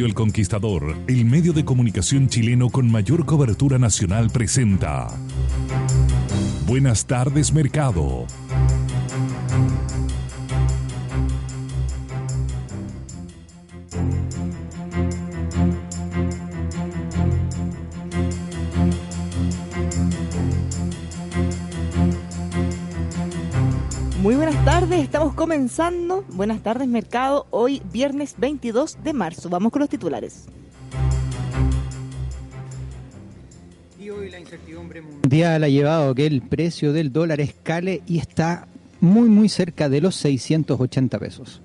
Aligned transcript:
El 0.00 0.14
Conquistador, 0.14 0.96
el 1.06 1.24
medio 1.26 1.52
de 1.52 1.64
comunicación 1.64 2.26
chileno 2.26 2.70
con 2.70 2.90
mayor 2.90 3.26
cobertura 3.26 3.78
nacional, 3.78 4.30
presenta 4.30 5.06
Buenas 6.66 7.06
tardes 7.06 7.52
Mercado. 7.52 8.26
Estamos 25.02 25.34
comenzando. 25.34 26.24
Buenas 26.32 26.62
tardes, 26.62 26.86
mercado. 26.86 27.46
Hoy, 27.50 27.82
viernes 27.92 28.34
22 28.38 28.98
de 29.02 29.12
marzo. 29.12 29.48
Vamos 29.48 29.72
con 29.72 29.80
los 29.80 29.88
titulares. 29.88 30.44
Y 34.00 34.10
hoy 34.10 34.30
la 34.30 34.38
incertidumbre 34.38 35.02
mundial 35.02 35.64
ha 35.64 35.68
llevado 35.68 36.10
a 36.10 36.14
que 36.14 36.26
el 36.26 36.42
precio 36.42 36.92
del 36.92 37.12
dólar 37.12 37.40
escale 37.40 38.02
y 38.06 38.18
está 38.18 38.68
muy, 39.00 39.28
muy 39.28 39.48
cerca 39.48 39.88
de 39.88 40.00
los 40.00 40.14
680 40.16 41.18
pesos. 41.18 41.62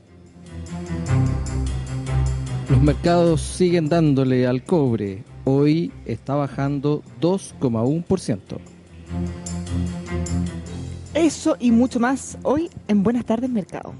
Los 2.69 2.81
mercados 2.81 3.41
siguen 3.41 3.87
dándole 3.87 4.47
al 4.47 4.63
cobre. 4.63 5.23
Hoy 5.45 5.91
está 6.05 6.35
bajando 6.35 7.03
2,1%. 7.21 8.57
Eso 11.17 11.57
y 11.59 11.71
mucho 11.71 11.99
más 11.99 12.37
hoy 12.43 12.69
en 12.87 13.01
Buenas 13.01 13.25
tardes, 13.25 13.49
mercado. 13.49 13.95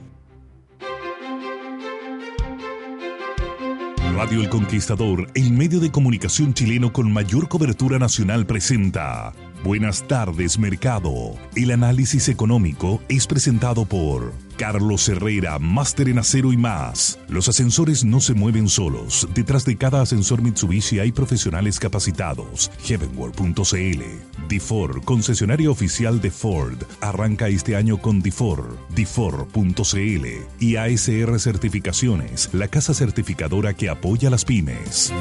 Radio 4.14 4.42
El 4.42 4.50
Conquistador, 4.50 5.28
el 5.34 5.52
medio 5.52 5.80
de 5.80 5.90
comunicación 5.92 6.54
chileno 6.54 6.94
con 6.94 7.12
mayor 7.12 7.50
cobertura 7.50 7.98
nacional, 7.98 8.46
presenta 8.46 9.34
Buenas 9.64 10.08
tardes, 10.08 10.60
mercado. 10.60 11.34
El 11.56 11.72
análisis 11.72 12.30
económico 12.30 13.02
es 13.10 13.26
presentado 13.26 13.86
por 13.86 14.34
Carlos 14.58 15.08
Herrera, 15.08 15.60
máster 15.60 16.10
en 16.10 16.18
acero 16.18 16.52
y 16.52 16.58
más. 16.58 17.20
Los 17.30 17.48
ascensores 17.48 18.04
no 18.04 18.20
se 18.20 18.34
mueven 18.34 18.68
solos. 18.68 19.28
Detrás 19.34 19.66
de 19.66 19.78
cada 19.78 20.02
ascensor 20.02 20.42
Mitsubishi 20.42 21.00
hay 21.00 21.12
profesionales 21.12 21.80
capacitados. 21.80 22.72
Heavenworld.cl. 22.84 24.02
Difor, 24.50 25.04
concesionario 25.04 25.72
oficial 25.72 26.20
de 26.20 26.32
Ford. 26.32 26.82
Arranca 27.02 27.48
este 27.50 27.76
año 27.76 28.02
con 28.02 28.22
Difor. 28.22 28.78
Difor.cl. 28.96 30.26
Y 30.60 30.76
ASR 30.76 31.40
Certificaciones, 31.40 32.50
la 32.54 32.68
casa 32.68 32.94
certificadora 32.94 33.76
que 33.76 33.90
apoya 33.90 34.30
a 34.30 34.32
las 34.32 34.44
pymes. 34.44 35.14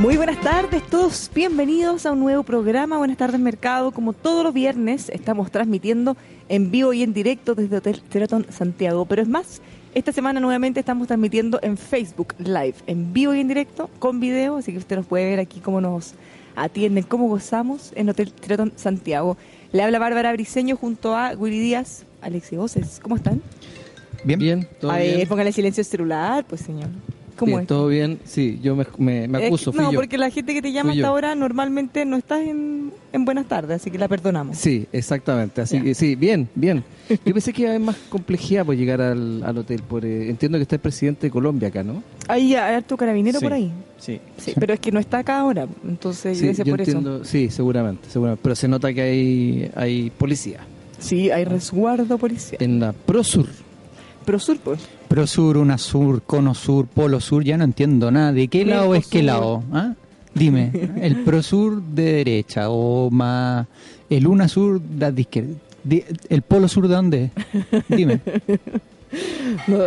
Muy 0.00 0.16
buenas 0.16 0.40
tardes, 0.40 0.82
todos 0.86 1.30
bienvenidos 1.34 2.06
a 2.06 2.12
un 2.12 2.20
nuevo 2.20 2.42
programa. 2.42 2.96
Buenas 2.96 3.18
tardes, 3.18 3.38
mercado. 3.38 3.90
Como 3.90 4.14
todos 4.14 4.42
los 4.42 4.54
viernes, 4.54 5.10
estamos 5.10 5.50
transmitiendo 5.50 6.16
en 6.48 6.70
vivo 6.70 6.94
y 6.94 7.02
en 7.02 7.12
directo 7.12 7.54
desde 7.54 7.76
Hotel 7.76 8.00
Sheraton 8.10 8.46
Santiago. 8.48 9.04
Pero 9.04 9.20
es 9.20 9.28
más, 9.28 9.60
esta 9.94 10.10
semana 10.10 10.40
nuevamente 10.40 10.80
estamos 10.80 11.06
transmitiendo 11.06 11.58
en 11.62 11.76
Facebook 11.76 12.34
Live, 12.38 12.76
en 12.86 13.12
vivo 13.12 13.34
y 13.34 13.40
en 13.40 13.48
directo, 13.48 13.90
con 13.98 14.20
video. 14.20 14.56
Así 14.56 14.72
que 14.72 14.78
usted 14.78 14.96
nos 14.96 15.04
puede 15.04 15.28
ver 15.28 15.38
aquí 15.38 15.60
cómo 15.60 15.82
nos 15.82 16.14
atienden, 16.56 17.04
cómo 17.04 17.28
gozamos 17.28 17.92
en 17.94 18.08
Hotel 18.08 18.32
Sheraton 18.40 18.72
Santiago. 18.76 19.36
Le 19.72 19.82
habla 19.82 19.98
Bárbara 19.98 20.32
Briseño 20.32 20.76
junto 20.76 21.14
a 21.14 21.32
Willy 21.36 21.60
Díaz, 21.60 22.06
Alexi 22.22 22.56
Voces. 22.56 23.00
¿Cómo 23.02 23.16
están? 23.16 23.42
Bien, 24.24 24.38
Bien, 24.38 24.68
todo 24.80 24.92
a 24.92 24.96
bien. 24.96 25.18
ver, 25.18 25.28
póngale 25.28 25.52
silencio 25.52 25.82
el 25.82 25.86
celular, 25.86 26.46
pues 26.48 26.62
señor. 26.62 26.88
¿Cómo 27.40 27.52
Bien, 27.52 27.60
es? 27.62 27.66
todo 27.68 27.88
bien. 27.88 28.18
Sí, 28.24 28.60
yo 28.62 28.76
me, 28.76 28.86
me, 28.98 29.26
me 29.26 29.38
Es 29.40 29.46
acuso, 29.46 29.72
fui 29.72 29.82
no, 29.82 29.90
yo. 29.92 29.98
porque 29.98 30.18
la 30.18 30.28
gente 30.28 30.52
que 30.52 30.60
te 30.60 30.72
llama 30.72 30.90
Fui 30.90 31.00
hasta 31.00 31.06
yo. 31.08 31.10
ahora 31.10 31.34
normalmente 31.34 32.04
no 32.04 32.18
estás 32.18 32.42
en, 32.46 32.92
en 33.14 33.24
buenas 33.24 33.46
tardes, 33.48 33.76
así 33.80 33.90
que 33.90 33.96
la 33.98 34.08
perdonamos. 34.08 34.58
Sí, 34.58 34.86
exactamente. 34.92 35.62
Así 35.62 35.80
que 35.80 35.94
sí, 35.94 36.16
bien, 36.16 36.48
bien. 36.54 36.84
Yo 37.08 37.32
pensé 37.32 37.52
que 37.54 37.62
iba 37.62 37.70
a 37.70 37.74
haber 37.76 37.86
más 37.86 37.96
complejidad 38.10 38.66
por 38.66 38.76
llegar 38.76 39.00
al, 39.00 39.42
al 39.42 39.56
hotel. 39.56 39.80
Por, 39.82 40.04
eh, 40.04 40.28
entiendo 40.28 40.58
que 40.58 40.62
está 40.62 40.76
el 40.76 40.82
presidente 40.82 41.26
de 41.28 41.30
Colombia 41.30 41.68
acá, 41.68 41.82
¿no? 41.82 42.02
Hay 42.28 42.54
harto 42.54 42.96
carabinero 42.98 43.38
Sí. 43.40 43.44
por 43.46 43.52
ahí. 43.54 43.72
Sí. 43.98 44.20
Sí, 44.36 44.52
pero 44.60 44.74
es 44.74 44.80
que 44.80 44.92
no 44.92 45.00
está 45.00 45.18
acá 45.18 45.40
ahora, 45.40 45.66
entonces 45.88 46.36
Sí, 46.38 46.52
yo 46.52 46.64
por 46.66 46.80
eso. 46.82 46.90
entiendo, 46.98 47.24
sí, 47.24 47.48
seguramente, 47.50 48.08
seguramente. 48.10 48.40
Pero 48.42 48.54
se 48.54 48.68
nota 48.68 48.92
que 48.92 49.00
hay, 49.02 49.70
hay 49.74 50.10
policía 50.10 50.60
Sí, 50.98 51.30
hay 51.30 51.44
resguardo 51.46 52.18
policial. 52.18 52.62
en 52.62 52.80
la 52.80 52.92
Prosur. 52.92 53.46
Pero 54.26 54.38
sur, 54.38 54.58
pues. 54.58 54.80
Prosur, 55.10 55.56
Unasur, 55.56 56.22
Cono 56.22 56.54
Sur, 56.54 56.86
Polo 56.86 57.18
Sur, 57.18 57.42
ya 57.42 57.56
no 57.58 57.64
entiendo 57.64 58.12
nada. 58.12 58.32
¿De 58.32 58.46
qué 58.46 58.64
lado 58.64 58.94
es 58.94 59.08
qué 59.08 59.24
lado? 59.24 59.64
¿Ah? 59.72 59.94
Dime, 60.34 60.70
el 61.02 61.16
Prosur 61.24 61.82
de 61.82 62.12
derecha 62.12 62.70
o 62.70 63.10
más 63.10 63.66
el 64.08 64.28
Unasur 64.28 64.80
de 64.80 65.10
de 65.10 65.20
izquierda. 65.20 65.54
Di- 65.82 66.04
¿El 66.28 66.42
Polo 66.42 66.68
Sur 66.68 66.86
de 66.86 66.94
dónde 66.94 67.24
es? 67.24 67.84
Dime. 67.88 68.20
No, 69.66 69.78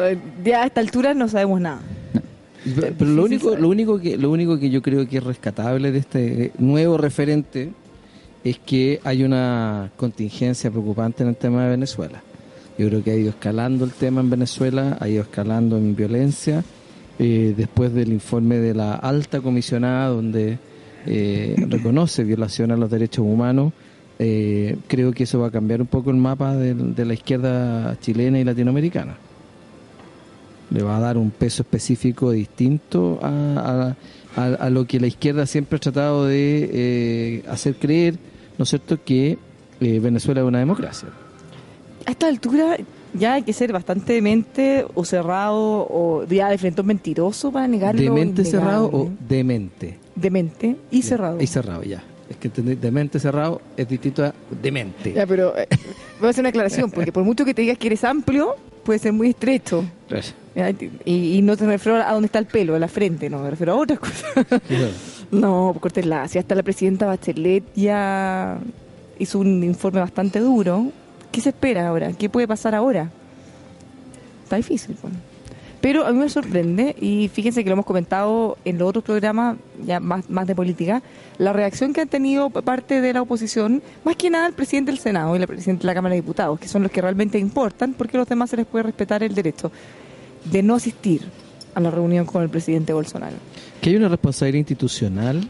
ya 0.44 0.64
a 0.64 0.66
esta 0.66 0.82
altura 0.82 1.14
no 1.14 1.30
sabemos 1.30 1.62
nada. 1.62 1.80
Pero, 2.76 2.94
pero 3.00 3.10
lo 3.12 3.24
único, 3.24 3.56
lo 3.56 3.70
único 3.70 3.98
que, 3.98 4.18
lo 4.18 4.30
único 4.30 4.60
que 4.60 4.70
yo 4.70 4.82
creo 4.82 5.08
que 5.08 5.20
es 5.20 5.24
rescatable 5.24 5.94
de 5.94 6.00
este 6.00 6.52
nuevo 6.58 6.98
referente 6.98 7.70
es 8.44 8.60
que 8.60 9.00
hay 9.06 9.24
una 9.24 9.92
contingencia 9.96 10.70
preocupante 10.70 11.24
en 11.24 11.30
el 11.30 11.38
tema 11.38 11.64
de 11.64 11.70
Venezuela. 11.70 12.22
Yo 12.78 12.88
creo 12.90 13.04
que 13.04 13.12
ha 13.12 13.16
ido 13.16 13.30
escalando 13.30 13.86
el 13.86 13.92
tema 13.92 14.22
en 14.22 14.30
Venezuela, 14.30 14.98
ha 15.00 15.08
ido 15.08 15.22
escalando 15.24 15.78
en 15.78 15.96
violencia. 15.96 16.64
eh, 17.20 17.54
después 17.56 17.94
del 17.94 18.12
informe 18.12 18.58
de 18.58 18.74
la 18.74 18.96
alta 18.96 19.40
comisionada, 19.42 20.08
donde 20.08 20.58
eh, 21.06 21.56
reconoce 21.70 22.24
violación 22.24 22.72
a 22.72 22.76
los 22.78 22.90
derechos 22.90 23.24
humanos, 23.24 23.72
eh, 24.18 24.78
creo 24.88 25.12
que 25.12 25.24
eso 25.26 25.40
va 25.40 25.48
a 25.48 25.52
cambiar 25.52 25.80
un 25.82 25.88
poco 25.88 26.10
el 26.10 26.18
mapa 26.18 26.56
de 26.56 27.06
la 27.06 27.14
izquierda 27.14 27.98
chilena 28.00 28.40
y 28.40 28.44
latinoamericana 28.44 29.18
le 30.70 30.82
va 30.82 30.98
a 30.98 31.00
dar 31.00 31.18
un 31.20 31.30
peso 31.30 31.62
específico 31.62 32.32
distinto 32.32 33.20
a, 33.22 33.96
a- 34.36 34.42
a- 34.42 34.56
a 34.56 34.70
lo 34.72 34.88
que 34.88 35.00
la 35.00 35.06
izquierda 35.06 35.46
siempre 35.46 35.78
ha 35.78 35.80
tratado 35.80 36.26
de 36.26 37.44
hacer 37.48 37.76
creer, 37.76 38.16
¿no 38.58 38.64
es 38.64 38.70
cierto?, 38.70 38.98
que 39.06 39.38
Venezuela 39.80 40.42
es 40.42 40.48
una 40.48 40.58
democracia. 40.60 41.10
A 42.06 42.12
esta 42.12 42.28
altura 42.28 42.78
ya 43.14 43.34
hay 43.34 43.44
que 43.44 43.54
ser 43.54 43.72
bastante 43.72 44.14
demente 44.14 44.86
o 44.94 45.06
cerrado 45.06 45.88
o 45.90 46.26
ya 46.30 46.50
de 46.50 46.58
frente 46.58 46.82
a 46.82 46.84
un 46.84 46.88
mentiroso 46.88 47.52
para 47.52 47.68
negarlo. 47.68 48.02
¿Demente 48.02 48.44
cerrado 48.44 48.90
o 48.92 49.10
demente? 49.28 49.98
Demente 50.16 50.76
y 50.92 51.02
Ya, 51.02 51.08
cerrado. 51.08 51.42
Y 51.42 51.48
cerrado, 51.48 51.84
ya. 51.84 52.04
Es 52.30 52.38
que 52.38 52.50
demente 52.50 53.20
cerrado 53.20 53.62
es 53.78 53.88
distinto 53.88 54.26
a 54.26 54.34
demente. 54.62 55.14
Ya, 55.14 55.28
pero 55.28 55.56
eh, 55.58 55.68
voy 56.20 56.28
a 56.28 56.30
hacer 56.32 56.42
una 56.42 56.50
aclaración, 56.50 56.90
porque 56.90 57.12
por 57.12 57.24
mucho 57.24 57.46
que 57.46 57.54
te 57.54 57.62
digas 57.62 57.78
que 57.78 57.88
eres 57.88 58.04
amplio, 58.04 58.56
puede 58.84 59.00
ser 59.00 59.14
muy 59.14 59.30
estrecho. 59.30 59.84
Y, 61.06 61.38
y 61.38 61.42
no 61.42 61.58
te 61.58 61.66
refiero 61.66 61.98
a 61.98 62.12
dónde 62.12 62.28
está 62.28 62.40
el 62.40 62.46
pelo, 62.46 62.76
a 62.76 62.80
la 62.80 62.88
frente, 62.88 63.30
no, 63.30 63.40
me 63.40 63.50
refiero 63.50 63.74
a 63.74 63.76
otras 63.76 64.00
cosas. 64.00 64.46
No, 65.32 65.76
cortesla, 65.80 66.28
si 66.28 66.38
hasta 66.38 66.54
la 66.56 66.64
presidenta 66.64 67.08
Bachelet 67.08 67.64
ya 67.76 68.60
hizo 69.20 69.40
un 69.40 69.64
informe 69.64 70.00
bastante 70.00 70.40
duro, 70.40 70.92
¿qué 71.34 71.42
se 71.42 71.50
espera 71.50 71.88
ahora? 71.88 72.14
¿Qué 72.14 72.30
puede 72.30 72.48
pasar 72.48 72.76
ahora? 72.76 73.10
Está 74.44 74.56
difícil. 74.56 74.96
Pero 75.82 76.06
a 76.06 76.12
mí 76.14 76.20
me 76.20 76.30
sorprende, 76.30 76.96
y 77.02 77.28
fíjense 77.28 77.64
que 77.64 77.70
lo 77.70 77.74
hemos 77.74 77.86
comentado 77.86 78.58
en 78.64 78.78
los 78.78 78.88
otros 78.88 79.04
programas, 79.04 79.58
ya 79.84 80.00
más, 80.00 80.30
más 80.30 80.48
de 80.48 80.56
política, 80.56 81.02
la 81.40 81.52
reacción 81.52 81.92
que 81.92 82.02
han 82.02 82.08
tenido 82.08 82.50
parte 82.52 83.02
de 83.02 83.12
la 83.12 83.24
oposición, 83.24 83.82
más 84.06 84.16
que 84.16 84.30
nada 84.30 84.48
el 84.48 84.54
presidente 84.54 84.92
del 84.92 85.00
Senado 85.00 85.36
y 85.36 85.40
la 85.40 85.48
presidenta 85.48 85.82
de 85.82 85.88
la 85.88 85.94
Cámara 85.96 86.14
de 86.14 86.22
Diputados, 86.22 86.60
que 86.60 86.70
son 86.70 86.84
los 86.84 86.92
que 86.92 87.02
realmente 87.02 87.40
importan, 87.40 87.94
porque 87.96 88.16
a 88.16 88.20
los 88.20 88.30
demás 88.30 88.52
se 88.52 88.58
les 88.58 88.66
puede 88.66 88.84
respetar 88.84 89.24
el 89.24 89.34
derecho 89.34 89.72
de 90.46 90.62
no 90.62 90.76
asistir 90.76 91.24
a 91.74 91.82
la 91.82 91.90
reunión 91.90 92.26
con 92.28 92.44
el 92.44 92.50
presidente 92.50 92.94
Bolsonaro. 92.94 93.36
Que 93.82 93.90
hay 93.90 93.96
una 93.96 94.08
responsabilidad 94.08 94.60
institucional, 94.60 95.50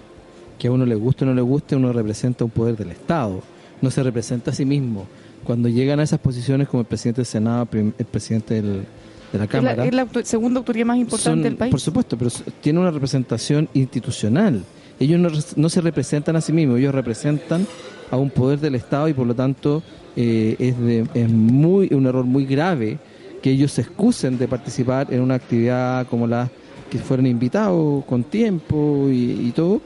que 0.57 0.69
a 0.69 0.71
uno 0.71 0.85
le 0.85 0.95
guste 0.95 1.25
o 1.25 1.27
no 1.27 1.33
le 1.33 1.41
guste, 1.41 1.75
uno 1.75 1.91
representa 1.91 2.45
un 2.45 2.51
poder 2.51 2.77
del 2.77 2.91
Estado, 2.91 3.41
no 3.81 3.91
se 3.91 4.01
representa 4.01 4.51
a 4.51 4.53
sí 4.53 4.63
mismo. 4.65 5.05
Cuando 5.43 5.69
llegan 5.69 5.99
a 5.99 6.03
esas 6.03 6.19
posiciones 6.19 6.67
como 6.67 6.81
el 6.81 6.87
presidente 6.87 7.21
del 7.21 7.25
Senado, 7.25 7.67
el 7.71 7.91
presidente 8.05 8.55
del- 8.55 8.83
de 9.31 9.39
la 9.39 9.45
Es 9.45 9.51
la, 9.53 9.59
Cámara, 9.59 9.85
es 9.85 9.93
la 9.93 10.07
segunda 10.23 10.59
autoridad 10.59 10.85
más 10.85 10.97
importante 10.97 11.29
son- 11.31 11.41
del 11.43 11.55
país. 11.55 11.71
por 11.71 11.79
supuesto, 11.79 12.17
pero 12.17 12.29
tiene 12.61 12.79
una 12.79 12.91
representación 12.91 13.67
institucional. 13.73 14.63
Ellos 14.99 15.53
no, 15.55 15.69
se 15.69 15.81
representan 15.81 16.35
a 16.35 16.41
sí 16.41 16.53
mismos, 16.53 16.77
ellos 16.79 16.93
representan 16.93 17.65
a 18.11 18.17
un 18.17 18.29
poder 18.29 18.59
del 18.59 18.75
Estado 18.75 19.07
y 19.09 19.13
por 19.13 19.25
lo 19.25 19.33
tanto 19.35 19.81
eh, 20.15 20.55
es, 20.59 20.77
de- 20.79 21.07
es 21.15 21.29
muy 21.29 21.89
un 21.93 22.05
error 22.05 22.23
muy 22.25 22.45
grave 22.45 22.99
que 23.41 23.49
ellos 23.49 23.71
se 23.71 23.81
excusen 23.81 24.37
de 24.37 24.47
participar 24.47 25.11
en 25.11 25.21
una 25.21 25.33
actividad 25.33 26.05
como 26.07 26.27
la 26.27 26.49
que 26.91 26.99
fueron 26.99 27.25
invitados 27.25 28.05
con 28.05 28.23
tiempo 28.23 29.07
y, 29.09 29.47
y 29.47 29.51
todo 29.55 29.81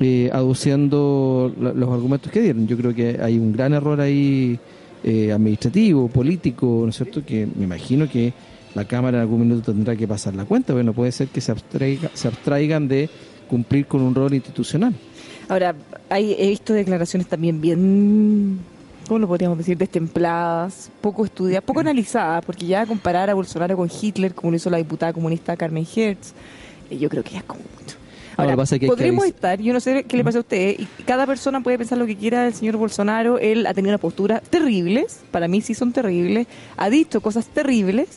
eh, 0.00 0.30
aduciendo 0.32 1.52
los 1.58 1.88
argumentos 1.90 2.32
que 2.32 2.40
dieron. 2.40 2.66
Yo 2.66 2.76
creo 2.78 2.94
que 2.94 3.18
hay 3.22 3.38
un 3.38 3.52
gran 3.52 3.74
error 3.74 4.00
ahí 4.00 4.58
eh, 5.06 5.32
administrativo, 5.32 6.08
político, 6.08 6.80
¿no 6.82 6.88
es 6.88 6.96
cierto? 6.96 7.24
Que 7.24 7.46
me 7.46 7.62
imagino 7.62 8.10
que 8.10 8.32
la 8.74 8.84
Cámara 8.84 9.18
en 9.18 9.22
algún 9.22 9.42
minuto 9.42 9.72
tendrá 9.72 9.94
que 9.94 10.08
pasar 10.08 10.34
la 10.34 10.44
cuenta, 10.44 10.72
pero 10.72 10.82
no 10.82 10.92
puede 10.92 11.12
ser 11.12 11.28
que 11.28 11.40
se, 11.40 11.52
abstraiga, 11.52 12.10
se 12.12 12.26
abstraigan 12.26 12.88
de 12.88 13.08
cumplir 13.48 13.86
con 13.86 14.02
un 14.02 14.16
rol 14.16 14.34
institucional. 14.34 14.92
Ahora, 15.48 15.76
hay, 16.10 16.34
he 16.36 16.48
visto 16.48 16.72
declaraciones 16.72 17.28
también 17.28 17.60
bien, 17.60 18.58
¿cómo 19.06 19.20
lo 19.20 19.28
podríamos 19.28 19.56
decir?, 19.58 19.78
destempladas, 19.78 20.90
poco 21.00 21.24
estudiadas, 21.24 21.62
poco 21.64 21.78
analizadas, 21.78 22.44
porque 22.44 22.66
ya 22.66 22.84
comparar 22.84 23.30
a 23.30 23.34
Bolsonaro 23.34 23.76
con 23.76 23.88
Hitler, 23.88 24.34
como 24.34 24.50
lo 24.50 24.56
hizo 24.56 24.70
la 24.70 24.78
diputada 24.78 25.12
comunista 25.12 25.56
Carmen 25.56 25.86
Hertz, 25.86 26.32
eh, 26.90 26.98
yo 26.98 27.08
creo 27.08 27.22
que 27.22 27.30
ya 27.30 27.38
es 27.38 27.44
como 27.44 27.62
mucho. 27.78 27.96
Ahora, 28.36 28.56
podríamos 28.86 29.24
estar, 29.24 29.60
yo 29.60 29.72
no 29.72 29.80
sé 29.80 30.04
qué 30.04 30.16
le 30.16 30.24
pasa 30.24 30.38
a 30.38 30.40
usted, 30.42 30.76
y 30.78 30.86
cada 31.04 31.26
persona 31.26 31.62
puede 31.62 31.78
pensar 31.78 31.96
lo 31.96 32.06
que 32.06 32.16
quiera 32.16 32.44
del 32.44 32.52
señor 32.52 32.76
Bolsonaro, 32.76 33.38
él 33.38 33.66
ha 33.66 33.72
tenido 33.72 33.92
una 33.92 33.98
postura 33.98 34.40
terribles, 34.40 35.20
para 35.30 35.48
mí 35.48 35.62
sí 35.62 35.72
son 35.72 35.92
terribles, 35.92 36.46
ha 36.76 36.90
dicho 36.90 37.22
cosas 37.22 37.46
terribles, 37.46 38.08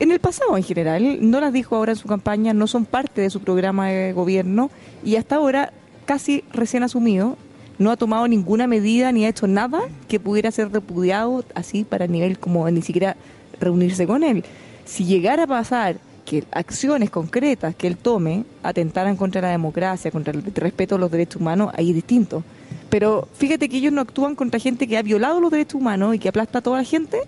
en 0.00 0.10
el 0.10 0.18
pasado 0.18 0.56
en 0.56 0.64
general, 0.64 1.18
no 1.20 1.40
las 1.40 1.52
dijo 1.52 1.76
ahora 1.76 1.92
en 1.92 1.98
su 1.98 2.08
campaña, 2.08 2.52
no 2.52 2.66
son 2.66 2.84
parte 2.84 3.20
de 3.20 3.30
su 3.30 3.40
programa 3.40 3.88
de 3.88 4.12
gobierno 4.12 4.70
y 5.04 5.16
hasta 5.16 5.36
ahora, 5.36 5.72
casi 6.04 6.42
recién 6.52 6.82
asumido, 6.82 7.38
no 7.78 7.90
ha 7.90 7.96
tomado 7.96 8.26
ninguna 8.26 8.66
medida 8.66 9.12
ni 9.12 9.24
ha 9.24 9.28
hecho 9.28 9.46
nada 9.46 9.82
que 10.08 10.18
pudiera 10.18 10.50
ser 10.50 10.72
repudiado 10.72 11.44
así 11.54 11.84
para 11.84 12.06
el 12.06 12.12
nivel 12.12 12.38
como 12.38 12.68
ni 12.70 12.82
siquiera 12.82 13.16
reunirse 13.60 14.06
con 14.06 14.24
él. 14.24 14.44
Si 14.84 15.04
llegara 15.04 15.44
a 15.44 15.46
pasar 15.46 15.96
que 16.24 16.44
acciones 16.50 17.10
concretas 17.10 17.74
que 17.74 17.86
él 17.86 17.96
tome 17.96 18.44
atentaran 18.62 19.16
contra 19.16 19.40
la 19.42 19.50
democracia, 19.50 20.10
contra 20.10 20.32
el 20.32 20.42
respeto 20.42 20.94
a 20.94 20.98
los 20.98 21.10
derechos 21.10 21.40
humanos, 21.40 21.72
ahí 21.76 21.90
es 21.90 21.94
distinto. 21.94 22.42
Pero 22.90 23.28
fíjate 23.34 23.68
que 23.68 23.78
ellos 23.78 23.92
no 23.92 24.00
actúan 24.00 24.34
contra 24.34 24.60
gente 24.60 24.86
que 24.86 24.96
ha 24.96 25.02
violado 25.02 25.40
los 25.40 25.50
derechos 25.50 25.80
humanos 25.80 26.14
y 26.14 26.18
que 26.18 26.28
aplasta 26.28 26.58
a 26.58 26.62
toda 26.62 26.78
la 26.78 26.84
gente, 26.84 27.18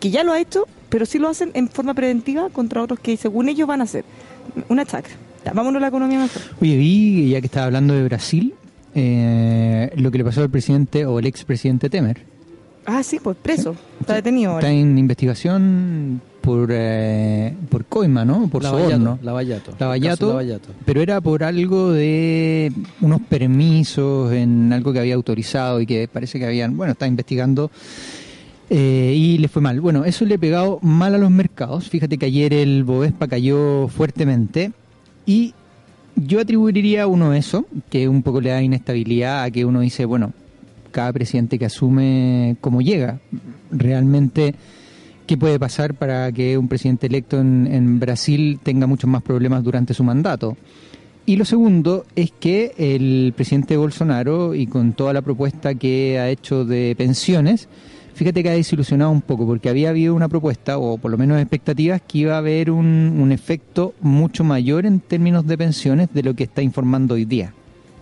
que 0.00 0.10
ya 0.10 0.22
lo 0.22 0.32
ha 0.32 0.40
hecho 0.40 0.66
pero 0.92 1.06
sí 1.06 1.18
lo 1.18 1.30
hacen 1.30 1.50
en 1.54 1.70
forma 1.70 1.94
preventiva 1.94 2.50
contra 2.50 2.82
otros 2.82 3.00
que 3.00 3.16
según 3.16 3.48
ellos 3.48 3.66
van 3.66 3.80
a 3.80 3.84
hacer. 3.84 4.04
Una 4.68 4.84
chacra. 4.84 5.14
vámonos 5.54 5.78
a 5.78 5.80
la 5.80 5.88
economía 5.88 6.18
mejor. 6.18 6.42
Oye, 6.60 6.76
vi, 6.76 7.30
ya 7.30 7.40
que 7.40 7.46
estaba 7.46 7.64
hablando 7.64 7.94
de 7.94 8.04
Brasil, 8.04 8.52
eh, 8.94 9.90
lo 9.96 10.10
que 10.10 10.18
le 10.18 10.24
pasó 10.24 10.42
al 10.42 10.50
presidente 10.50 11.06
o 11.06 11.18
el 11.18 11.24
expresidente 11.24 11.88
Temer. 11.88 12.26
Ah, 12.84 13.02
sí, 13.02 13.20
pues 13.22 13.38
preso. 13.40 13.74
Está 14.00 14.16
detenido 14.16 14.58
Está 14.58 14.70
en 14.70 14.98
investigación 14.98 16.20
por 16.42 16.68
eh, 16.70 17.54
por 17.70 17.86
coima, 17.86 18.24
¿no? 18.24 18.48
Por 18.48 18.62
soborno. 18.62 19.18
Lavallato. 19.22 19.74
Lavallato, 19.78 20.28
Lavallato. 20.28 20.68
Pero 20.84 21.00
era 21.00 21.20
por 21.20 21.44
algo 21.44 21.92
de 21.92 22.72
unos 23.00 23.20
permisos 23.22 24.32
en 24.32 24.72
algo 24.72 24.92
que 24.92 24.98
había 24.98 25.14
autorizado 25.14 25.80
y 25.80 25.86
que 25.86 26.08
parece 26.08 26.38
que 26.38 26.44
habían, 26.44 26.76
bueno, 26.76 26.92
está 26.92 27.06
investigando 27.06 27.70
eh, 28.68 29.14
y 29.16 29.38
le 29.38 29.48
fue 29.48 29.62
mal. 29.62 29.80
Bueno, 29.80 30.04
eso 30.04 30.24
le 30.24 30.34
ha 30.34 30.38
pegado 30.38 30.78
mal 30.82 31.14
a 31.14 31.18
los 31.18 31.30
mercados. 31.30 31.88
Fíjate 31.88 32.18
que 32.18 32.26
ayer 32.26 32.52
el 32.52 32.84
Bovespa 32.84 33.28
cayó 33.28 33.88
fuertemente 33.88 34.72
y 35.24 35.54
yo 36.16 36.40
atribuiría 36.40 37.04
a 37.04 37.06
uno 37.06 37.32
eso, 37.34 37.66
que 37.90 38.08
un 38.08 38.22
poco 38.22 38.40
le 38.40 38.50
da 38.50 38.62
inestabilidad 38.62 39.44
a 39.44 39.50
que 39.50 39.64
uno 39.64 39.80
dice, 39.80 40.04
bueno, 40.04 40.32
cada 40.90 41.12
presidente 41.12 41.58
que 41.58 41.66
asume 41.66 42.56
cómo 42.60 42.80
llega. 42.80 43.20
Realmente, 43.70 44.54
¿qué 45.32 45.38
puede 45.38 45.58
pasar 45.58 45.94
para 45.94 46.30
que 46.30 46.58
un 46.58 46.68
presidente 46.68 47.06
electo 47.06 47.40
en, 47.40 47.66
en 47.66 47.98
Brasil 47.98 48.60
tenga 48.62 48.86
muchos 48.86 49.08
más 49.08 49.22
problemas 49.22 49.64
durante 49.64 49.94
su 49.94 50.04
mandato? 50.04 50.58
Y 51.24 51.36
lo 51.36 51.46
segundo 51.46 52.04
es 52.14 52.32
que 52.32 52.74
el 52.76 53.32
presidente 53.34 53.78
Bolsonaro, 53.78 54.54
y 54.54 54.66
con 54.66 54.92
toda 54.92 55.14
la 55.14 55.22
propuesta 55.22 55.74
que 55.74 56.18
ha 56.18 56.28
hecho 56.28 56.66
de 56.66 56.94
pensiones, 56.98 57.66
fíjate 58.12 58.42
que 58.42 58.50
ha 58.50 58.52
desilusionado 58.52 59.10
un 59.10 59.22
poco, 59.22 59.46
porque 59.46 59.70
había 59.70 59.88
habido 59.88 60.14
una 60.14 60.28
propuesta, 60.28 60.76
o 60.76 60.98
por 60.98 61.10
lo 61.10 61.16
menos 61.16 61.40
expectativas, 61.40 62.02
que 62.06 62.18
iba 62.18 62.34
a 62.34 62.38
haber 62.38 62.70
un, 62.70 63.32
efecto 63.32 63.94
mucho 64.02 64.44
mayor 64.44 64.84
en 64.84 65.00
términos 65.00 65.46
de 65.46 65.56
pensiones 65.56 66.10
de 66.12 66.24
lo 66.24 66.34
que 66.34 66.44
está 66.44 66.60
informando 66.60 67.14
hoy 67.14 67.24
día. 67.24 67.54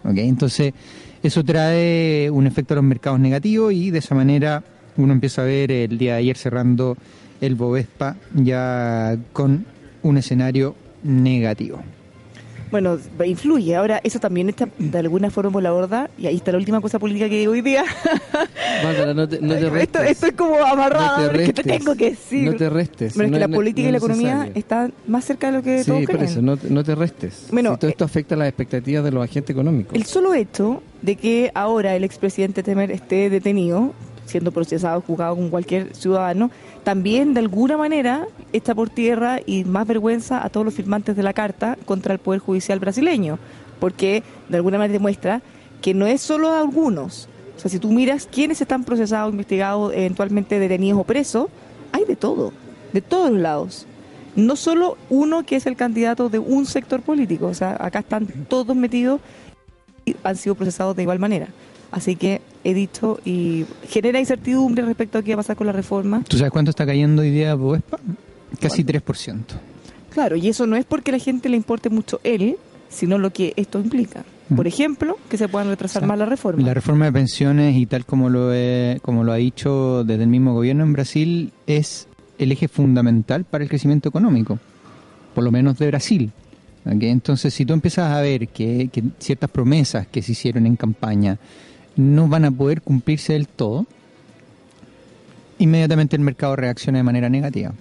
¿Okay? 0.03 0.29
Entonces, 0.29 0.75
eso 1.23 1.44
trae 1.44 2.29
un 2.29 2.49
efecto 2.49 2.75
a 2.75 2.79
los 2.79 2.85
mercados 2.85 3.21
negativo 3.21 3.71
y 3.71 3.93
de 3.93 4.00
esa 4.00 4.17
manera 4.17 4.65
uno 4.97 5.12
empieza 5.12 5.43
a 5.43 5.44
ver 5.44 5.71
el 5.71 5.99
día 5.99 6.15
de 6.15 6.19
ayer 6.19 6.37
cerrando 6.37 6.97
el 7.40 7.54
Bovespa 7.54 8.16
ya 8.34 9.16
con 9.32 9.66
un 10.02 10.16
escenario 10.16 10.75
negativo. 11.02 11.82
Bueno, 12.70 12.98
influye. 13.25 13.75
Ahora, 13.75 14.00
eso 14.04 14.20
también 14.20 14.48
está 14.48 14.69
de 14.78 14.98
alguna 14.98 15.31
forma 15.31 15.50
por 15.50 15.62
la 15.62 15.72
borda. 15.72 16.08
Y 16.16 16.26
ahí 16.26 16.37
está 16.37 16.52
la 16.52 16.58
última 16.58 16.81
cosa 16.81 16.98
política 16.98 17.28
que 17.28 17.38
digo 17.38 17.52
hoy 17.52 17.62
día. 17.62 17.84
no 19.14 19.28
te, 19.28 19.40
no 19.40 19.54
te 19.56 19.70
restes. 19.70 20.10
Esto, 20.10 20.26
es 20.26 20.32
como 20.34 20.54
amarrado, 20.56 21.32
no 21.32 21.38
te 21.38 21.52
tengo 21.52 21.96
que 21.96 22.10
decir. 22.10 22.48
No 22.48 22.56
te 22.56 22.70
restes. 22.70 23.14
Pero 23.14 23.26
es 23.26 23.32
que 23.32 23.38
la 23.38 23.48
política 23.48 23.88
y 23.88 23.92
la 23.92 23.98
economía 23.98 24.50
están 24.54 24.92
más 25.06 25.25
cerca 25.25 25.48
de 25.48 25.52
lo 25.58 25.62
que 25.62 25.82
sí, 25.82 25.90
todos 25.90 26.04
por 26.04 26.22
eso, 26.22 26.42
no, 26.42 26.84
te 26.84 26.94
restes. 26.94 27.48
Bueno, 27.50 27.76
todo 27.76 27.90
esto 27.90 28.04
eh, 28.04 28.06
afecta 28.06 28.34
a 28.37 28.38
las 28.38 28.48
expectativas 28.48 29.02
de 29.02 29.10
los 29.10 29.25
agentes 29.25 29.50
económicos. 29.50 29.94
El 29.94 30.04
solo 30.04 30.34
hecho 30.34 30.82
de 31.02 31.16
que 31.16 31.50
ahora 31.54 31.96
el 31.96 32.04
expresidente 32.04 32.62
Temer 32.62 32.90
esté 32.92 33.31
detenido 33.31 33.94
siendo 34.31 34.52
procesado, 34.52 35.00
juzgado 35.00 35.34
como 35.34 35.50
cualquier 35.50 35.94
ciudadano, 35.94 36.50
también 36.85 37.35
de 37.35 37.41
alguna 37.41 37.77
manera 37.77 38.27
está 38.53 38.75
por 38.75 38.88
tierra 38.88 39.41
y 39.44 39.65
más 39.65 39.87
vergüenza 39.87 40.44
a 40.44 40.49
todos 40.49 40.65
los 40.65 40.75
firmantes 40.75 41.17
de 41.17 41.23
la 41.23 41.32
carta 41.32 41.77
contra 41.85 42.12
el 42.12 42.19
Poder 42.19 42.41
Judicial 42.41 42.79
brasileño, 42.79 43.38
porque 43.79 44.23
de 44.49 44.56
alguna 44.56 44.79
manera 44.79 44.93
demuestra 44.93 45.43
que 45.82 45.94
no 45.94 46.06
es 46.06 46.21
solo 46.21 46.49
a 46.50 46.61
algunos. 46.61 47.29
O 47.56 47.61
sea, 47.61 47.71
si 47.71 47.79
tú 47.79 47.93
miras 47.93 48.27
quiénes 48.31 48.61
están 48.61 48.85
procesados, 48.85 49.32
investigados, 49.32 49.93
eventualmente 49.94 50.59
detenidos 50.59 51.00
o 51.00 51.05
presos, 51.05 51.49
hay 51.93 52.05
de 52.05 52.17
todo, 52.17 52.53
de 52.93 53.03
todos 53.03 53.33
lados. 53.33 53.87
No 54.37 54.56
solo 54.56 54.97
uno 55.11 55.44
que 55.44 55.56
es 55.56 55.67
el 55.67 55.76
candidato 55.76 56.29
de 56.29 56.38
un 56.38 56.65
sector 56.65 57.03
político, 57.03 57.47
o 57.47 57.55
sea, 57.55 57.76
acá 57.79 57.99
están 57.99 58.26
todos 58.49 58.75
metidos 58.75 59.21
y 60.06 60.17
han 60.23 60.37
sido 60.37 60.55
procesados 60.55 60.97
de 60.97 61.03
igual 61.03 61.19
manera. 61.19 61.49
Así 61.91 62.17
que 62.17 62.41
he 62.65 62.75
dicho 62.75 63.19
y 63.25 63.65
genera 63.89 64.21
incertidumbre 64.21 64.85
respecto 64.85 65.19
a 65.19 65.23
qué 65.23 65.35
va 65.35 65.41
a 65.41 65.45
pasar 65.45 65.57
con 65.57 65.67
la 65.67 65.73
reforma. 65.73 66.23
¿Tú 66.29 66.37
sabes 66.37 66.53
cuánto 66.53 66.71
está 66.71 66.87
cayendo 66.87 67.23
hoy 67.23 67.31
día 67.31 67.55
Bovespa? 67.55 67.99
Casi 68.61 68.85
3%. 68.85 69.45
Claro, 70.11 70.37
y 70.37 70.49
eso 70.49 70.67
no 70.67 70.77
es 70.77 70.85
porque 70.85 71.11
a 71.11 71.15
la 71.15 71.19
gente 71.19 71.49
le 71.49 71.57
importe 71.57 71.88
mucho 71.88 72.21
él, 72.25 72.57
sino 72.88 73.19
lo 73.19 73.31
que 73.31 73.52
esto 73.57 73.79
implica. 73.79 74.25
Mm. 74.49 74.57
Por 74.57 74.67
ejemplo, 74.67 75.17
que 75.29 75.37
se 75.37 75.49
puedan 75.49 75.69
retrasar 75.69 76.05
más 76.05 76.19
la 76.19 76.26
reforma. 76.26 76.62
La 76.62 76.75
reforma 76.75 77.07
de 77.07 77.12
pensiones 77.12 77.76
y 77.76 77.87
tal 77.87 78.05
como 78.05 78.29
lo, 78.29 78.50
como 79.02 79.25
lo 79.25 79.33
ha 79.33 79.37
dicho 79.37 80.05
desde 80.05 80.25
el 80.25 80.29
mismo 80.29 80.52
gobierno 80.52 80.83
en 80.83 80.93
Brasil 80.93 81.52
es 81.67 82.09
el 82.38 82.52
eje 82.52 82.69
fundamental 82.69 83.45
para 83.45 83.62
el 83.62 83.71
crecimiento 83.71 84.09
económico, 84.09 84.59
por 85.35 85.45
lo 85.45 85.52
menos 85.52 85.79
de 85.79 85.87
Brasil. 85.87 86.33
Entonces, 86.85 87.52
si 87.52 87.64
tú 87.64 87.75
empiezas 87.75 88.11
a 88.11 88.21
ver 88.21 88.49
que, 88.49 88.88
que 88.90 89.05
ciertas 89.19 89.50
promesas 89.50 90.07
que 90.07 90.23
se 90.23 90.33
hicieron 90.33 90.67
en 90.67 90.76
campaña 90.76 91.38
no 92.00 92.28
van 92.28 92.45
a 92.45 92.50
poder 92.50 92.83
cumplirse 92.83 93.35
del 93.35 93.47
todo, 93.47 93.87
inmediatamente 95.59 96.16
el 96.16 96.23
mercado 96.23 96.57
reacciona 96.57 96.99
de 96.99 97.04
manera 97.04 97.28
negativa. 97.28 97.73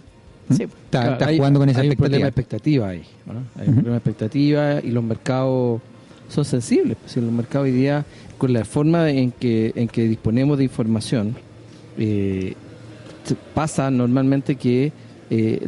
¿Mm? 0.50 0.54
Sí. 0.54 0.64
Está, 0.64 1.18
jugando 1.36 1.60
con 1.60 1.70
esa 1.70 1.82
hay 1.82 1.88
expectativa. 1.88 1.90
Un 1.90 1.96
problema 1.96 2.24
de 2.24 2.30
expectativa 2.30 2.90
ahí. 2.90 3.04
Hay 3.60 3.68
un 3.68 3.74
problema 3.76 3.92
de 3.92 3.98
expectativa 3.98 4.80
y 4.82 4.92
los 4.92 5.04
mercados 5.04 5.82
son 6.28 6.46
sensibles. 6.46 6.98
Pues, 7.00 7.14
si 7.14 7.22
los 7.22 7.32
mercados 7.32 7.66
hoy 7.66 7.72
día, 7.72 8.06
con 8.38 8.54
la 8.54 8.66
forma 8.66 9.10
en 9.10 9.32
que, 9.32 9.72
en 9.76 9.88
que 9.88 10.04
disponemos 10.04 10.58
de 10.58 10.66
información, 10.66 11.36
eh, 11.98 12.56
pasa 13.54 13.90
normalmente 13.92 14.56
que 14.56 14.92
eh, 15.30 15.66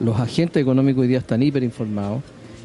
los 0.00 0.20
agentes 0.20 0.62
económicos 0.62 1.02
hoy 1.02 1.08
día 1.08 1.18
están 1.18 1.42
hiperinformados 1.42 2.22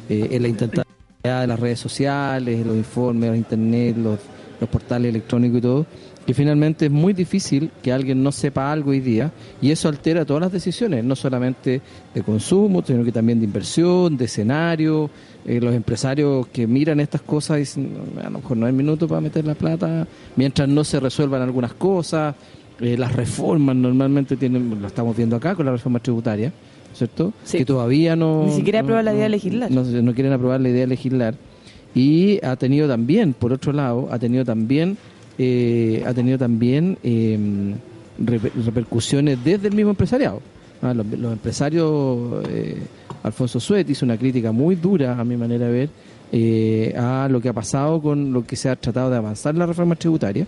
eh, 0.08 0.28
en 0.30 0.42
la 0.42 0.48
intentabilidad 0.48 1.40
de 1.40 1.46
las 1.46 1.60
redes 1.60 1.80
sociales, 1.80 2.64
los 2.64 2.76
informes, 2.76 3.30
los 3.30 3.38
internet, 3.38 3.96
los 3.96 4.18
los 4.62 4.70
portales 4.70 5.10
electrónicos 5.10 5.58
y 5.58 5.60
todo, 5.60 5.86
que 6.24 6.34
finalmente 6.34 6.86
es 6.86 6.92
muy 6.92 7.12
difícil 7.12 7.70
que 7.82 7.92
alguien 7.92 8.22
no 8.22 8.30
sepa 8.30 8.70
algo 8.70 8.92
hoy 8.92 9.00
día 9.00 9.32
y 9.60 9.72
eso 9.72 9.88
altera 9.88 10.24
todas 10.24 10.40
las 10.40 10.52
decisiones, 10.52 11.04
no 11.04 11.16
solamente 11.16 11.80
de 12.14 12.22
consumo, 12.22 12.82
sino 12.86 13.04
que 13.04 13.10
también 13.10 13.40
de 13.40 13.44
inversión, 13.44 14.16
de 14.16 14.26
escenario. 14.26 15.10
Eh, 15.44 15.60
los 15.60 15.74
empresarios 15.74 16.46
que 16.46 16.68
miran 16.68 17.00
estas 17.00 17.22
cosas 17.22 17.58
dicen, 17.58 17.92
a 18.20 18.30
lo 18.30 18.38
mejor 18.38 18.56
no 18.56 18.66
hay 18.66 18.72
minuto 18.72 19.08
para 19.08 19.20
meter 19.20 19.44
la 19.44 19.56
plata, 19.56 20.06
mientras 20.36 20.68
no 20.68 20.84
se 20.84 21.00
resuelvan 21.00 21.42
algunas 21.42 21.74
cosas. 21.74 22.36
Eh, 22.80 22.96
las 22.96 23.12
reformas 23.14 23.74
normalmente 23.74 24.36
tienen, 24.36 24.80
lo 24.80 24.86
estamos 24.86 25.16
viendo 25.16 25.34
acá 25.34 25.56
con 25.56 25.66
la 25.66 25.72
reforma 25.72 25.98
tributaria, 25.98 26.52
¿cierto? 26.94 27.32
Que 27.50 27.64
todavía 27.64 28.14
no... 28.14 28.44
Ni 28.46 28.52
siquiera 28.52 28.80
aprueban 28.80 29.04
la 29.04 29.12
idea 29.12 29.24
de 29.24 29.30
legislar. 29.30 29.70
No, 29.72 29.82
no 29.82 30.14
quieren 30.14 30.32
aprobar 30.32 30.60
la 30.60 30.68
idea 30.68 30.82
de 30.82 30.86
legislar 30.86 31.34
y 31.94 32.44
ha 32.44 32.56
tenido 32.56 32.88
también, 32.88 33.34
por 33.34 33.52
otro 33.52 33.72
lado, 33.72 34.08
ha 34.10 34.18
tenido 34.18 34.44
también, 34.44 34.96
eh, 35.38 36.02
ha 36.06 36.14
tenido 36.14 36.38
también 36.38 36.96
em, 37.02 37.74
repercusiones 38.18 39.42
desde 39.44 39.68
el 39.68 39.74
mismo 39.74 39.90
empresariado. 39.90 40.40
Ah, 40.80 40.94
los, 40.94 41.32
empresarios, 41.32 42.44
eh, 42.48 42.78
Alfonso 43.22 43.60
Suet 43.60 43.88
hizo 43.88 44.04
una 44.04 44.16
crítica 44.16 44.52
muy 44.52 44.74
dura, 44.74 45.18
a 45.18 45.24
mi 45.24 45.36
manera 45.36 45.66
de 45.66 45.72
ver, 45.72 45.90
eh, 46.32 46.94
a 46.96 47.28
lo 47.30 47.40
que 47.40 47.50
ha 47.50 47.52
pasado 47.52 48.00
con 48.00 48.32
lo 48.32 48.44
que 48.44 48.56
se 48.56 48.70
ha 48.70 48.76
tratado 48.76 49.10
de 49.10 49.16
avanzar 49.16 49.54
la 49.54 49.66
reforma 49.66 49.94
tributaria, 49.94 50.46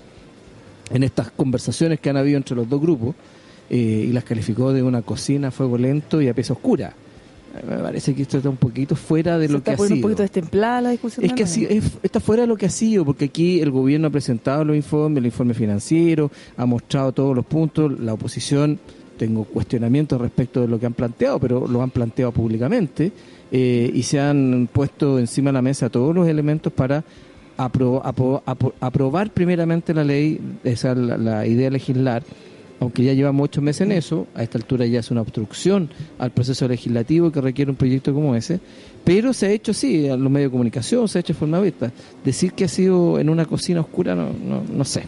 en 0.91 1.03
estas 1.03 1.31
conversaciones 1.31 2.01
que 2.01 2.11
han 2.11 2.17
habido 2.17 2.39
entre 2.39 2.57
los 2.57 2.69
dos 2.69 2.81
grupos, 2.81 3.15
y 3.71 4.09
las 4.09 4.25
calificó 4.25 4.75
de 4.75 4.83
una 4.83 5.01
cocina 5.01 5.49
a 5.49 5.51
fuego 5.51 5.79
lento 5.79 6.21
y 6.21 6.29
a 6.29 6.35
pieza 6.35 6.53
oscura. 6.53 6.95
Me 7.63 7.77
parece 7.79 8.15
que 8.15 8.23
esto 8.23 8.39
está 8.39 8.51
un 8.51 8.57
poquito 8.57 8.97
fuera 8.97 9.39
de 9.39 9.49
lo 9.49 9.63
que 9.63 9.71
ha 9.71 9.77
sido. 9.77 9.95
un 9.95 10.01
poquito 10.01 10.23
destemplada 10.23 10.81
la 10.81 10.91
discusión. 10.91 11.25
Es 11.25 11.33
que 11.33 11.45
así, 11.45 11.69
está 12.03 12.19
fuera 12.19 12.43
de 12.43 12.49
lo 12.49 12.57
que 12.57 12.67
ha 12.67 12.71
sido, 12.71 13.05
porque 13.05 13.27
aquí 13.27 13.61
el 13.61 13.71
gobierno 13.71 14.09
ha 14.09 14.11
presentado 14.11 14.65
los 14.65 14.75
informes, 14.75 15.19
el 15.19 15.27
informe 15.27 15.55
financiero, 15.55 16.31
ha 16.57 16.67
mostrado 16.67 17.13
todos 17.13 17.37
los 17.37 17.47
puntos, 17.47 17.99
la 18.01 18.15
oposición, 18.15 18.81
tengo 19.17 19.45
cuestionamientos 19.45 20.21
respecto 20.21 20.61
de 20.63 20.69
lo 20.69 20.81
que 20.81 20.87
han 20.87 20.95
planteado, 20.95 21.39
pero 21.39 21.69
lo 21.69 21.83
han 21.83 21.91
planteado 21.91 22.33
públicamente 22.33 23.13
eh, 23.53 23.91
y 23.95 24.03
se 24.03 24.19
han 24.19 24.69
puesto 24.73 25.21
encima 25.21 25.51
de 25.51 25.55
la 25.55 25.63
mesa 25.63 25.89
todos 25.89 26.13
los 26.13 26.27
elementos 26.27 26.73
para 26.73 27.05
aprobar 27.57 29.31
primeramente 29.31 29.95
la 29.95 30.03
ley, 30.03 30.41
esa 30.65 30.93
la, 30.97 31.17
la 31.17 31.47
idea 31.47 31.67
de 31.67 31.71
legislar 31.71 32.25
aunque 32.81 33.05
ya 33.05 33.13
llevamos 33.13 33.45
ocho 33.45 33.63
meses 33.63 33.83
en 33.83 33.93
eso, 33.93 34.27
a 34.35 34.43
esta 34.43 34.59
altura 34.59 34.87
ya 34.87 35.01
es 35.01 35.11
una 35.11 35.23
obstrucción 35.23 35.89
al 36.19 36.31
proceso 36.31 36.69
legislativo 36.69 37.31
que 37.31 37.41
requiere 37.41 37.71
un 37.71 37.77
proyecto 37.77 38.13
como 38.13 38.35
ese, 38.35 38.61
pero 39.05 39.33
se 39.33 39.47
ha 39.47 39.51
hecho 39.51 39.73
sí, 39.73 40.09
a 40.09 40.17
los 40.17 40.31
medios 40.31 40.51
de 40.51 40.53
comunicación, 40.53 41.09
se 41.09 41.19
ha 41.19 41.21
hecho 41.21 41.33
de 41.33 41.39
forma 41.39 41.59
abierta. 41.59 41.93
Decir 42.25 42.53
que 42.53 42.65
ha 42.65 42.69
sido 42.69 43.19
en 43.19 43.29
una 43.29 43.45
cocina 43.45 43.81
oscura, 43.81 44.15
no, 44.15 44.31
no, 44.33 44.63
no 44.71 44.85
sé. 44.85 45.05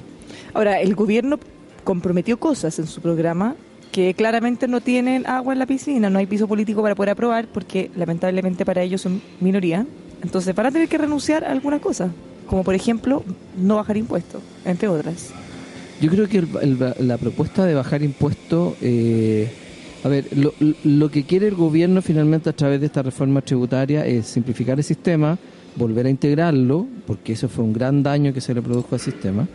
Ahora, 0.54 0.80
el 0.80 0.94
gobierno 0.94 1.38
comprometió 1.84 2.38
cosas 2.38 2.78
en 2.78 2.86
su 2.86 3.00
programa 3.00 3.56
que 3.92 4.14
claramente 4.14 4.68
no 4.68 4.80
tienen 4.80 5.26
agua 5.26 5.52
en 5.52 5.58
la 5.58 5.66
piscina, 5.66 6.10
no 6.10 6.18
hay 6.18 6.26
piso 6.26 6.46
político 6.46 6.82
para 6.82 6.94
poder 6.94 7.10
aprobar 7.10 7.46
porque 7.46 7.90
lamentablemente 7.96 8.64
para 8.64 8.82
ellos 8.82 9.00
son 9.00 9.22
minoría, 9.40 9.86
entonces 10.22 10.54
van 10.54 10.66
a 10.66 10.70
tener 10.70 10.88
que 10.88 10.98
renunciar 10.98 11.44
a 11.44 11.52
alguna 11.52 11.78
cosa, 11.78 12.10
como 12.46 12.64
por 12.64 12.74
ejemplo 12.74 13.22
no 13.56 13.76
bajar 13.76 13.96
impuestos, 13.96 14.42
entre 14.64 14.88
otras. 14.88 15.32
Yo 16.00 16.10
creo 16.10 16.28
que 16.28 16.44
la 17.00 17.16
propuesta 17.16 17.64
de 17.64 17.74
bajar 17.74 18.02
impuestos, 18.02 18.74
eh, 18.82 19.48
a 20.04 20.08
ver, 20.08 20.26
lo, 20.84 21.10
que 21.10 21.24
quiere 21.24 21.48
el 21.48 21.54
gobierno 21.54 22.02
finalmente 22.02 22.50
a 22.50 22.52
través 22.52 22.80
de 22.80 22.86
esta 22.86 23.02
reforma 23.02 23.40
tributaria 23.40 24.04
es 24.04 24.26
simplificar 24.26 24.76
el 24.76 24.84
sistema, 24.84 25.38
volver 25.74 26.04
a 26.04 26.10
integrarlo, 26.10 26.86
porque 27.06 27.32
eso 27.32 27.48
fue 27.48 27.64
un 27.64 27.72
gran 27.72 28.02
daño 28.02 28.34
que 28.34 28.42
se 28.42 28.52
le 28.52 28.60
produjo 28.60 28.94
al 28.94 29.00
sistema, 29.00 29.48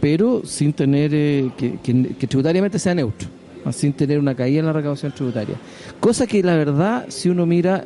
pero 0.00 0.42
sin 0.44 0.72
tener 0.72 1.12
eh, 1.14 1.52
que, 1.56 1.78
que, 1.78 2.26
tributariamente 2.26 2.80
sea 2.80 2.94
neutro, 2.94 3.28
sin 3.70 3.92
tener 3.92 4.18
una 4.18 4.34
caída 4.34 4.58
en 4.60 4.66
la 4.66 4.72
recaudación 4.72 5.12
tributaria. 5.12 5.54
Cosa 6.00 6.26
que 6.26 6.42
la 6.42 6.56
verdad, 6.56 7.06
si 7.10 7.28
uno 7.28 7.46
mira 7.46 7.84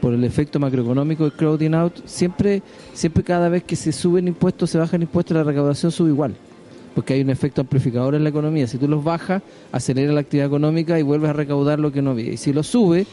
por 0.00 0.14
el 0.14 0.22
efecto 0.22 0.60
macroeconómico 0.60 1.24
del 1.24 1.32
crowding 1.32 1.74
out, 1.74 1.94
siempre, 2.04 2.62
siempre 2.94 3.24
cada 3.24 3.48
vez 3.48 3.64
que 3.64 3.74
se 3.74 3.90
suben 3.90 4.28
impuestos, 4.28 4.70
se 4.70 4.78
bajan 4.78 5.02
impuestos, 5.02 5.36
la 5.36 5.42
recaudación 5.42 5.90
sube 5.90 6.10
igual 6.10 6.36
porque 6.94 7.14
hay 7.14 7.20
un 7.22 7.30
efecto 7.30 7.60
amplificador 7.60 8.14
en 8.14 8.24
la 8.24 8.30
economía. 8.30 8.66
Si 8.66 8.78
tú 8.78 8.88
los 8.88 9.02
bajas, 9.04 9.42
acelera 9.72 10.12
la 10.12 10.20
actividad 10.20 10.46
económica 10.46 10.98
y 10.98 11.02
vuelves 11.02 11.30
a 11.30 11.32
recaudar 11.32 11.78
lo 11.78 11.92
que 11.92 12.02
no 12.02 12.10
había. 12.10 12.32
Y 12.32 12.36
si 12.36 12.52
los 12.52 12.66
sube, 12.66 13.06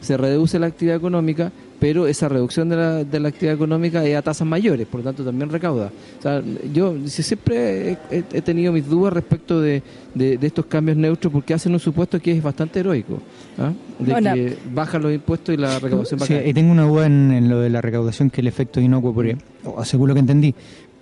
se 0.00 0.16
reduce 0.16 0.58
la 0.58 0.66
actividad 0.66 0.96
económica, 0.96 1.50
pero 1.80 2.06
esa 2.06 2.28
reducción 2.28 2.68
de 2.68 2.76
la, 2.76 3.04
de 3.04 3.20
la 3.20 3.28
actividad 3.28 3.54
económica 3.54 4.04
es 4.04 4.16
a 4.16 4.22
tasas 4.22 4.46
mayores, 4.46 4.86
por 4.86 5.00
lo 5.00 5.04
tanto 5.04 5.24
también 5.24 5.48
recauda. 5.50 5.90
O 6.18 6.22
sea, 6.22 6.42
yo 6.72 6.94
siempre 7.06 7.98
he, 8.10 8.42
tenido 8.42 8.72
mis 8.72 8.86
dudas 8.86 9.12
respecto 9.14 9.60
de, 9.60 9.82
de, 10.14 10.38
estos 10.42 10.66
cambios 10.66 10.96
neutros 10.98 11.32
porque 11.32 11.54
hacen 11.54 11.72
un 11.72 11.80
supuesto 11.80 12.20
que 12.20 12.32
es 12.32 12.42
bastante 12.42 12.80
heroico, 12.80 13.18
¿ah? 13.58 13.72
de 13.98 14.14
que 14.14 14.56
bajan 14.72 15.02
los 15.02 15.12
impuestos 15.12 15.54
y 15.54 15.58
la 15.58 15.78
recaudación 15.78 16.20
baja. 16.20 16.34
Sí, 16.34 16.48
y 16.48 16.54
tengo 16.54 16.70
una 16.70 16.84
duda 16.84 17.06
en, 17.06 17.48
lo 17.48 17.60
de 17.60 17.70
la 17.70 17.80
recaudación 17.80 18.30
que 18.30 18.42
el 18.42 18.46
efecto 18.46 18.80
inocuo, 18.80 19.14
porque, 19.14 19.36
según 19.84 20.08
lo 20.08 20.14
que 20.14 20.20
entendí, 20.20 20.54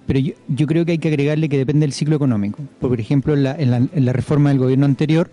pero 0.07 0.19
yo, 0.21 0.67
creo 0.67 0.85
que 0.85 0.93
hay 0.93 0.99
que 0.99 1.09
agregarle 1.09 1.49
que 1.49 1.59
depende 1.59 1.85
del 1.85 1.93
ciclo 1.93 2.17
económico. 2.17 2.59
Por 2.81 2.99
ejemplo, 2.99 3.35
en 3.35 3.45
la, 3.45 3.57
en 3.57 4.05
la, 4.05 4.13
reforma 4.13 4.51
del 4.51 4.59
gobierno 4.59 4.87
anterior, 4.87 5.31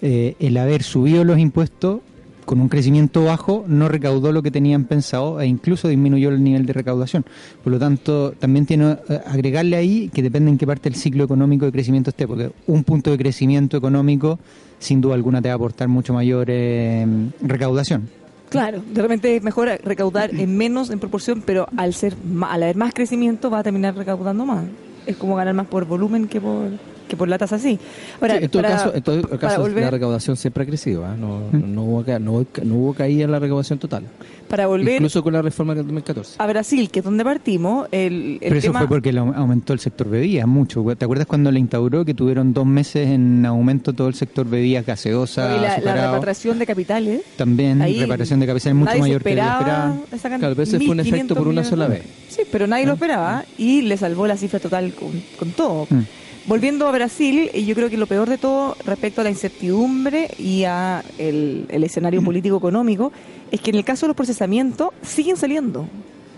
eh, 0.00 0.36
el 0.38 0.56
haber 0.56 0.82
subido 0.82 1.24
los 1.24 1.38
impuestos 1.38 2.00
con 2.44 2.60
un 2.60 2.68
crecimiento 2.68 3.24
bajo 3.24 3.64
no 3.68 3.88
recaudó 3.88 4.32
lo 4.32 4.42
que 4.42 4.50
tenían 4.50 4.84
pensado 4.84 5.40
e 5.40 5.46
incluso 5.46 5.88
disminuyó 5.88 6.28
el 6.28 6.42
nivel 6.42 6.66
de 6.66 6.72
recaudación. 6.72 7.24
Por 7.62 7.72
lo 7.72 7.78
tanto, 7.78 8.32
también 8.32 8.66
tiene 8.66 8.96
eh, 9.08 9.20
agregarle 9.26 9.76
ahí 9.76 10.10
que 10.12 10.22
depende 10.22 10.50
en 10.50 10.58
qué 10.58 10.66
parte 10.66 10.90
del 10.90 10.98
ciclo 10.98 11.24
económico 11.24 11.66
de 11.66 11.72
crecimiento 11.72 12.10
esté, 12.10 12.26
porque 12.26 12.50
un 12.66 12.84
punto 12.84 13.10
de 13.10 13.18
crecimiento 13.18 13.76
económico 13.76 14.38
sin 14.78 15.00
duda 15.00 15.14
alguna 15.14 15.40
te 15.40 15.48
va 15.48 15.54
a 15.54 15.56
aportar 15.56 15.88
mucho 15.88 16.12
mayor 16.12 16.46
eh, 16.48 17.06
recaudación. 17.40 18.08
Claro, 18.52 18.82
de 18.86 19.00
repente 19.00 19.34
es 19.34 19.42
mejor 19.42 19.68
recaudar 19.82 20.34
en 20.34 20.58
menos 20.58 20.90
en 20.90 21.00
proporción, 21.00 21.42
pero 21.44 21.66
al 21.78 21.94
ser 21.94 22.14
al 22.42 22.62
haber 22.62 22.76
más 22.76 22.92
crecimiento 22.92 23.50
va 23.50 23.60
a 23.60 23.62
terminar 23.62 23.96
recaudando 23.96 24.44
más. 24.44 24.64
Es 25.06 25.16
como 25.16 25.36
ganar 25.36 25.54
más 25.54 25.66
por 25.68 25.86
volumen 25.86 26.28
que 26.28 26.38
por 26.38 26.68
que 27.12 27.16
por 27.18 27.28
la 27.28 27.36
tasa 27.36 27.58
sí. 27.58 27.78
Ahora, 28.22 28.38
en 28.38 28.48
todo 28.48 28.62
caso, 28.62 28.94
en 28.94 29.02
todo 29.02 29.38
caso 29.38 29.68
la 29.68 29.90
recaudación 29.90 30.34
siempre 30.34 30.62
ha 30.62 30.66
crecido, 30.66 31.04
¿ah? 31.04 31.14
no, 31.14 31.42
no, 31.52 31.82
hubo, 31.82 32.04
no, 32.18 32.46
no, 32.64 32.74
hubo 32.74 32.94
caída 32.94 33.24
en 33.24 33.32
la 33.32 33.38
recaudación 33.38 33.78
total. 33.78 34.04
Para 34.48 34.66
volver 34.66 34.94
Incluso 34.94 35.22
con 35.22 35.34
la 35.34 35.42
reforma 35.42 35.74
del 35.74 35.84
2014. 35.84 36.36
A 36.38 36.46
Brasil, 36.46 36.90
que 36.90 37.00
es 37.00 37.04
donde 37.04 37.22
partimos, 37.22 37.86
el, 37.92 38.38
Pero 38.40 38.56
eso 38.56 38.72
fue 38.72 38.88
porque 38.88 39.10
aumentó 39.10 39.74
el 39.74 39.80
sector 39.80 40.08
bebidas 40.08 40.46
mucho. 40.46 40.82
¿Te 40.96 41.04
acuerdas 41.04 41.26
cuando 41.26 41.50
le 41.50 41.60
instauró 41.60 42.02
que 42.02 42.14
tuvieron 42.14 42.54
dos 42.54 42.64
meses 42.64 43.08
en 43.08 43.44
aumento 43.44 43.92
todo 43.92 44.08
el 44.08 44.14
sector 44.14 44.48
bebidas 44.48 44.86
gaseosa, 44.86 45.54
y 45.56 45.60
la, 45.60 45.78
la, 45.80 46.06
repatriación 46.06 46.58
de 46.58 46.66
capitales. 46.66 47.22
También, 47.36 47.80
repatriación 47.80 48.40
de 48.40 48.46
capitales 48.46 48.74
mucho 48.74 48.98
mayor 48.98 49.22
que 49.22 49.34
la 49.34 49.52
esperaba. 49.52 50.38
Claro, 50.38 50.54
pero 50.54 50.62
ese 50.62 50.78
fue 50.78 50.90
un 50.90 51.00
efecto 51.00 51.34
por 51.34 51.46
una 51.46 51.62
sola 51.62 51.88
vez. 51.88 52.04
Sí, 52.30 52.42
pero 52.50 52.66
nadie 52.66 52.86
lo 52.86 52.94
esperaba 52.94 53.44
y 53.58 53.82
le 53.82 53.98
salvó 53.98 54.26
la 54.26 54.38
cifra 54.38 54.60
total 54.60 54.94
con, 54.94 55.10
con 55.38 55.50
todo. 55.50 55.86
Mm. 55.90 56.00
Volviendo 56.46 56.88
a 56.88 56.92
Brasil, 56.92 57.50
yo 57.52 57.74
creo 57.76 57.88
que 57.88 57.96
lo 57.96 58.06
peor 58.06 58.28
de 58.28 58.36
todo 58.36 58.76
respecto 58.84 59.20
a 59.20 59.24
la 59.24 59.30
incertidumbre 59.30 60.28
y 60.38 60.64
a 60.64 61.04
el, 61.16 61.66
escenario 61.70 62.22
político 62.22 62.56
económico 62.56 63.12
es 63.52 63.60
que 63.60 63.70
en 63.70 63.76
el 63.76 63.84
caso 63.84 64.06
de 64.06 64.08
los 64.08 64.16
procesamientos 64.16 64.88
siguen 65.02 65.36
saliendo. 65.36 65.86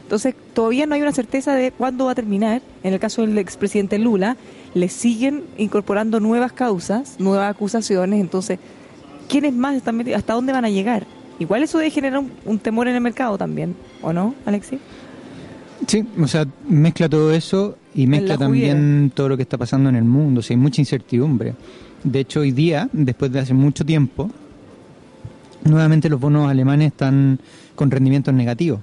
Entonces, 0.02 0.34
todavía 0.52 0.84
no 0.84 0.94
hay 0.94 1.00
una 1.00 1.12
certeza 1.12 1.54
de 1.54 1.72
cuándo 1.72 2.04
va 2.04 2.12
a 2.12 2.14
terminar. 2.14 2.60
En 2.82 2.92
el 2.92 3.00
caso 3.00 3.22
del 3.22 3.38
expresidente 3.38 3.98
Lula, 3.98 4.36
le 4.74 4.90
siguen 4.90 5.44
incorporando 5.56 6.20
nuevas 6.20 6.52
causas, 6.52 7.18
nuevas 7.18 7.50
acusaciones. 7.50 8.20
Entonces, 8.20 8.58
¿quiénes 9.26 9.54
más 9.54 9.74
están 9.74 9.96
metidos? 9.96 10.18
¿Hasta 10.18 10.34
dónde 10.34 10.52
van 10.52 10.66
a 10.66 10.70
llegar? 10.70 11.06
Igual 11.38 11.62
eso 11.62 11.78
debe 11.78 11.90
generar 11.90 12.22
un, 12.44 12.58
temor 12.58 12.88
en 12.88 12.94
el 12.94 13.00
mercado 13.00 13.38
también, 13.38 13.74
¿o 14.02 14.12
no, 14.12 14.34
Alexi? 14.44 14.78
Sí, 15.86 16.04
o 16.20 16.28
sea, 16.28 16.46
mezcla 16.68 17.08
todo 17.08 17.32
eso 17.32 17.76
y 17.94 18.06
mezcla 18.06 18.36
también 18.36 19.12
todo 19.14 19.28
lo 19.28 19.36
que 19.36 19.44
está 19.44 19.56
pasando 19.56 19.88
en 19.88 19.96
el 19.96 20.04
mundo. 20.04 20.40
O 20.40 20.42
sea, 20.42 20.54
hay 20.54 20.60
mucha 20.60 20.80
incertidumbre. 20.80 21.54
De 22.02 22.20
hecho, 22.20 22.40
hoy 22.40 22.50
día, 22.50 22.88
después 22.92 23.32
de 23.32 23.38
hace 23.38 23.54
mucho 23.54 23.84
tiempo, 23.84 24.30
nuevamente 25.64 26.08
los 26.08 26.20
bonos 26.20 26.50
alemanes 26.50 26.88
están 26.88 27.38
con 27.74 27.90
rendimientos 27.90 28.34
negativos. 28.34 28.80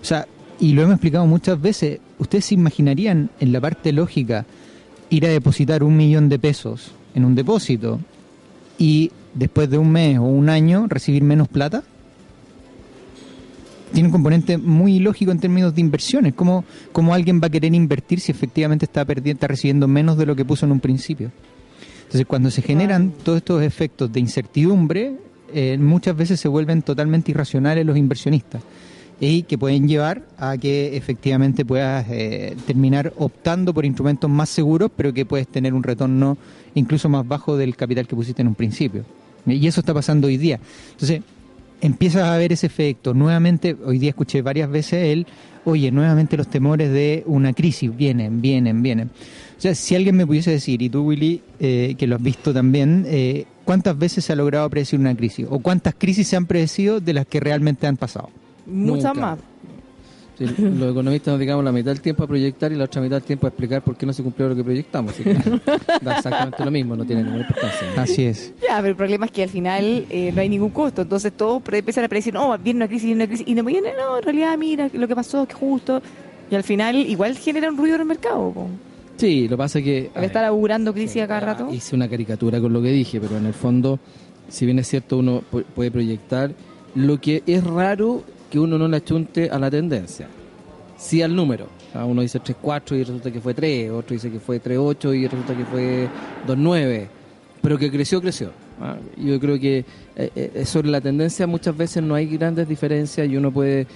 O 0.00 0.04
sea, 0.04 0.26
y 0.60 0.72
lo 0.74 0.82
hemos 0.82 0.94
explicado 0.94 1.26
muchas 1.26 1.60
veces, 1.60 2.00
¿ustedes 2.18 2.44
se 2.44 2.54
imaginarían 2.54 3.30
en 3.40 3.52
la 3.52 3.60
parte 3.60 3.92
lógica 3.92 4.44
ir 5.10 5.26
a 5.26 5.30
depositar 5.30 5.82
un 5.82 5.96
millón 5.96 6.28
de 6.28 6.38
pesos 6.38 6.92
en 7.14 7.24
un 7.24 7.34
depósito 7.34 8.00
y 8.78 9.10
después 9.34 9.68
de 9.70 9.78
un 9.78 9.90
mes 9.90 10.18
o 10.18 10.22
un 10.22 10.48
año 10.48 10.86
recibir 10.88 11.22
menos 11.22 11.48
plata? 11.48 11.82
Tiene 13.92 14.08
un 14.08 14.12
componente 14.12 14.58
muy 14.58 14.98
lógico 14.98 15.32
en 15.32 15.38
términos 15.38 15.74
de 15.74 15.80
inversiones. 15.80 16.34
¿Cómo, 16.34 16.64
cómo 16.92 17.14
alguien 17.14 17.40
va 17.40 17.46
a 17.46 17.50
querer 17.50 17.74
invertir 17.74 18.20
si 18.20 18.32
efectivamente 18.32 18.86
está, 18.86 19.04
perdiendo, 19.04 19.36
está 19.36 19.46
recibiendo 19.48 19.88
menos 19.88 20.16
de 20.16 20.26
lo 20.26 20.34
que 20.34 20.44
puso 20.44 20.66
en 20.66 20.72
un 20.72 20.80
principio? 20.80 21.30
Entonces, 22.04 22.26
cuando 22.26 22.50
se 22.50 22.62
generan 22.62 23.12
todos 23.24 23.38
estos 23.38 23.62
efectos 23.62 24.12
de 24.12 24.20
incertidumbre, 24.20 25.16
eh, 25.54 25.78
muchas 25.78 26.16
veces 26.16 26.40
se 26.40 26.48
vuelven 26.48 26.82
totalmente 26.82 27.30
irracionales 27.30 27.86
los 27.86 27.96
inversionistas 27.96 28.62
y 29.20 29.44
que 29.44 29.56
pueden 29.56 29.86
llevar 29.86 30.22
a 30.36 30.56
que 30.56 30.96
efectivamente 30.96 31.64
puedas 31.64 32.06
eh, 32.10 32.56
terminar 32.66 33.12
optando 33.16 33.72
por 33.72 33.84
instrumentos 33.84 34.28
más 34.28 34.48
seguros, 34.48 34.90
pero 34.96 35.14
que 35.14 35.24
puedes 35.24 35.46
tener 35.46 35.74
un 35.74 35.82
retorno 35.82 36.36
incluso 36.74 37.08
más 37.08 37.26
bajo 37.26 37.56
del 37.56 37.76
capital 37.76 38.06
que 38.06 38.16
pusiste 38.16 38.42
en 38.42 38.48
un 38.48 38.56
principio. 38.56 39.04
Y 39.46 39.66
eso 39.66 39.80
está 39.80 39.94
pasando 39.94 40.26
hoy 40.26 40.38
día. 40.38 40.58
Entonces, 40.92 41.22
empiezas 41.82 42.22
a 42.22 42.36
ver 42.38 42.52
ese 42.52 42.66
efecto. 42.66 43.12
Nuevamente, 43.12 43.76
hoy 43.84 43.98
día 43.98 44.10
escuché 44.10 44.40
varias 44.40 44.70
veces 44.70 45.04
él, 45.04 45.26
oye, 45.64 45.90
nuevamente 45.90 46.36
los 46.36 46.48
temores 46.48 46.90
de 46.90 47.24
una 47.26 47.52
crisis 47.52 47.94
vienen, 47.94 48.40
vienen, 48.40 48.82
vienen. 48.82 49.10
O 49.58 49.60
sea, 49.60 49.74
si 49.74 49.94
alguien 49.94 50.16
me 50.16 50.26
pudiese 50.26 50.52
decir, 50.52 50.80
y 50.80 50.88
tú, 50.88 51.02
Willy, 51.02 51.42
eh, 51.60 51.94
que 51.98 52.06
lo 52.06 52.16
has 52.16 52.22
visto 52.22 52.54
también, 52.54 53.04
eh, 53.08 53.46
¿cuántas 53.64 53.98
veces 53.98 54.24
se 54.24 54.32
ha 54.32 54.36
logrado 54.36 54.70
predecir 54.70 54.98
una 54.98 55.14
crisis? 55.14 55.46
¿O 55.50 55.58
cuántas 55.58 55.94
crisis 55.98 56.28
se 56.28 56.36
han 56.36 56.46
predecido 56.46 57.00
de 57.00 57.12
las 57.12 57.26
que 57.26 57.40
realmente 57.40 57.86
han 57.86 57.96
pasado? 57.96 58.30
Muchas 58.64 59.14
más. 59.16 59.38
Los 60.46 60.90
economistas 60.92 61.32
nos 61.32 61.38
dedicamos 61.38 61.64
la 61.64 61.72
mitad 61.72 61.90
del 61.90 62.00
tiempo 62.00 62.24
a 62.24 62.26
proyectar 62.26 62.72
y 62.72 62.76
la 62.76 62.84
otra 62.84 63.00
mitad 63.02 63.16
del 63.16 63.24
tiempo 63.24 63.46
a 63.46 63.50
explicar 63.50 63.82
por 63.82 63.96
qué 63.96 64.06
no 64.06 64.12
se 64.12 64.22
cumplió 64.22 64.48
lo 64.48 64.56
que 64.56 64.64
proyectamos. 64.64 65.12
Así 65.12 65.22
que 65.24 65.34
da 66.02 66.16
exactamente 66.16 66.64
lo 66.64 66.70
mismo, 66.70 66.96
no 66.96 67.04
tiene 67.04 67.22
ninguna 67.22 67.42
importancia. 67.42 67.88
Así 67.96 68.24
es. 68.24 68.52
Ya, 68.62 68.76
pero 68.76 68.88
el 68.88 68.96
problema 68.96 69.26
es 69.26 69.32
que 69.32 69.42
al 69.42 69.48
final 69.48 70.06
eh, 70.10 70.32
no 70.34 70.40
hay 70.40 70.48
ningún 70.48 70.70
costo. 70.70 71.02
Entonces 71.02 71.32
todos 71.32 71.62
empiezan 71.72 72.04
a 72.04 72.08
predecir, 72.08 72.34
no, 72.34 72.56
viene 72.58 72.78
una 72.78 72.88
crisis, 72.88 73.04
viene 73.06 73.24
una 73.24 73.26
crisis. 73.28 73.46
Y 73.48 73.54
no 73.54 73.64
viene, 73.64 73.90
no, 73.98 74.18
en 74.18 74.22
realidad, 74.22 74.56
mira 74.58 74.88
lo 74.92 75.08
que 75.08 75.14
pasó, 75.14 75.46
que 75.46 75.54
justo. 75.54 76.02
Y 76.50 76.54
al 76.54 76.62
final 76.64 76.96
igual 76.96 77.36
genera 77.36 77.70
un 77.70 77.76
ruido 77.78 77.94
en 77.96 78.02
el 78.02 78.06
mercado. 78.06 78.50
po. 78.52 78.66
Sí, 79.16 79.44
lo 79.44 79.50
que 79.50 79.56
pasa 79.56 79.78
es 79.78 79.84
que... 79.84 80.10
Al 80.14 80.24
estar 80.24 80.44
augurando 80.44 80.92
crisis 80.92 81.22
a 81.22 81.28
cada 81.28 81.40
rato. 81.40 81.68
Ah, 81.70 81.74
Hice 81.74 81.94
una 81.94 82.08
caricatura 82.08 82.60
con 82.60 82.72
lo 82.72 82.82
que 82.82 82.88
dije, 82.90 83.20
pero 83.20 83.36
en 83.36 83.46
el 83.46 83.54
fondo, 83.54 83.98
si 84.48 84.64
bien 84.66 84.78
es 84.78 84.88
cierto, 84.88 85.18
uno 85.18 85.42
pu- 85.52 85.64
puede 85.64 85.90
proyectar, 85.90 86.50
lo 86.94 87.20
que 87.20 87.42
es 87.46 87.62
raro 87.64 88.22
que 88.52 88.58
uno 88.60 88.76
no 88.76 88.86
le 88.86 88.98
achunte 88.98 89.48
a 89.48 89.58
la 89.58 89.70
tendencia, 89.70 90.28
sí 90.98 91.22
al 91.22 91.34
número. 91.34 91.66
Ah, 91.94 92.04
Uno 92.04 92.20
dice 92.20 92.38
3-4 92.38 92.96
y 92.96 93.02
resulta 93.04 93.30
que 93.30 93.40
fue 93.40 93.54
3, 93.54 93.90
otro 93.90 94.12
dice 94.12 94.30
que 94.30 94.38
fue 94.40 94.62
3-8 94.62 95.14
y 95.18 95.26
resulta 95.26 95.54
que 95.56 95.64
fue 95.64 96.06
2-9, 96.46 97.06
pero 97.62 97.78
que 97.78 97.90
creció, 97.90 98.20
creció. 98.20 98.50
Ah, 98.78 98.96
Yo 99.16 99.40
creo 99.40 99.58
que 99.58 99.84
eh, 100.16 100.30
eh, 100.54 100.64
sobre 100.66 100.88
la 100.90 101.00
tendencia 101.00 101.46
muchas 101.46 101.74
veces 101.74 102.02
no 102.02 102.14
hay 102.14 102.26
grandes 102.26 102.68
diferencias 102.68 103.26
y 103.26 103.36
uno 103.38 103.50
puede 103.50 103.86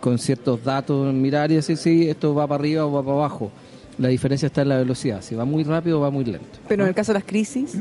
con 0.00 0.18
ciertos 0.18 0.62
datos 0.62 1.14
mirar 1.14 1.50
y 1.50 1.54
decir, 1.54 1.78
sí, 1.78 2.08
esto 2.10 2.34
va 2.34 2.46
para 2.46 2.60
arriba 2.60 2.84
o 2.84 2.92
va 2.92 3.02
para 3.02 3.16
abajo. 3.16 3.50
La 3.96 4.08
diferencia 4.08 4.46
está 4.46 4.62
en 4.62 4.68
la 4.70 4.76
velocidad, 4.78 5.22
si 5.22 5.34
va 5.34 5.44
muy 5.46 5.62
rápido 5.64 5.98
o 5.98 6.02
va 6.02 6.10
muy 6.10 6.24
lento. 6.24 6.58
Pero 6.68 6.82
en 6.82 6.88
el 6.90 6.94
caso 6.94 7.12
de 7.12 7.20
las 7.20 7.24
crisis, 7.28 7.76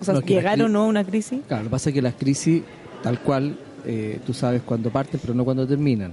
o 0.00 0.04
sea, 0.04 0.14
No, 0.14 0.20
que 0.20 0.34
las 0.34 0.42
llegar 0.44 0.58
cri- 0.58 0.64
o 0.66 0.68
no 0.68 0.82
a 0.82 0.86
una 0.86 1.02
crisis. 1.04 1.40
Claro, 1.48 1.64
lo 1.64 1.68
que 1.68 1.72
pasa 1.72 1.88
es 1.90 1.94
que 1.94 2.02
las 2.02 2.14
crisis, 2.14 2.62
tal 3.02 3.18
cual, 3.20 3.56
eh, 3.86 4.20
tú 4.26 4.32
sabes 4.32 4.62
cuándo 4.62 4.90
parten, 4.90 5.20
pero 5.20 5.34
no 5.34 5.44
cuándo 5.44 5.66
terminan. 5.66 6.12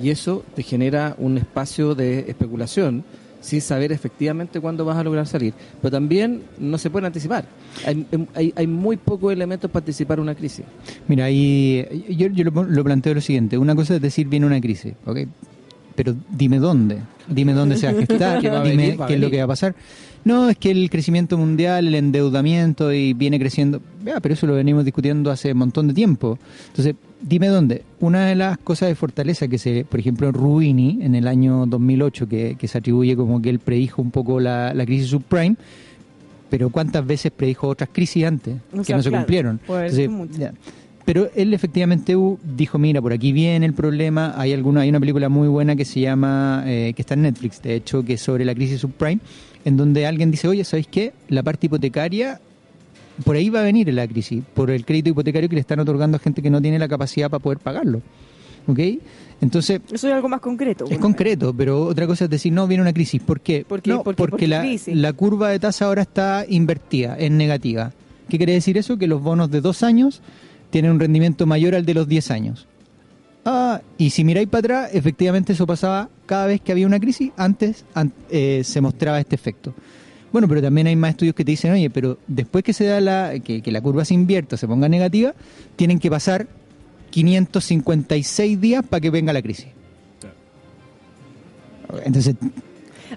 Y 0.00 0.10
eso 0.10 0.44
te 0.54 0.62
genera 0.62 1.14
un 1.18 1.38
espacio 1.38 1.94
de 1.94 2.20
especulación 2.20 3.04
sin 3.42 3.60
saber 3.60 3.92
efectivamente 3.92 4.60
cuándo 4.60 4.84
vas 4.84 4.96
a 4.96 5.04
lograr 5.04 5.26
salir. 5.26 5.52
Pero 5.82 5.92
también 5.92 6.42
no 6.58 6.78
se 6.78 6.88
puede 6.88 7.06
anticipar. 7.06 7.44
Hay, 7.84 8.06
hay, 8.34 8.52
hay 8.56 8.66
muy 8.66 8.96
pocos 8.96 9.32
elementos 9.32 9.70
para 9.70 9.82
anticipar 9.82 10.20
una 10.20 10.34
crisis. 10.34 10.64
Mira, 11.08 11.26
ahí 11.26 12.06
yo, 12.08 12.28
yo 12.28 12.44
lo, 12.44 12.62
lo 12.62 12.84
planteo 12.84 13.14
lo 13.14 13.20
siguiente. 13.20 13.58
Una 13.58 13.74
cosa 13.74 13.96
es 13.96 14.00
decir, 14.00 14.28
viene 14.28 14.46
una 14.46 14.60
crisis, 14.60 14.94
¿ok? 15.04 15.18
Pero 15.94 16.14
dime 16.30 16.58
dónde. 16.58 16.98
Dime 17.28 17.52
dónde 17.52 17.76
se 17.76 17.86
va 17.92 17.92
a 17.92 18.32
a 18.32 18.40
dime 18.40 18.60
venir, 18.60 18.98
qué 19.06 19.14
es 19.14 19.20
lo 19.20 19.30
que 19.30 19.38
va 19.38 19.44
a 19.44 19.48
pasar. 19.48 19.74
No, 20.24 20.48
es 20.48 20.56
que 20.56 20.70
el 20.70 20.88
crecimiento 20.88 21.36
mundial, 21.36 21.88
el 21.88 21.96
endeudamiento 21.96 22.92
y 22.92 23.12
viene 23.12 23.38
creciendo. 23.38 23.80
Pero 24.22 24.34
eso 24.34 24.46
lo 24.46 24.54
venimos 24.54 24.84
discutiendo 24.84 25.30
hace 25.30 25.52
un 25.52 25.58
montón 25.58 25.88
de 25.88 25.94
tiempo. 25.94 26.38
Entonces, 26.68 26.94
dime 27.22 27.48
dónde. 27.48 27.82
Una 28.00 28.26
de 28.26 28.34
las 28.34 28.58
cosas 28.58 28.88
de 28.88 28.94
fortaleza 28.94 29.48
que 29.48 29.58
se, 29.58 29.84
por 29.84 30.00
ejemplo, 30.00 30.30
Ruini 30.32 30.98
en 31.02 31.14
el 31.14 31.28
año 31.28 31.66
2008, 31.66 32.28
que, 32.28 32.56
que 32.58 32.68
se 32.68 32.78
atribuye 32.78 33.16
como 33.16 33.40
que 33.40 33.50
él 33.50 33.58
predijo 33.58 34.02
un 34.02 34.10
poco 34.10 34.40
la, 34.40 34.74
la 34.74 34.84
crisis 34.84 35.08
subprime, 35.08 35.56
pero 36.50 36.70
¿cuántas 36.70 37.06
veces 37.06 37.32
predijo 37.32 37.68
otras 37.68 37.88
crisis 37.92 38.24
antes 38.24 38.56
O 38.72 38.78
que 38.78 38.84
sea, 38.84 38.96
no 38.96 39.02
se 39.02 39.08
claro, 39.08 39.22
cumplieron? 39.22 39.60
Entonces, 39.66 40.10
ya. 40.38 40.52
Pero 41.04 41.30
él 41.34 41.52
efectivamente 41.52 42.14
uh, 42.14 42.38
dijo, 42.44 42.78
mira, 42.78 43.00
por 43.02 43.12
aquí 43.12 43.32
viene 43.32 43.66
el 43.66 43.72
problema. 43.72 44.34
Hay 44.36 44.52
alguna, 44.52 44.82
hay 44.82 44.90
una 44.90 45.00
película 45.00 45.28
muy 45.28 45.48
buena 45.48 45.74
que 45.74 45.84
se 45.84 46.00
llama, 46.00 46.62
eh, 46.66 46.92
que 46.94 47.02
está 47.02 47.14
en 47.14 47.22
Netflix, 47.22 47.60
de 47.62 47.74
hecho, 47.74 48.04
que 48.04 48.14
es 48.14 48.20
sobre 48.20 48.44
la 48.44 48.54
crisis 48.54 48.80
subprime, 48.80 49.20
en 49.64 49.76
donde 49.76 50.06
alguien 50.06 50.30
dice, 50.30 50.46
oye, 50.46 50.64
¿sabéis 50.64 50.86
qué? 50.86 51.12
La 51.28 51.42
parte 51.42 51.66
hipotecaria, 51.66 52.40
por 53.24 53.36
ahí 53.36 53.50
va 53.50 53.60
a 53.60 53.64
venir 53.64 53.92
la 53.92 54.06
crisis, 54.08 54.42
por 54.54 54.70
el 54.70 54.84
crédito 54.84 55.10
hipotecario 55.10 55.48
que 55.48 55.54
le 55.56 55.60
están 55.60 55.80
otorgando 55.80 56.16
a 56.16 56.20
gente 56.20 56.42
que 56.42 56.50
no 56.50 56.60
tiene 56.60 56.78
la 56.78 56.88
capacidad 56.88 57.30
para 57.30 57.42
poder 57.42 57.58
pagarlo. 57.58 58.00
¿Ok? 58.66 58.78
Entonces, 59.40 59.80
Eso 59.90 60.06
es 60.08 60.14
algo 60.14 60.28
más 60.28 60.40
concreto. 60.40 60.84
es 60.88 60.98
concreto, 60.98 61.52
pero 61.52 61.82
otra 61.84 62.06
cosa 62.06 62.24
es 62.24 62.30
decir, 62.30 62.52
no, 62.52 62.66
viene 62.68 62.82
una 62.82 62.92
crisis. 62.92 63.20
¿Por 63.20 63.40
qué? 63.40 63.64
¿Por 63.68 63.82
qué? 63.82 63.90
No, 63.90 64.04
¿Por 64.04 64.14
qué? 64.14 64.18
porque 64.18 64.30
¿Por 64.32 64.38
qué 64.38 64.94
la, 64.94 65.12
curva 65.14 65.48
de 65.50 65.58
tasa 65.58 65.86
ahora 65.86 66.02
está 66.02 66.44
invertida, 66.48 67.16
es 67.18 67.30
negativa. 67.32 67.92
¿Qué 68.28 68.36
quiere 68.36 68.52
decir 68.52 68.78
eso? 68.78 68.96
Que 68.98 69.08
los 69.08 69.20
bonos 69.20 69.50
de 69.50 69.60
dos 69.60 69.82
años 69.82 70.22
tienen 70.70 70.92
un 70.92 71.00
rendimiento 71.00 71.44
mayor 71.44 71.74
al 71.74 71.84
de 71.84 71.94
los 71.94 72.06
10 72.06 72.30
años. 72.30 72.68
Ah, 73.44 73.80
y 73.98 74.10
si 74.10 74.22
miráis 74.22 74.46
para 74.48 74.60
atrás, 74.60 74.90
efectivamente 74.94 75.54
eso 75.54 75.66
pasaba 75.66 76.08
cada 76.26 76.46
vez 76.46 76.60
que 76.60 76.70
había 76.70 76.86
una 76.86 77.00
crisis, 77.00 77.32
antes 77.36 77.84
an- 77.94 78.12
eh, 78.30 78.62
se 78.64 78.80
mostraba 78.80 79.18
este 79.18 79.34
efecto. 79.34 79.74
Bueno, 80.32 80.48
pero 80.48 80.62
también 80.62 80.86
hay 80.86 80.96
más 80.96 81.10
estudios 81.10 81.34
que 81.34 81.44
te 81.44 81.52
dicen, 81.52 81.72
oye, 81.72 81.90
pero 81.90 82.18
después 82.26 82.64
que 82.64 82.72
se 82.72 82.84
da 82.84 83.00
la, 83.00 83.38
que, 83.40 83.60
que 83.60 83.70
la 83.70 83.80
curva 83.80 84.04
se 84.04 84.14
invierta, 84.14 84.56
se 84.56 84.66
ponga 84.66 84.88
negativa, 84.88 85.34
tienen 85.76 85.98
que 85.98 86.10
pasar 86.10 86.46
556 87.10 88.60
días 88.60 88.84
para 88.84 89.00
que 89.00 89.10
venga 89.10 89.32
la 89.32 89.42
crisis. 89.42 89.68
Entonces, 92.04 92.34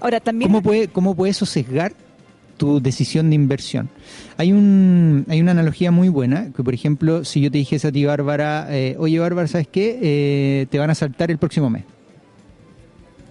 Ahora, 0.02 0.20
también. 0.20 0.52
¿Cómo 0.52 0.62
puede, 0.62 0.88
¿Cómo 0.88 1.16
puede 1.16 1.32
eso 1.32 1.46
sesgar 1.46 1.94
tu 2.58 2.82
decisión 2.82 3.30
de 3.30 3.36
inversión? 3.36 3.90
Hay 4.38 4.52
un 4.52 5.26
hay 5.30 5.42
una 5.42 5.52
analogía 5.52 5.92
muy 5.92 6.10
buena, 6.10 6.52
que 6.56 6.64
por 6.64 6.74
ejemplo, 6.74 7.24
si 7.24 7.42
yo 7.42 7.52
te 7.52 7.58
dijese 7.58 7.88
a 7.88 7.92
ti, 7.92 8.06
Bárbara, 8.06 8.68
eh, 8.70 8.96
oye, 9.00 9.20
Bárbara, 9.20 9.48
¿sabes 9.48 9.68
qué? 9.68 10.00
Eh, 10.02 10.68
te 10.70 10.80
van 10.80 10.90
a 10.90 10.96
saltar 10.96 11.32
el 11.32 11.38
próximo 11.38 11.70
mes. 11.70 11.84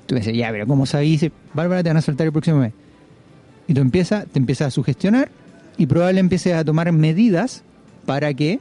Tú 0.07 0.14
me 0.14 0.20
dices, 0.20 0.37
ya, 0.37 0.51
pero 0.51 0.66
¿cómo 0.66 0.85
sabes? 0.87 1.09
Dice, 1.09 1.33
Bárbara, 1.55 1.83
te 1.83 1.88
van 1.88 1.97
a 1.97 2.03
saltar 2.03 2.27
el 2.27 2.33
próximo 2.33 2.59
mes. 2.59 2.73
Y 3.66 3.74
tú 3.74 3.81
empiezas, 3.81 4.27
te 4.27 4.38
empiezas 4.38 4.68
a 4.68 4.70
sugestionar 4.70 5.31
y 5.77 5.87
probablemente 5.87 6.37
empieces 6.37 6.55
a 6.55 6.64
tomar 6.64 6.90
medidas 6.92 7.62
para 8.07 8.33
que 8.35 8.61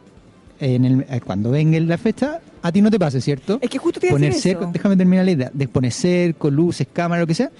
en 0.59 0.85
el, 0.85 1.05
eh, 1.09 1.21
cuando 1.23 1.51
venga 1.51 1.79
la 1.79 1.97
fecha 1.97 2.39
a 2.61 2.71
ti 2.71 2.81
no 2.81 2.89
te 2.89 2.97
pase, 2.97 3.19
¿cierto? 3.19 3.59
Es 3.61 3.69
que 3.69 3.77
justo 3.77 3.99
te 3.99 4.07
iba 4.07 4.13
a 4.13 4.15
poner 4.15 4.29
decir 4.29 4.51
cerco, 4.51 4.63
eso. 4.63 4.71
déjame 4.71 4.95
terminar 4.95 5.25
la 5.25 5.31
idea, 5.31 5.51
de 5.53 5.67
poner 5.67 5.91
cerco, 5.91 6.49
luces, 6.49 6.87
cámara, 6.91 7.21
lo 7.21 7.27
que 7.27 7.35
sea. 7.35 7.51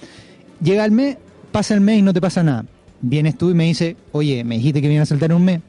Llega 0.62 0.84
el 0.84 0.92
mes, 0.92 1.18
pasa 1.52 1.74
el 1.74 1.82
mes 1.82 1.98
y 1.98 2.02
no 2.02 2.14
te 2.14 2.22
pasa 2.22 2.42
nada. 2.42 2.64
Vienes 3.02 3.36
tú 3.36 3.50
y 3.50 3.54
me 3.54 3.64
dices, 3.64 3.96
oye, 4.12 4.42
me 4.44 4.56
dijiste 4.56 4.80
que 4.80 4.88
me 4.88 4.94
iban 4.94 5.02
a 5.02 5.06
saltar 5.06 5.32
un 5.34 5.44
mes. 5.44 5.60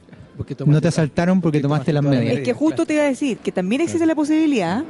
No 0.65 0.81
te 0.81 0.87
asaltaron 0.87 1.41
porque 1.41 1.59
tomaste 1.59 1.91
las 1.91 2.01
todas 2.01 2.17
medidas. 2.17 2.37
Es 2.37 2.43
que 2.43 2.53
justo 2.53 2.85
te 2.85 2.93
iba 2.93 3.03
a 3.03 3.07
decir 3.07 3.37
que 3.37 3.51
también 3.51 3.81
existe 3.81 4.05
la 4.05 4.15
posibilidad 4.15 4.83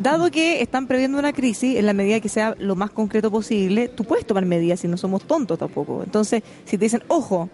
dado 0.00 0.30
que 0.30 0.62
están 0.62 0.86
previendo 0.86 1.18
una 1.18 1.32
crisis, 1.32 1.76
en 1.76 1.86
la 1.86 1.92
medida 1.92 2.20
que 2.20 2.28
sea 2.28 2.54
lo 2.58 2.76
más 2.76 2.90
concreto 2.90 3.30
posible, 3.30 3.88
tú 3.88 4.04
puedes 4.04 4.26
tomar 4.26 4.44
medidas 4.46 4.80
si 4.80 4.88
no 4.88 4.96
somos 4.96 5.24
tontos 5.24 5.58
tampoco. 5.58 6.02
Entonces, 6.02 6.42
si 6.64 6.78
te 6.78 6.86
dicen, 6.86 7.02
ojo, 7.08 7.48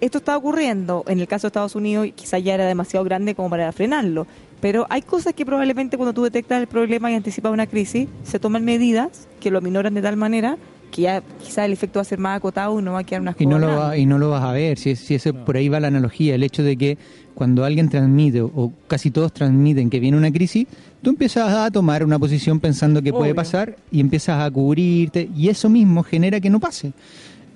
esto 0.00 0.18
está 0.18 0.36
ocurriendo, 0.36 1.04
en 1.06 1.20
el 1.20 1.28
caso 1.28 1.46
de 1.46 1.48
Estados 1.48 1.74
Unidos 1.74 2.08
quizás 2.14 2.42
ya 2.42 2.54
era 2.54 2.66
demasiado 2.66 3.04
grande 3.04 3.34
como 3.34 3.48
para 3.50 3.72
frenarlo, 3.72 4.26
pero 4.60 4.86
hay 4.90 5.02
cosas 5.02 5.34
que 5.34 5.46
probablemente 5.46 5.96
cuando 5.96 6.12
tú 6.12 6.22
detectas 6.24 6.60
el 6.60 6.66
problema 6.66 7.10
y 7.10 7.14
anticipas 7.14 7.52
una 7.52 7.66
crisis, 7.66 8.08
se 8.22 8.38
toman 8.38 8.64
medidas 8.64 9.28
que 9.40 9.50
lo 9.50 9.58
aminoran 9.58 9.94
de 9.94 10.02
tal 10.02 10.16
manera 10.16 10.58
que 10.94 11.02
ya 11.02 11.22
quizás 11.42 11.66
el 11.66 11.72
efecto 11.72 11.98
va 11.98 12.02
a 12.02 12.04
ser 12.04 12.20
más 12.20 12.36
acotado 12.36 12.78
y 12.78 12.82
no 12.84 12.92
va 12.92 13.00
a 13.00 13.04
quedar 13.04 13.20
una 13.20 13.34
Y 13.36 13.46
no, 13.46 13.58
lo 13.58 13.66
va- 13.66 13.98
y 13.98 14.06
no 14.06 14.16
lo 14.16 14.30
vas 14.30 14.44
a 14.44 14.52
ver, 14.52 14.78
si, 14.78 14.90
es- 14.90 15.00
si 15.00 15.16
eso, 15.16 15.34
por 15.34 15.56
ahí 15.56 15.68
va 15.68 15.80
la 15.80 15.88
analogía, 15.88 16.36
el 16.36 16.44
hecho 16.44 16.62
de 16.62 16.76
que 16.76 16.96
cuando 17.34 17.64
alguien 17.64 17.88
transmite 17.88 18.42
o, 18.42 18.72
casi 18.86 19.10
todos 19.10 19.32
transmiten 19.32 19.90
que 19.90 19.98
viene 19.98 20.16
una 20.16 20.30
crisis, 20.30 20.68
tú 21.02 21.10
empiezas 21.10 21.48
a 21.52 21.68
tomar 21.72 22.04
una 22.04 22.16
posición 22.20 22.60
pensando 22.60 23.02
que 23.02 23.12
puede 23.12 23.34
pasar 23.34 23.74
y 23.90 23.98
empiezas 23.98 24.40
a 24.40 24.48
cubrirte 24.52 25.28
y 25.36 25.48
eso 25.48 25.68
mismo 25.68 26.04
genera 26.04 26.38
que 26.38 26.48
no 26.48 26.60
pase. 26.60 26.92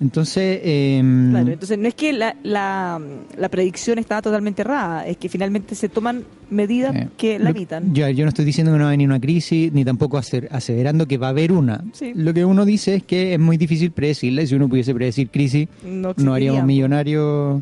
Entonces, 0.01 0.59
Claro, 0.61 1.51
entonces 1.51 1.77
no 1.77 1.87
es 1.87 1.93
que 1.93 2.13
la, 2.13 2.35
la, 2.43 3.01
la 3.37 3.49
predicción 3.49 3.99
está 3.99 4.21
totalmente 4.21 4.61
errada, 4.61 5.05
es 5.05 5.17
que 5.17 5.27
finalmente 5.27 5.75
se 5.75 5.89
toman 5.89 6.23
medidas 6.49 6.95
eh, 6.95 7.07
que 7.17 7.37
la 7.37 7.49
evitan. 7.49 7.93
Yo, 7.93 8.07
yo 8.09 8.23
no 8.23 8.29
estoy 8.29 8.45
diciendo 8.45 8.71
que 8.71 8.77
no 8.77 8.85
va 8.85 8.89
a 8.89 8.91
venir 8.91 9.07
una 9.09 9.19
crisis, 9.19 9.73
ni 9.73 9.83
tampoco 9.83 10.17
aser- 10.17 10.47
aseverando 10.51 11.05
que 11.05 11.17
va 11.17 11.27
a 11.27 11.29
haber 11.31 11.51
una. 11.51 11.83
Sí. 11.91 12.13
Lo 12.15 12.33
que 12.33 12.45
uno 12.45 12.63
dice 12.63 12.95
es 12.95 13.03
que 13.03 13.33
es 13.33 13.39
muy 13.39 13.57
difícil 13.57 13.91
predecirla 13.91 14.41
y 14.43 14.47
si 14.47 14.55
uno 14.55 14.69
pudiese 14.69 14.93
predecir 14.95 15.29
crisis, 15.29 15.67
No, 15.83 16.13
no 16.15 16.33
haríamos 16.33 16.63
millonarios. 16.63 17.61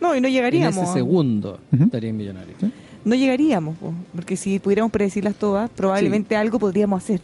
No, 0.00 0.14
y 0.14 0.20
no 0.20 0.28
En 0.28 0.34
llegaríamos. 0.34 0.76
ese 0.76 0.92
segundo 0.92 1.58
Ujú. 1.72 1.84
estaría 1.84 2.12
millonario. 2.12 2.54
No 3.04 3.14
llegaríamos, 3.14 3.76
po, 3.78 3.94
porque 4.14 4.36
si 4.36 4.58
pudiéramos 4.58 4.92
predecirlas 4.92 5.34
todas, 5.36 5.70
probablemente 5.70 6.36
algo 6.36 6.58
podríamos 6.58 7.02
hacer. 7.02 7.20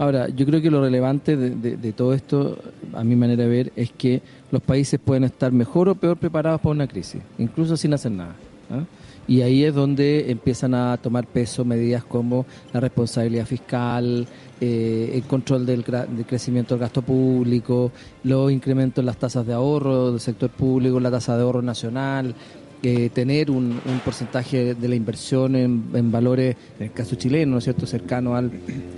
Ahora, 0.00 0.30
yo 0.30 0.46
creo 0.46 0.62
que 0.62 0.70
lo 0.70 0.80
relevante 0.80 1.36
de, 1.36 1.92
todo 1.92 2.14
esto, 2.14 2.56
a 2.94 3.04
mi 3.04 3.16
manera 3.16 3.42
de 3.42 3.48
ver, 3.50 3.72
es 3.76 3.90
que 3.92 4.22
los 4.50 4.62
países 4.62 4.98
pueden 4.98 5.24
estar 5.24 5.52
mejor 5.52 5.90
o 5.90 5.94
peor 5.94 6.16
preparados 6.16 6.62
para 6.62 6.72
una 6.72 6.86
crisis, 6.86 7.20
incluso 7.36 7.76
sin 7.76 7.92
hacer 7.92 8.12
nada. 8.12 8.34
¿ah? 8.70 8.84
Y 9.28 9.42
ahí 9.42 9.62
es 9.62 9.74
donde 9.74 10.30
empiezan 10.30 10.72
a 10.72 10.96
tomar 10.96 11.26
peso 11.26 11.66
medidas 11.66 12.02
como 12.02 12.46
la 12.72 12.80
responsabilidad 12.80 13.44
fiscal, 13.44 14.26
eh, 14.58 15.10
el 15.16 15.22
control 15.24 15.66
del, 15.66 15.84
del 15.84 16.24
crecimiento 16.26 16.74
del 16.74 16.80
gasto 16.80 17.02
público, 17.02 17.92
los 18.24 18.50
incrementos 18.50 19.02
en 19.02 19.06
las 19.06 19.18
tasas 19.18 19.46
de 19.46 19.52
ahorro 19.52 20.12
del 20.12 20.20
sector 20.20 20.48
público, 20.48 20.98
la 20.98 21.10
tasa 21.10 21.36
de 21.36 21.42
ahorro 21.42 21.60
nacional, 21.60 22.34
eh, 22.82 23.10
tener 23.12 23.50
un, 23.50 23.80
un 23.84 23.98
porcentaje 24.04 24.74
de 24.74 24.88
la 24.88 24.94
inversión 24.94 25.54
en, 25.54 25.84
en 25.92 26.10
valores, 26.10 26.56
en 26.78 26.86
el 26.86 26.92
caso 26.92 27.16
chileno, 27.16 27.52
¿no 27.52 27.58
es 27.58 27.64
cierto?, 27.64 27.86
cercano 27.86 28.34
al 28.34 28.50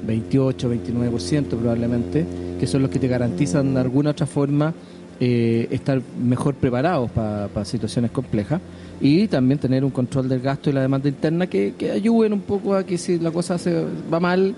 28, 0.06 0.72
29% 0.72 1.46
probablemente, 1.46 2.24
que 2.60 2.66
son 2.66 2.82
los 2.82 2.90
que 2.90 2.98
te 2.98 3.08
garantizan 3.08 3.74
de 3.74 3.80
alguna 3.80 4.10
otra 4.10 4.26
forma 4.26 4.72
eh, 5.20 5.68
estar 5.70 6.02
mejor 6.20 6.54
preparados 6.54 7.10
para 7.10 7.64
situaciones 7.64 8.10
complejas 8.10 8.60
y 9.00 9.28
también 9.28 9.58
tener 9.60 9.84
un 9.84 9.90
control 9.90 10.28
del 10.28 10.40
gasto 10.40 10.70
y 10.70 10.72
la 10.72 10.80
demanda 10.80 11.08
interna 11.08 11.46
que, 11.46 11.74
que 11.78 11.92
ayuden 11.92 12.32
un 12.32 12.40
poco 12.40 12.74
a 12.74 12.84
que 12.84 12.98
si 12.98 13.18
la 13.18 13.30
cosa 13.30 13.58
se 13.58 13.84
va 14.12 14.18
mal, 14.18 14.54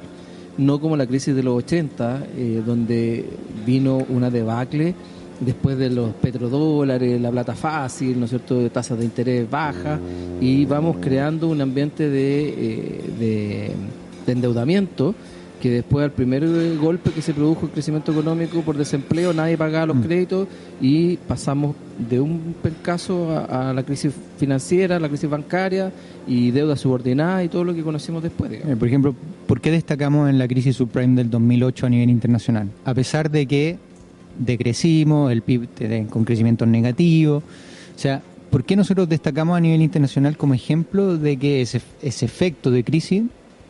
no 0.56 0.80
como 0.80 0.96
la 0.96 1.06
crisis 1.06 1.34
de 1.34 1.42
los 1.42 1.58
80, 1.64 2.26
eh, 2.37 2.62
donde 2.64 3.26
vino 3.66 4.06
una 4.08 4.30
debacle 4.30 4.94
después 5.44 5.76
de 5.78 5.90
los 5.90 6.11
petrodólares, 6.14 7.20
la 7.20 7.30
plata 7.30 7.54
fácil, 7.54 8.18
¿no 8.18 8.24
es 8.24 8.30
cierto?, 8.30 8.59
de 8.59 8.70
tasas 8.70 8.98
de 8.98 9.04
interés 9.04 9.48
bajas, 9.50 9.98
y 10.40 10.64
vamos 10.66 10.96
creando 11.00 11.48
un 11.48 11.61
ambiente 11.61 12.09
de, 12.09 12.48
eh, 12.48 13.00
de, 13.18 13.70
de 14.26 14.33
endeudamiento 14.33 15.14
que 15.62 15.70
después 15.70 16.02
del 16.02 16.11
primer 16.11 16.46
golpe 16.76 17.11
que 17.11 17.22
se 17.22 17.33
produjo 17.33 17.64
el 17.64 17.72
crecimiento 17.72 18.12
económico 18.12 18.61
por 18.61 18.76
desempleo, 18.76 19.33
nadie 19.33 19.57
pagaba 19.57 19.87
los 19.87 19.96
Mm. 19.96 20.02
créditos 20.02 20.48
y 20.78 21.16
pasamos 21.16 21.74
de 22.11 22.20
un 22.20 22.54
caso 22.83 23.30
a, 23.30 23.70
a 23.70 23.72
la 23.72 23.83
crisis 23.83 24.12
financiera, 24.37 25.00
la 25.00 25.09
crisis 25.09 25.30
bancaria 25.30 25.90
y 26.26 26.50
deuda 26.50 26.76
subordinada 26.76 27.42
y 27.44 27.48
todo 27.48 27.64
lo 27.64 27.72
que 27.72 27.83
conocimos 27.83 28.22
después. 28.22 28.50
digamos. 28.50 28.72
Eh, 28.74 28.76
Por 28.76 28.88
ejemplo, 28.88 29.14
¿por 29.46 29.62
qué 29.62 29.70
destacamos 29.70 30.28
en 30.28 30.38
la 30.38 30.46
crisis 30.48 30.76
subprime 30.76 31.14
del 31.16 31.30
2008 31.30 31.87
a 31.87 31.88
nivel 31.88 32.11
internacional? 32.11 32.68
A 32.85 32.92
pesar 32.92 33.30
de 33.30 33.46
que 33.46 33.78
decrecimos, 34.38 35.32
el 35.32 35.42
PIB 35.42 36.08
con 36.10 36.24
crecimientos 36.24 36.66
negativos, 36.68 37.42
o 37.42 37.98
sea, 37.98 38.22
¿por 38.50 38.64
qué 38.64 38.76
nosotros 38.76 39.08
destacamos 39.08 39.56
a 39.56 39.60
nivel 39.60 39.82
internacional 39.82 40.36
como 40.36 40.54
ejemplo 40.54 41.16
de 41.16 41.36
que 41.36 41.60
ese, 41.62 41.80
ese 42.02 42.24
efecto 42.26 42.70
de 42.70 42.84
crisis 42.84 43.22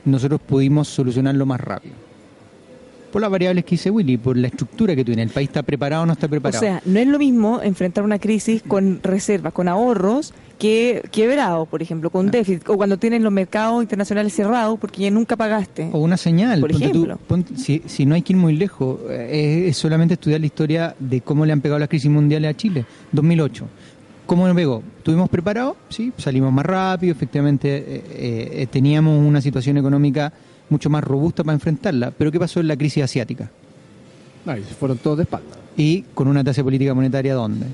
nosotros 0.04 0.40
pudimos 0.40 0.88
solucionarlo 0.88 1.46
más 1.46 1.60
rápido? 1.60 1.94
Por 3.12 3.22
las 3.22 3.30
variables 3.30 3.64
que 3.64 3.72
dice 3.72 3.90
Willy, 3.90 4.16
por 4.16 4.36
la 4.36 4.48
estructura 4.48 4.96
que 4.96 5.04
tiene. 5.04 5.22
¿El 5.22 5.30
país 5.30 5.48
está 5.48 5.62
preparado 5.62 6.02
o 6.02 6.06
no 6.06 6.14
está 6.14 6.26
O 6.26 6.30
preparado? 6.30 6.60
sea, 6.60 6.82
no 6.84 6.98
es 6.98 7.06
lo 7.06 7.18
mismo 7.18 7.62
enfrentar 7.62 8.02
una 8.02 8.18
crisis 8.18 8.60
con 8.66 9.00
reservas, 9.04 9.52
con 9.52 9.68
ahorros, 9.68 10.34
que 10.58 11.02
quebrado, 11.10 11.66
por 11.66 11.82
ejemplo, 11.82 12.08
Ah. 12.08 12.12
con 12.12 12.30
déficit, 12.30 12.68
o 12.68 12.76
cuando 12.76 12.96
tienes 12.98 13.22
los 13.22 13.32
mercados 13.32 13.82
internacionales 13.82 14.32
cerrados 14.32 14.78
porque 14.78 15.02
ya 15.02 15.10
nunca 15.10 15.36
pagaste. 15.36 15.88
O 15.92 15.98
una 15.98 16.16
señal. 16.16 16.60
Por 16.60 16.70
ponte 16.72 16.88
tú, 16.88 17.04
ejemplo. 17.04 17.18
ponte- 17.26 17.56
si, 17.56 17.82
si 17.86 18.06
no 18.06 18.14
hay 18.14 18.22
que 18.22 18.32
ir 18.32 18.38
muy 18.38 18.56
lejos, 18.56 19.00
eh, 19.10 19.64
es, 19.66 19.70
es 19.70 19.76
solamente 19.76 20.14
estudiar 20.14 20.40
la 20.40 20.46
historia 20.46 20.94
de 20.98 21.20
cómo 21.20 21.44
le 21.44 21.52
han 21.52 21.60
pegado 21.60 21.78
las 21.78 21.88
crisis 21.88 22.10
mundiales 22.10 22.50
a 22.50 22.56
Chile. 22.56 22.84
2008. 23.12 23.66
¿Cómo 24.26 24.46
nos 24.46 24.56
pegó? 24.56 24.82
¿Estuvimos 24.98 25.28
preparados? 25.28 25.76
Sí, 25.90 26.10
salimos 26.16 26.50
más 26.50 26.64
rápido, 26.64 27.12
efectivamente 27.12 27.76
eh, 27.76 28.02
eh, 28.62 28.66
teníamos 28.70 29.18
una 29.22 29.40
situación 29.42 29.76
económica 29.76 30.32
mucho 30.70 30.88
más 30.88 31.04
robusta 31.04 31.44
para 31.44 31.54
enfrentarla. 31.54 32.10
Pero 32.10 32.32
¿qué 32.32 32.38
pasó 32.40 32.60
en 32.60 32.68
la 32.68 32.76
crisis 32.76 33.04
asiática? 33.04 33.50
Se 34.46 34.74
fueron 34.74 34.98
todos 34.98 35.18
de 35.18 35.22
espalda. 35.24 35.56
Y 35.76 36.02
con 36.14 36.28
una 36.28 36.42
tasa 36.44 36.60
de 36.60 36.64
política 36.64 36.94
monetaria, 36.94 37.34
¿dónde? 37.34 37.66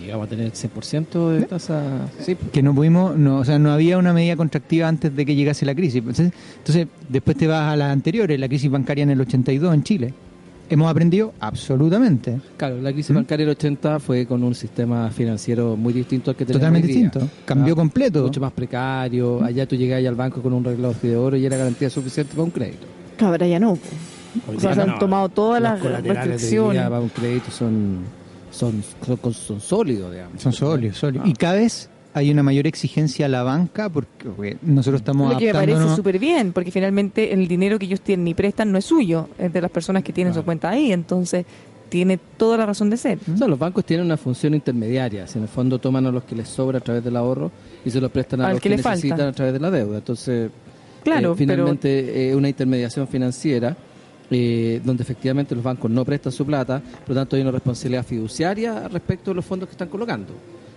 Llegamos 0.00 0.26
a 0.26 0.30
tener 0.30 0.50
100% 0.52 1.30
de 1.30 1.42
tasa. 1.46 2.08
Sí, 2.20 2.36
que 2.52 2.62
no 2.62 2.74
pudimos, 2.74 3.16
no, 3.16 3.38
o 3.38 3.44
sea, 3.44 3.58
no 3.58 3.70
había 3.72 3.98
una 3.98 4.12
medida 4.12 4.36
contractiva 4.36 4.88
antes 4.88 5.14
de 5.14 5.24
que 5.26 5.34
llegase 5.34 5.64
la 5.66 5.74
crisis. 5.74 5.96
Entonces, 5.98 6.32
entonces, 6.58 6.86
después 7.08 7.36
te 7.36 7.46
vas 7.46 7.72
a 7.72 7.76
las 7.76 7.92
anteriores, 7.92 8.38
la 8.40 8.48
crisis 8.48 8.70
bancaria 8.70 9.02
en 9.04 9.10
el 9.10 9.20
82 9.20 9.74
en 9.74 9.82
Chile. 9.82 10.14
¿Hemos 10.70 10.90
aprendido? 10.90 11.32
Absolutamente. 11.40 12.38
Claro, 12.58 12.80
la 12.82 12.92
crisis 12.92 13.12
¿Mm? 13.12 13.14
bancaria 13.16 13.46
del 13.46 13.52
80 13.56 14.00
fue 14.00 14.26
con 14.26 14.42
un 14.42 14.54
sistema 14.54 15.10
financiero 15.10 15.76
muy 15.76 15.94
distinto 15.94 16.30
al 16.30 16.36
que 16.36 16.44
tenemos 16.44 16.60
Totalmente 16.60 16.88
hoy 16.88 16.94
día. 16.94 17.02
distinto. 17.04 17.28
Cambió 17.46 17.72
Ah, 17.72 17.76
completo. 17.76 18.22
Mucho 18.24 18.40
más 18.40 18.52
precario. 18.52 19.42
Allá 19.42 19.66
tú 19.66 19.76
llegabas 19.76 20.04
al 20.06 20.14
banco 20.14 20.42
con 20.42 20.52
un 20.52 20.62
reloj 20.64 20.94
de 21.00 21.16
oro 21.16 21.36
y 21.38 21.46
era 21.46 21.56
garantía 21.56 21.88
suficiente 21.88 22.32
para 22.32 22.42
un 22.44 22.50
crédito. 22.50 22.86
Ahora 23.20 23.46
ya 23.46 23.58
no. 23.58 23.72
O 23.72 24.60
sea, 24.60 24.74
se 24.74 24.82
han 24.82 24.88
no. 24.88 24.98
tomado 24.98 25.30
todas 25.30 25.62
las 25.62 25.82
restricciones. 25.82 26.82
para 26.82 27.00
un 27.00 27.08
crédito 27.08 27.50
son, 27.50 28.00
son, 28.50 28.82
son, 29.04 29.34
son 29.34 29.60
sólidos, 29.60 30.12
digamos. 30.12 30.40
Son 30.42 30.52
sólidos, 30.52 30.96
sólidos. 30.98 31.26
Ah. 31.26 31.30
Y 31.30 31.34
cada 31.34 31.54
vez 31.54 31.88
hay 32.14 32.30
una 32.30 32.42
mayor 32.42 32.66
exigencia 32.66 33.26
a 33.26 33.28
la 33.28 33.42
banca 33.42 33.88
porque 33.88 34.56
nosotros 34.62 35.00
estamos 35.02 35.32
Lo 35.32 35.38
que 35.38 35.46
me 35.46 35.52
parece 35.52 35.94
súper 35.94 36.18
bien, 36.18 36.52
porque 36.52 36.70
finalmente 36.70 37.32
el 37.32 37.46
dinero 37.46 37.78
que 37.78 37.86
ellos 37.86 38.00
tienen 38.00 38.26
y 38.28 38.34
prestan 38.34 38.72
no 38.72 38.78
es 38.78 38.84
suyo, 38.86 39.28
es 39.38 39.52
de 39.52 39.60
las 39.60 39.70
personas 39.70 40.02
que 40.02 40.12
tienen 40.12 40.32
Claro. 40.32 40.42
su 40.42 40.44
cuenta 40.46 40.70
ahí, 40.70 40.92
entonces 40.92 41.44
tiene 41.88 42.18
toda 42.36 42.58
la 42.58 42.66
razón 42.66 42.90
de 42.90 42.96
ser. 42.96 43.18
O 43.32 43.36
sea, 43.36 43.46
los 43.48 43.58
bancos 43.58 43.84
tienen 43.84 44.04
una 44.06 44.16
función 44.16 44.52
intermediaria. 44.54 45.26
Si 45.26 45.38
en 45.38 45.44
el 45.44 45.48
fondo 45.48 45.78
toman 45.78 46.04
a 46.06 46.10
los 46.10 46.24
que 46.24 46.34
les 46.34 46.48
sobra 46.48 46.78
a 46.78 46.80
través 46.82 47.02
del 47.04 47.16
ahorro 47.16 47.50
y 47.84 47.90
se 47.90 48.00
los 48.00 48.10
prestan 48.10 48.40
a 48.42 48.46
Al 48.48 48.52
los 48.54 48.60
que 48.60 48.68
que, 48.68 48.76
le 48.76 48.82
falta. 48.82 48.96
necesitan 48.96 49.28
a 49.28 49.32
través 49.32 49.54
de 49.54 49.60
la 49.60 49.70
deuda. 49.70 49.98
Entonces, 49.98 50.50
Claro, 51.04 51.32
eh, 51.32 51.36
finalmente 51.36 52.28
es 52.30 52.34
una 52.36 52.48
intermediación 52.48 53.08
financiera 53.08 53.74
eh, 54.30 54.80
donde 54.84 55.02
efectivamente 55.02 55.54
los 55.54 55.64
bancos 55.64 55.90
no 55.90 56.04
prestan 56.04 56.32
su 56.32 56.44
plata, 56.44 56.80
por 56.80 57.10
lo 57.10 57.14
tanto 57.14 57.36
hay 57.36 57.42
una 57.42 57.50
responsabilidad 57.50 58.04
fiduciaria 58.04 58.88
respecto 58.88 59.30
de 59.30 59.36
los 59.36 59.44
fondos 59.44 59.68
que 59.68 59.72
están 59.72 59.88
colocando. 59.88 60.34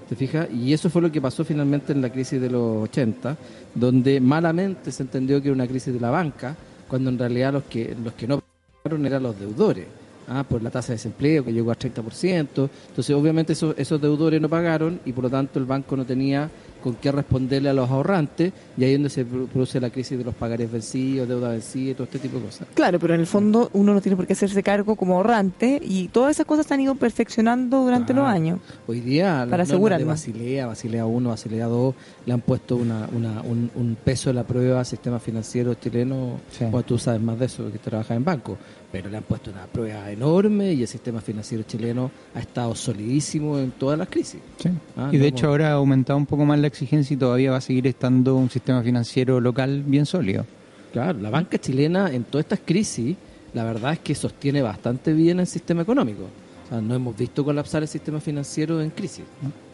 ¿Te 0.08 0.16
fijas? 0.16 0.50
Y 0.52 0.74
eso 0.74 0.90
fue 0.90 1.02
lo 1.02 1.12
que 1.12 1.22
pasó 1.22 1.46
finalmente 1.46 1.94
en 1.94 2.02
la 2.02 2.10
crisis 2.10 2.42
de 2.42 2.50
los 2.50 2.84
80, 2.84 3.38
donde 3.74 4.20
malamente 4.20 4.92
se 4.92 5.04
entendió 5.04 5.42
que 5.42 5.48
era 5.48 5.56
una 5.56 5.68
crisis 5.68 5.94
de 5.94 6.00
la 6.00 6.10
banca, 6.10 6.56
cuando 6.88 7.10
en 7.10 7.18
realidad 7.18 7.54
los 7.54 7.64
que, 7.64 7.96
los 8.04 8.14
que 8.14 8.28
no 8.28 8.42
pagaron 8.84 9.06
eran 9.06 9.24
los 9.24 9.40
deudores. 9.40 9.86
Ah, 10.28 10.46
por 10.48 10.62
la 10.62 10.70
tasa 10.70 10.90
de 10.90 10.96
desempleo 10.96 11.44
que 11.44 11.52
llegó 11.52 11.72
al 11.72 11.78
30%. 11.78 12.70
Entonces, 12.90 13.16
obviamente, 13.16 13.54
esos, 13.54 13.74
esos 13.78 14.00
deudores 14.00 14.40
no 14.40 14.48
pagaron 14.48 15.00
y 15.06 15.12
por 15.12 15.26
lo 15.26 15.30
tanto 15.30 15.60
el 15.60 15.66
banco 15.66 15.98
no 15.98 16.06
tenía 16.06 16.50
con 16.82 16.96
qué 16.96 17.12
responderle 17.12 17.70
a 17.70 17.74
los 17.74 17.90
ahorrantes 17.90 18.52
y 18.78 18.84
ahí 18.84 18.92
es 18.92 18.98
donde 18.98 19.10
se 19.10 19.24
pro- 19.26 19.46
produce 19.46 19.80
la 19.80 19.90
crisis 19.90 20.18
de 20.18 20.24
los 20.24 20.36
pagares 20.36 20.72
vencidos, 20.72 21.28
deuda 21.28 21.50
vencida 21.50 21.92
y 21.92 21.94
todo 21.94 22.04
este 22.06 22.20
tipo 22.20 22.38
de 22.40 22.46
cosas. 22.46 22.68
Claro, 22.74 23.00
pero 23.00 23.14
en 23.14 23.22
el 23.22 23.28
fondo 23.28 23.70
uno 23.74 23.94
no 23.94 24.02
tiene 24.02 24.16
por 24.16 24.28
qué 24.28 24.34
hacerse 24.34 24.62
cargo 24.64 24.96
como 24.96 25.16
ahorrante 25.18 25.80
y 25.84 26.08
todas 26.10 26.32
esas 26.32 26.46
cosas 26.46 26.66
se 26.66 26.74
han 26.74 26.82
ido 26.82 26.96
perfeccionando 26.96 27.82
durante 27.84 28.14
los 28.14 28.26
años. 28.26 28.60
Hoy 28.88 29.00
día 29.00 29.26
Para 29.26 29.46
normas 29.46 29.58
de 29.58 29.64
asegurarlo. 29.74 30.08
Basilea, 30.08 30.68
Basilea 30.68 31.06
1, 31.06 31.30
Basilea 31.30 31.66
2 31.68 31.96
le 32.26 32.34
han 32.34 32.42
puesto 32.42 32.76
una, 32.76 33.08
una- 33.16 33.42
un, 33.42 33.70
un 33.76 33.98
peso 34.04 34.30
de 34.30 34.34
la 34.34 34.44
prueba 34.44 34.80
al 34.80 34.86
sistema 34.86 35.20
financiero 35.20 35.74
chileno. 35.76 36.40
Sí. 36.52 36.66
Bueno, 36.66 36.84
tú 36.84 36.98
sabes 36.98 37.22
más 37.22 37.38
de 37.40 37.46
eso 37.46 37.72
que 37.72 37.78
trabajas 37.78 38.18
en 38.18 38.26
banco, 38.26 38.58
pero 38.92 39.10
le 39.10 39.18
han 39.18 39.24
puesto 39.24 39.52
una 39.52 39.66
prueba 39.66 40.12
enorme 40.12 40.74
y 40.74 40.82
el 40.82 40.88
sistema 40.88 41.22
financiero 41.22 41.64
chileno 41.64 42.12
ha 42.36 42.40
estado 42.40 42.76
solidísimo 42.76 43.58
en 43.58 43.72
todas 43.72 43.98
las 43.98 44.10
crisis. 44.10 44.42
Sí. 44.58 44.70
Ah, 44.98 45.10
y 45.12 45.18
de 45.18 45.32
no, 45.32 45.38
hecho 45.38 45.48
ahora 45.48 45.70
ha 45.70 45.74
aumentado 45.74 46.18
un 46.18 46.26
poco 46.26 46.46
más 46.46 46.60
la 46.60 46.68
exigencia 46.68 47.14
y 47.14 47.18
todavía 47.18 47.52
va 47.52 47.58
a 47.58 47.62
seguir 47.62 47.88
estando 47.88 48.36
un 48.36 48.50
sistema 48.50 48.84
financiero 48.84 49.40
local 49.40 49.84
bien 49.86 50.06
sólido. 50.06 50.46
Claro, 50.92 51.20
la 51.20 51.30
banca 51.30 51.58
chilena 51.58 52.12
en 52.12 52.26
todas 52.26 52.46
estas 52.46 52.60
crisis, 52.66 53.16
la 53.54 53.64
verdad 53.64 53.94
es 53.94 54.00
que 54.00 54.14
sostiene 54.14 54.62
bastante 54.62 55.14
bien 55.14 55.40
el 55.40 55.48
sistema 55.48 55.84
económico. 55.84 56.24
O 56.66 56.70
sea, 56.70 56.82
no 56.82 56.94
hemos 56.94 57.18
visto 57.18 57.46
colapsar 57.46 57.82
el 57.84 57.88
sistema 57.88 58.20
financiero 58.20 58.82
en 58.82 58.90
crisis. 58.90 59.24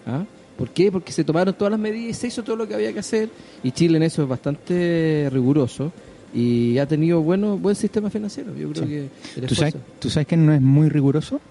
¿Ah? 0.05 0.23
¿Por 0.57 0.69
qué? 0.69 0.91
Porque 0.91 1.11
se 1.11 1.23
tomaron 1.23 1.53
todas 1.53 1.71
las 1.71 1.79
medidas 1.79 2.09
y 2.09 2.13
se 2.13 2.27
hizo 2.27 2.43
todo 2.43 2.55
lo 2.55 2.67
que 2.67 2.75
había 2.75 2.93
que 2.93 2.99
hacer. 2.99 3.29
Y 3.63 3.71
Chile 3.71 3.97
en 3.97 4.03
eso 4.03 4.23
es 4.23 4.29
bastante 4.29 5.27
riguroso 5.31 5.91
y 6.37 6.77
ha 6.77 6.85
tenido 6.85 7.21
bueno 7.21 7.57
buen 7.57 7.75
sistema 7.75 8.09
financiero. 8.09 8.55
Yo 8.55 8.69
creo 8.71 8.83
Sí. 8.85 8.89
que 8.89 9.41
¿Tú 9.47 9.55
sabes, 9.55 9.73
esfuerzo- 9.75 9.85
¿Tú 9.99 10.09
sabes 10.09 10.27
que 10.27 10.37
no 10.37 10.53
es 10.53 10.61
muy 10.61 10.89
riguroso? 10.89 11.41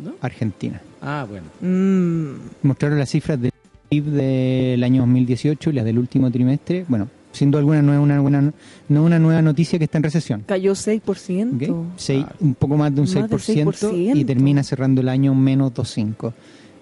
¿no? 0.00 0.14
Argentina. 0.20 0.80
Ah, 1.00 1.26
bueno. 1.28 1.46
Mm, 1.60 2.66
Mostraron 2.66 2.98
las 2.98 3.08
cifras 3.10 3.40
del 3.40 3.52
PIB 3.88 4.04
del 4.06 4.82
año 4.84 5.02
2018 5.02 5.70
y 5.70 5.72
las 5.72 5.84
del 5.84 5.98
último 5.98 6.30
trimestre. 6.30 6.84
Bueno, 6.88 7.08
sin 7.32 7.50
duda 7.50 7.60
alguna 7.60 7.80
no 7.82 7.92
es 7.94 7.98
una 8.00 8.20
buena 8.20 8.40
no 8.42 9.00
es 9.00 9.06
una 9.06 9.18
nueva 9.18 9.40
noticia 9.40 9.78
que 9.78 9.84
está 9.86 9.98
en 9.98 10.04
recesión. 10.04 10.42
cayó 10.46 10.74
6%. 10.74 11.70
¿ok? 11.70 11.86
Seis- 11.96 12.26
un 12.40 12.54
poco 12.54 12.76
más 12.76 12.94
de 12.94 13.00
un 13.00 13.06
Más 13.06 13.14
del 13.14 13.38
6%, 13.40 13.72
6%. 13.72 14.16
y 14.18 14.24
termina 14.24 14.62
cerrando 14.62 15.00
el 15.00 15.08
año 15.08 15.34
menos 15.34 15.72
2,5%. 15.74 16.32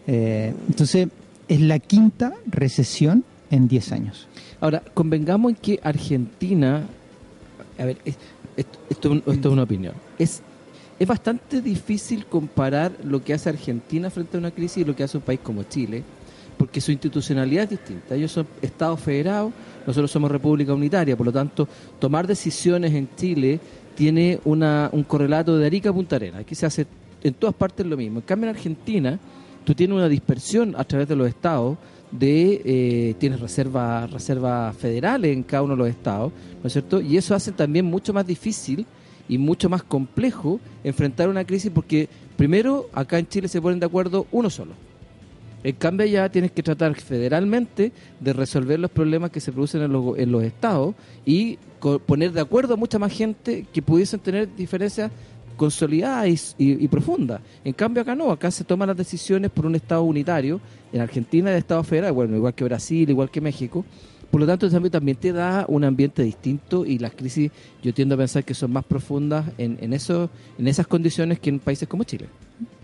Eh, 0.06 0.52
entonces, 0.68 1.08
es 1.48 1.60
la 1.60 1.78
quinta 1.78 2.32
recesión 2.50 3.24
en 3.50 3.68
10 3.68 3.92
años. 3.92 4.26
Ahora, 4.60 4.82
convengamos 4.94 5.50
en 5.52 5.56
que 5.56 5.80
Argentina, 5.82 6.86
a 7.82 7.86
ver, 7.86 7.98
es- 8.04 8.16
esto, 8.56 8.78
esto- 8.90 9.14
esto 9.14 9.48
es 9.48 9.52
una 9.52 9.62
opinión, 9.62 9.94
es, 10.18 10.42
es 10.98 11.08
bastante 11.08 11.60
difícil 11.60 12.26
comparar 12.26 12.92
lo 13.04 13.22
que 13.24 13.34
hace 13.34 13.48
Argentina 13.48 14.08
frente 14.10 14.36
a 14.36 14.40
una 14.40 14.50
crisis 14.50 14.78
y 14.78 14.84
lo 14.84 14.94
que 14.94 15.02
hace 15.02 15.16
un 15.16 15.22
país 15.24 15.40
como 15.42 15.62
Chile, 15.64 16.02
porque 16.58 16.80
su 16.80 16.92
institucionalidad 16.92 17.64
es 17.64 17.70
distinta. 17.70 18.14
Ellos 18.14 18.30
son 18.30 18.46
estados 18.60 19.00
federados, 19.00 19.52
nosotros 19.86 20.10
somos 20.10 20.30
república 20.30 20.72
unitaria, 20.74 21.16
por 21.16 21.26
lo 21.26 21.32
tanto, 21.32 21.66
tomar 21.98 22.26
decisiones 22.26 22.92
en 22.94 23.08
Chile 23.16 23.58
tiene 23.96 24.38
una, 24.44 24.88
un 24.92 25.02
correlato 25.02 25.56
de 25.58 25.66
Arica 25.66 25.90
a 25.90 25.92
Punta 25.92 26.16
Arenas. 26.16 26.42
Aquí 26.42 26.54
se 26.54 26.66
hace 26.66 26.86
en 27.22 27.34
todas 27.34 27.54
partes 27.54 27.84
lo 27.86 27.96
mismo. 27.96 28.20
En 28.20 28.24
cambio, 28.26 28.48
en 28.50 28.54
Argentina, 28.56 29.18
tú 29.64 29.74
tienes 29.74 29.96
una 29.96 30.08
dispersión 30.08 30.74
a 30.78 30.84
través 30.84 31.08
de 31.08 31.16
los 31.16 31.26
estados 31.28 31.78
de 32.12 32.60
eh, 32.64 33.14
tienes 33.18 33.40
reservas 33.40 34.10
reservas 34.10 34.76
federales 34.76 35.32
en 35.32 35.42
cada 35.42 35.62
uno 35.62 35.74
de 35.74 35.78
los 35.78 35.88
estados, 35.88 36.32
¿no 36.62 36.66
es 36.66 36.72
cierto? 36.72 37.00
Y 37.00 37.16
eso 37.16 37.34
hace 37.34 37.52
también 37.52 37.86
mucho 37.86 38.12
más 38.12 38.26
difícil 38.26 38.86
y 39.28 39.38
mucho 39.38 39.68
más 39.68 39.82
complejo 39.82 40.60
enfrentar 40.84 41.28
una 41.28 41.44
crisis 41.44 41.70
porque 41.74 42.08
primero 42.36 42.88
acá 42.92 43.18
en 43.18 43.26
Chile 43.26 43.48
se 43.48 43.60
ponen 43.60 43.80
de 43.80 43.86
acuerdo 43.86 44.26
uno 44.30 44.50
solo. 44.50 44.72
En 45.64 45.76
cambio 45.76 46.04
allá 46.04 46.28
tienes 46.28 46.50
que 46.50 46.62
tratar 46.62 46.94
federalmente 46.96 47.92
de 48.18 48.32
resolver 48.32 48.80
los 48.80 48.90
problemas 48.90 49.30
que 49.30 49.40
se 49.40 49.52
producen 49.52 49.82
en 49.82 49.92
los, 49.92 50.18
en 50.18 50.32
los 50.32 50.42
estados 50.42 50.94
y 51.24 51.58
poner 52.06 52.32
de 52.32 52.40
acuerdo 52.40 52.74
a 52.74 52.76
mucha 52.76 52.98
más 52.98 53.12
gente 53.12 53.66
que 53.72 53.82
pudiesen 53.82 54.20
tener 54.20 54.54
diferencias 54.54 55.10
consolidadas 55.56 56.54
y, 56.58 56.88
profundas. 56.88 57.40
En 57.64 57.72
cambio 57.72 58.02
acá 58.02 58.14
no, 58.14 58.30
acá 58.30 58.50
se 58.50 58.64
toman 58.64 58.88
las 58.88 58.96
decisiones 58.96 59.50
por 59.50 59.66
un 59.66 59.74
estado 59.74 60.02
unitario, 60.02 60.60
en 60.92 61.00
Argentina 61.00 61.50
de 61.50 61.58
estado 61.58 61.82
federal, 61.84 62.12
bueno, 62.12 62.36
igual 62.36 62.54
que 62.54 62.64
Brasil, 62.64 63.08
igual 63.08 63.30
que 63.30 63.40
México, 63.40 63.84
Por 64.30 64.40
lo 64.40 64.46
tanto, 64.46 64.70
también, 64.70 64.90
también 64.90 65.16
te 65.18 65.32
da 65.32 65.66
un 65.68 65.84
ambiente 65.84 66.22
distinto 66.22 66.86
y 66.86 66.98
las 66.98 67.12
crisis 67.12 67.50
yo 67.82 67.92
tiendo 67.92 68.14
a 68.14 68.18
pensar 68.18 68.44
que 68.44 68.54
son 68.54 68.72
más 68.72 68.84
profundas 68.84 69.44
en, 69.58 69.78
en, 69.80 69.92
en 69.92 70.68
esas 70.68 70.86
condiciones 70.86 71.38
que 71.38 71.50
en 71.50 71.58
países 71.58 71.86
como 71.86 72.04
Chile. 72.04 72.26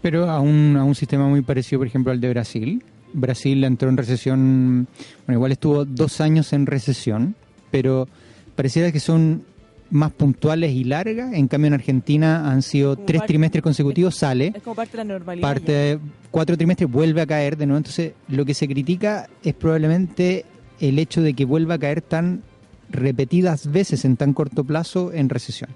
Pero 0.03 0.29
a 0.29 0.41
un, 0.41 0.77
a 0.77 0.85
un 0.85 0.95
sistema 0.95 1.27
muy 1.27 1.41
parecido, 1.43 1.81
por 1.81 1.87
ejemplo, 1.87 2.13
al 2.13 2.21
de 2.21 2.29
Brasil. 2.29 2.83
Brasil 3.13 3.65
entró 3.65 3.89
en 3.89 3.97
recesión, 3.97 4.89
bueno, 5.27 5.39
igual 5.39 5.53
estuvo 5.53 5.85
dos 5.85 6.21
años 6.21 6.53
en 6.53 6.67
recesión, 6.67 7.35
pero 7.71 8.09
pareciera 8.55 8.93
que 8.93 9.01
son 9.01 9.45
más 9.91 10.13
puntuales 10.13 10.73
y 10.73 10.85
largas. 10.85 11.33
En 11.33 11.49
cambio, 11.49 11.69
en 11.69 11.75
Argentina 11.75 12.51
han 12.51 12.63
sido 12.63 12.97
tres 12.97 13.23
trimestres 13.27 13.63
consecutivos, 13.63 14.17
sale. 14.17 14.53
Es 14.55 14.63
como 14.63 14.77
parte 14.77 14.93
de 14.93 15.05
la 15.05 15.05
normalidad. 15.05 15.49
Parte 15.49 15.73
de 15.73 15.99
cuatro 16.31 16.57
trimestres 16.57 16.91
vuelve 16.91 17.21
a 17.21 17.27
caer 17.27 17.57
de 17.57 17.67
nuevo. 17.67 17.79
Entonces, 17.79 18.13
lo 18.29 18.45
que 18.45 18.55
se 18.55 18.69
critica 18.69 19.29
es 19.43 19.55
probablemente 19.55 20.45
el 20.81 20.99
hecho 20.99 21.23
de 21.23 21.35
que 21.35 21.45
vuelva 21.45 21.75
a 21.75 21.79
caer 21.79 22.03
tan 22.03 22.43
repetidas 22.91 23.71
veces 23.71 24.05
en 24.05 24.17
tan 24.17 24.33
corto 24.33 24.65
plazo 24.65 25.13
en 25.13 25.29
recesión. 25.29 25.71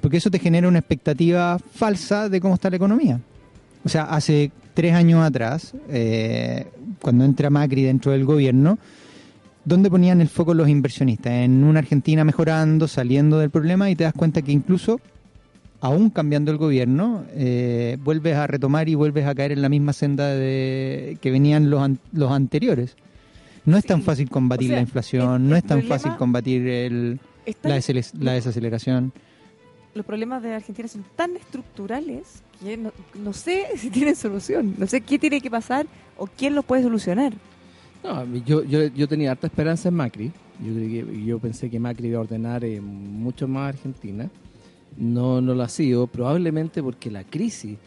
Porque 0.00 0.18
eso 0.18 0.30
te 0.30 0.38
genera 0.38 0.68
una 0.68 0.78
expectativa 0.78 1.58
falsa 1.58 2.28
de 2.28 2.40
cómo 2.40 2.54
está 2.54 2.70
la 2.70 2.76
economía. 2.76 3.20
O 3.84 3.88
sea, 3.88 4.04
hace 4.04 4.52
tres 4.74 4.94
años 4.94 5.24
atrás, 5.24 5.72
eh, 5.88 6.66
cuando 7.00 7.24
entra 7.24 7.48
Macri 7.50 7.82
dentro 7.82 8.12
del 8.12 8.24
gobierno, 8.24 8.78
¿dónde 9.64 9.90
ponían 9.90 10.20
el 10.20 10.28
foco 10.28 10.54
los 10.54 10.68
inversionistas? 10.68 11.32
En 11.32 11.64
una 11.64 11.80
Argentina 11.80 12.24
mejorando, 12.24 12.88
saliendo 12.88 13.38
del 13.38 13.50
problema 13.50 13.90
y 13.90 13.96
te 13.96 14.04
das 14.04 14.12
cuenta 14.14 14.42
que 14.42 14.52
incluso, 14.52 15.00
aún 15.80 16.10
cambiando 16.10 16.50
el 16.50 16.56
gobierno, 16.58 17.24
eh, 17.34 17.96
vuelves 18.02 18.36
a 18.36 18.46
retomar 18.46 18.88
y 18.88 18.94
vuelves 18.94 19.26
a 19.26 19.34
caer 19.34 19.52
en 19.52 19.62
la 19.62 19.68
misma 19.68 19.92
senda 19.92 20.28
de, 20.28 21.18
que 21.20 21.30
venían 21.30 21.70
los, 21.70 21.82
an 21.82 21.98
los 22.12 22.30
anteriores. 22.32 22.96
No 23.66 23.76
es 23.76 23.84
tan 23.84 24.02
fácil 24.02 24.30
combatir 24.30 24.68
O 24.68 24.70
sea, 24.70 24.76
la 24.76 24.82
inflación, 24.82 25.42
el- 25.44 25.50
no 25.50 25.56
es 25.56 25.64
tan 25.64 25.82
fácil 25.82 26.16
combatir 26.16 26.66
el, 26.66 27.20
la, 27.62 27.78
la 28.20 28.32
desaceleración. 28.32 29.12
los 29.94 30.06
problemas 30.06 30.42
de 30.42 30.54
Argentina 30.54 30.88
son 30.88 31.04
tan 31.14 31.36
estructurales 31.36 32.42
que 32.62 32.76
no, 32.76 32.90
no 33.22 33.32
sé 33.34 33.66
si 33.76 33.90
tienen 33.90 34.16
solución. 34.16 34.74
No 34.78 34.86
sé 34.86 35.02
qué 35.02 35.18
tiene 35.18 35.40
que 35.40 35.50
pasar 35.50 35.86
o 36.16 36.26
quién 36.26 36.54
los 36.54 36.64
puede 36.64 36.82
solucionar. 36.82 37.32
No, 38.02 38.24
yo, 38.46 38.64
yo, 38.64 38.86
yo 38.86 39.08
tenía 39.08 39.32
harta 39.32 39.46
esperanza 39.46 39.88
en 39.88 39.94
Macri. 39.94 40.32
Yo, 40.64 40.72
yo 41.12 41.38
pensé 41.38 41.68
que 41.70 41.78
Macri 41.78 42.08
iba 42.08 42.18
a 42.18 42.22
ordenar 42.22 42.64
eh, 42.64 42.80
mucho 42.80 43.46
más 43.46 43.74
Argentina. 43.74 44.28
No, 44.96 45.40
no 45.40 45.54
lo 45.54 45.62
ha 45.62 45.68
sido, 45.68 46.06
probablemente 46.06 46.82
porque 46.82 47.10
la 47.10 47.24
crisis, 47.24 47.78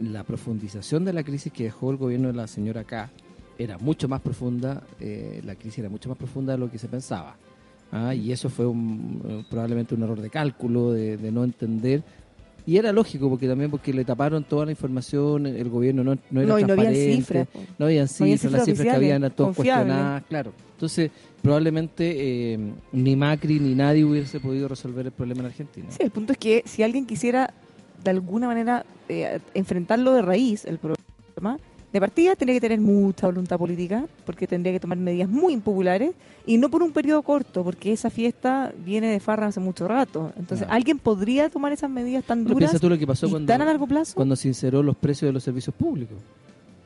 la 0.00 0.24
profundización 0.24 1.04
de 1.04 1.12
la 1.12 1.22
crisis 1.22 1.52
que 1.52 1.64
dejó 1.64 1.90
el 1.90 1.96
gobierno 1.96 2.28
de 2.28 2.34
la 2.34 2.46
señora 2.46 2.84
K 2.84 3.10
era 3.56 3.78
mucho 3.78 4.08
más 4.08 4.20
profunda, 4.20 4.82
eh, 4.98 5.40
la 5.44 5.54
crisis 5.54 5.78
era 5.78 5.88
mucho 5.88 6.08
más 6.08 6.18
profunda 6.18 6.52
de 6.54 6.58
lo 6.58 6.70
que 6.70 6.78
se 6.78 6.88
pensaba. 6.88 7.36
Ah, 7.92 8.12
y 8.14 8.32
eso 8.32 8.48
fue 8.50 8.66
un- 8.66 9.46
probablemente 9.48 9.94
un 9.94 10.02
error 10.02 10.20
de 10.20 10.28
cálculo, 10.30 10.90
de 10.92 11.30
no 11.30 11.44
entender. 11.44 12.02
Y 12.66 12.78
era 12.78 12.92
lógico, 12.92 13.28
porque 13.28 13.46
también 13.46 13.70
porque 13.70 13.92
le 13.92 14.04
taparon 14.04 14.42
toda 14.44 14.64
la 14.64 14.70
información, 14.70 15.46
el 15.46 15.68
gobierno 15.68 16.02
no, 16.02 16.16
no 16.30 16.40
era 16.40 16.48
No, 16.48 16.58
y 16.58 16.64
no 16.64 16.72
habían 16.72 16.92
transparente. 16.94 17.16
cifras. 17.16 17.48
No 17.78 17.84
habían 17.86 18.08
cifras, 18.08 18.20
habían 18.22 18.38
cifras 18.38 18.52
las 18.52 18.64
cifras 18.64 18.84
que 18.86 18.90
habían 18.96 19.22
eran 19.22 19.30
todas 19.36 19.54
confiables. 19.56 19.84
cuestionadas, 19.86 20.22
claro. 20.28 20.52
Entonces, 20.72 21.10
probablemente 21.42 22.52
eh, 22.54 22.58
ni 22.92 23.16
Macri 23.16 23.60
ni 23.60 23.74
nadie 23.74 24.04
hubiese 24.04 24.40
podido 24.40 24.66
resolver 24.68 25.04
el 25.06 25.12
problema 25.12 25.40
en 25.40 25.46
Argentina. 25.46 25.86
Sí, 25.90 25.98
el 26.00 26.10
punto 26.10 26.32
es 26.32 26.38
que 26.38 26.62
si 26.64 26.82
alguien 26.82 27.06
quisiera 27.06 27.52
de 28.02 28.10
alguna 28.10 28.46
manera 28.46 28.84
eh, 29.08 29.40
enfrentarlo 29.52 30.12
de 30.14 30.22
raíz, 30.22 30.64
el 30.64 30.78
problema, 30.78 31.58
de 31.94 32.00
partida 32.00 32.34
tendría 32.34 32.56
que 32.56 32.60
tener 32.68 32.80
mucha 32.80 33.26
voluntad 33.26 33.56
política, 33.56 34.04
porque 34.26 34.46
tendría 34.46 34.72
que 34.72 34.80
tomar 34.80 34.98
medidas 34.98 35.28
muy 35.28 35.52
impopulares 35.54 36.10
y 36.44 36.58
no 36.58 36.68
por 36.68 36.82
un 36.82 36.92
periodo 36.92 37.22
corto, 37.22 37.62
porque 37.64 37.92
esa 37.92 38.10
fiesta 38.10 38.72
viene 38.84 39.06
de 39.06 39.20
farra 39.20 39.46
hace 39.46 39.60
mucho 39.60 39.86
rato. 39.86 40.32
Entonces, 40.36 40.66
Claro. 40.66 40.72
¿alguien 40.74 40.98
podría 40.98 41.48
tomar 41.50 41.72
esas 41.72 41.88
medidas 41.88 42.24
tan 42.24 42.44
duras 42.44 42.78
tú 42.80 42.88
lo 42.90 42.98
que 42.98 43.06
pasó 43.06 43.26
y 43.26 43.30
cuando, 43.30 43.46
tan 43.46 43.62
a 43.62 43.64
largo 43.64 43.86
plazo? 43.86 44.14
cuando 44.16 44.34
sinceró 44.36 44.82
los 44.82 44.96
precios 44.96 45.28
de 45.28 45.32
los 45.32 45.42
servicios 45.44 45.74
públicos. 45.74 46.16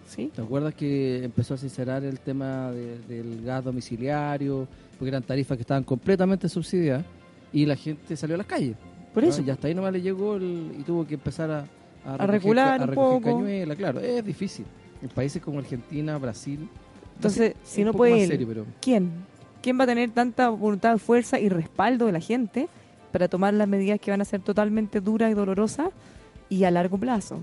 Sí. 0.07 0.31
¿Te 0.35 0.43
acuerdas 0.43 0.75
que 0.75 1.25
empezó 1.25 1.55
a 1.55 1.57
sincerar 1.57 2.05
el 2.05 2.21
tema 2.21 2.71
de- 2.71 2.99
del 3.09 3.43
gas 3.45 3.65
domiciliario? 3.65 4.69
Porque 4.99 5.09
eran 5.09 5.23
tarifas 5.23 5.57
que 5.57 5.63
estaban 5.63 5.85
completamente 5.85 6.49
subsidiadas 6.51 7.05
y 7.53 7.65
la 7.65 7.77
gente 7.77 8.15
salió 8.15 8.35
a 8.35 8.39
las 8.39 8.47
calles. 8.47 8.77
Por 9.15 9.25
eso. 9.25 9.41
Ah, 9.41 9.45
Y 9.47 9.51
hasta 9.51 9.69
ahí 9.69 9.75
nomás 9.75 9.93
le 9.93 10.03
llegó 10.03 10.37
el- 10.37 10.73
y 10.79 10.83
tuvo 10.83 11.07
que 11.07 11.15
empezar 11.15 11.51
a, 11.51 11.65
recoger 12.05 12.31
regular 12.31 12.79
ca- 12.81 12.87
un 12.89 12.95
poco. 12.95 13.21
cañuela, 13.23 13.75
claro, 13.75 14.01
es 14.01 14.25
difícil. 14.25 14.65
En 15.03 15.09
países 15.09 15.41
como 15.43 15.59
Argentina, 15.59 16.19
Brasil. 16.19 16.69
Entonces, 17.17 17.55
es 17.63 17.69
si 17.69 17.85
no 17.85 17.93
puede 17.93 18.23
él, 18.25 18.29
serio, 18.29 18.47
pero 18.49 18.67
¿quién? 18.81 19.11
¿Quién 19.63 19.79
va 19.79 19.85
a 19.85 19.87
tener 19.87 20.11
tanta 20.11 20.49
voluntad, 20.51 20.99
fuerza 20.99 21.39
y 21.41 21.49
respaldo 21.49 22.07
de 22.07 22.13
la 22.13 22.21
gente 22.21 22.69
para 23.13 23.29
tomar 23.29 23.55
las 23.55 23.67
medidas 23.69 23.99
que 24.01 24.11
van 24.11 24.21
a 24.21 24.25
ser 24.25 24.41
totalmente 24.41 25.01
duras 25.01 25.31
y 25.31 25.35
dolorosas 25.35 25.89
y 26.49 26.65
a 26.65 26.71
largo 26.71 26.97
plazo? 26.99 27.39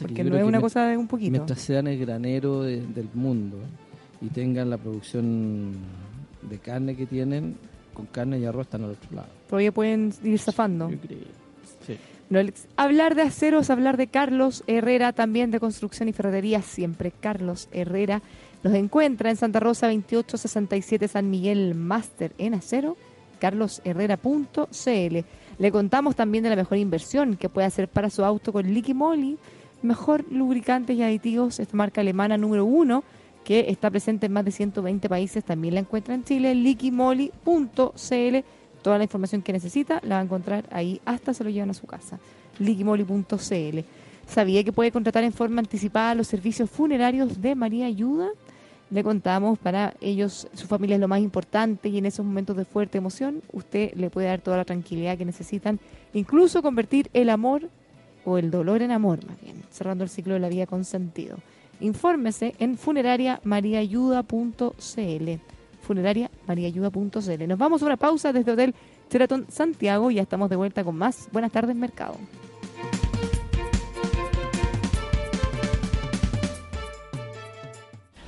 Porque 0.00 0.24
no 0.24 0.36
es 0.36 0.44
una 0.44 0.60
cosa 0.60 0.86
de 0.86 0.96
un 0.96 1.06
poquito. 1.06 1.30
Mientras 1.30 1.60
sean 1.60 1.86
el 1.86 1.98
granero 1.98 2.62
de- 2.62 2.80
del 2.86 3.08
mundo 3.14 3.56
y 4.20 4.26
tengan 4.28 4.68
la 4.68 4.78
producción 4.78 5.72
de 6.42 6.58
carne 6.58 6.96
que 6.96 7.06
tienen, 7.06 7.56
con 7.94 8.06
carne 8.06 8.38
y 8.38 8.44
arroz 8.44 8.66
están 8.66 8.84
al 8.84 8.90
otro 8.90 9.14
lado. 9.14 9.28
Todavía 9.48 9.72
pueden 9.72 10.12
ir 10.24 10.38
zafando. 10.38 10.90
Yo 10.90 10.98
creo. 10.98 11.18
Sí. 11.86 11.96
Hablar 12.76 13.14
de 13.14 13.22
aceros, 13.22 13.70
hablar 13.70 13.96
de 13.96 14.08
Carlos 14.08 14.64
Herrera, 14.66 15.12
también 15.12 15.52
de 15.52 15.60
construcción 15.60 16.08
y 16.08 16.12
ferretería, 16.12 16.60
siempre 16.60 17.12
Carlos 17.12 17.68
Herrera. 17.70 18.20
Los 18.62 18.74
encuentra 18.74 19.30
en 19.30 19.36
Santa 19.36 19.60
Rosa 19.60 19.86
2867 19.86 21.06
San 21.06 21.30
Miguel 21.30 21.76
Máster 21.76 22.32
en 22.38 22.54
acero, 22.54 22.96
carlosherrera.cl. 23.38 25.16
Le 25.58 25.72
contamos 25.72 26.16
también 26.16 26.42
de 26.42 26.50
la 26.50 26.56
mejor 26.56 26.78
inversión 26.78 27.36
que 27.36 27.48
puede 27.48 27.68
hacer 27.68 27.86
para 27.86 28.10
su 28.10 28.24
auto 28.24 28.52
con 28.52 28.66
Liqui 28.66 28.92
Moly, 28.92 29.38
mejor 29.82 30.24
lubricantes 30.30 30.96
y 30.96 31.02
aditivos, 31.02 31.60
esta 31.60 31.76
marca 31.76 32.00
alemana 32.00 32.36
número 32.36 32.64
uno 32.64 33.04
que 33.44 33.66
está 33.68 33.88
presente 33.88 34.26
en 34.26 34.32
más 34.32 34.44
de 34.44 34.50
120 34.50 35.08
países, 35.08 35.44
también 35.44 35.74
la 35.74 35.80
encuentra 35.80 36.16
en 36.16 36.24
Chile, 36.24 36.52
liquimoli.cl. 36.56 38.36
Toda 38.86 38.98
la 38.98 39.04
información 39.04 39.42
que 39.42 39.52
necesita 39.52 40.00
la 40.04 40.14
va 40.14 40.20
a 40.20 40.24
encontrar 40.24 40.64
ahí, 40.70 41.00
hasta 41.04 41.34
se 41.34 41.42
lo 41.42 41.50
llevan 41.50 41.70
a 41.70 41.74
su 41.74 41.88
casa. 41.88 42.20
liquimoli.cl. 42.60 43.80
¿Sabía 44.28 44.62
que 44.62 44.70
puede 44.70 44.92
contratar 44.92 45.24
en 45.24 45.32
forma 45.32 45.58
anticipada 45.58 46.14
los 46.14 46.28
servicios 46.28 46.70
funerarios 46.70 47.42
de 47.42 47.56
María 47.56 47.86
Ayuda? 47.86 48.28
Le 48.90 49.02
contamos, 49.02 49.58
para 49.58 49.94
ellos, 50.00 50.46
su 50.54 50.68
familia 50.68 50.94
es 50.94 51.00
lo 51.00 51.08
más 51.08 51.18
importante 51.18 51.88
y 51.88 51.98
en 51.98 52.06
esos 52.06 52.24
momentos 52.24 52.56
de 52.56 52.64
fuerte 52.64 52.98
emoción, 52.98 53.42
usted 53.52 53.92
le 53.94 54.08
puede 54.08 54.28
dar 54.28 54.40
toda 54.40 54.56
la 54.56 54.64
tranquilidad 54.64 55.18
que 55.18 55.24
necesitan, 55.24 55.80
incluso 56.14 56.62
convertir 56.62 57.10
el 57.12 57.28
amor 57.30 57.68
o 58.24 58.38
el 58.38 58.52
dolor 58.52 58.82
en 58.82 58.92
amor, 58.92 59.18
más 59.26 59.40
bien, 59.40 59.64
cerrando 59.72 60.04
el 60.04 60.10
ciclo 60.10 60.34
de 60.34 60.38
la 60.38 60.48
vida 60.48 60.66
con 60.66 60.84
sentido. 60.84 61.38
Infórmese 61.80 62.54
en 62.60 62.78
funerariamariaayuda.cl. 65.86 65.86
Funerariamariaayuda.cl. 65.86 67.48
Nos 67.48 67.58
vamos 67.58 67.82
a 67.82 67.86
una 67.86 67.96
pausa 67.96 68.32
desde 68.32 68.52
Hotel 68.52 68.74
Sheraton 69.10 69.46
Santiago 69.48 70.10
y 70.10 70.16
ya 70.16 70.22
estamos 70.22 70.50
de 70.50 70.56
vuelta 70.56 70.84
con 70.84 70.96
más. 70.96 71.28
Buenas 71.32 71.52
tardes, 71.52 71.76
mercado. 71.76 72.16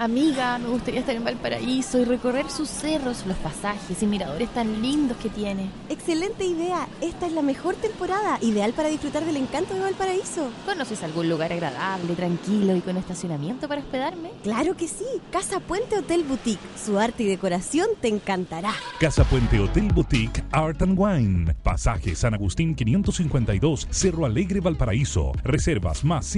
Amiga, 0.01 0.59
me 0.59 0.69
gustaría 0.69 1.01
estar 1.01 1.17
en 1.17 1.25
Valparaíso 1.25 1.99
y 1.99 2.05
recorrer 2.05 2.49
sus 2.51 2.69
cerros, 2.69 3.27
los 3.27 3.37
pasajes 3.39 4.01
y 4.01 4.07
miradores 4.07 4.49
tan 4.55 4.81
lindos 4.81 5.17
que 5.17 5.29
tiene. 5.29 5.71
Excelente 5.89 6.45
idea. 6.45 6.87
Esta 7.01 7.27
es 7.27 7.33
la 7.33 7.43
mejor 7.43 7.75
temporada, 7.75 8.39
ideal 8.41 8.73
para 8.75 8.91
disfrutar 8.91 9.25
del 9.25 9.37
encanto 9.37 9.75
de 9.75 9.81
Valparaíso. 9.81 10.51
¿Conoces 10.65 11.03
algún 11.03 11.29
lugar 11.29 11.53
agradable, 11.53 12.15
tranquilo 12.15 12.77
y 12.77 12.81
con 12.81 12.97
estacionamiento 12.97 13.67
para 13.67 13.81
hospedarme? 13.81 14.31
Claro 14.45 14.77
que 14.77 14.87
sí. 14.87 15.05
Casa 15.33 15.59
Puente 15.59 15.99
Hotel 15.99 16.23
Boutique. 16.23 16.61
Su 16.81 16.97
arte 16.97 17.25
y 17.25 17.27
decoración 17.27 17.89
te 18.01 18.07
encantará. 18.07 18.75
Casa 19.01 19.25
Puente 19.25 19.59
Hotel 19.59 19.89
Boutique 19.93 20.45
Art 20.53 20.81
and 20.81 20.97
Wine. 20.97 21.57
Pasaje 21.65 22.15
San 22.15 22.35
Agustín 22.35 22.77
552, 22.77 23.89
Cerro 23.91 24.27
Alegre, 24.27 24.61
Valparaíso. 24.61 25.33
Reservas 25.43 26.05
más 26.05 26.37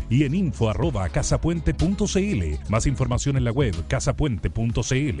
569-7649-8006 0.00 0.04
y 0.08 0.24
en 0.24 0.34
info 0.34 0.70
arroba 0.70 1.08
casapuente.cl. 1.08 2.70
Más 2.70 2.86
información 2.86 3.36
en 3.36 3.44
la 3.44 3.52
web 3.52 3.74
casapuente.cl. 3.88 5.20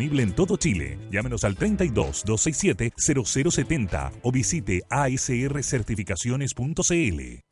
en 0.00 0.32
todo 0.32 0.56
Chile. 0.56 0.98
Llámenos 1.10 1.44
al 1.44 1.56
32 1.56 2.22
267 2.24 2.94
0070 2.96 4.12
o 4.22 4.32
visite 4.32 4.80
asrcertificaciones.cl. 4.88 7.51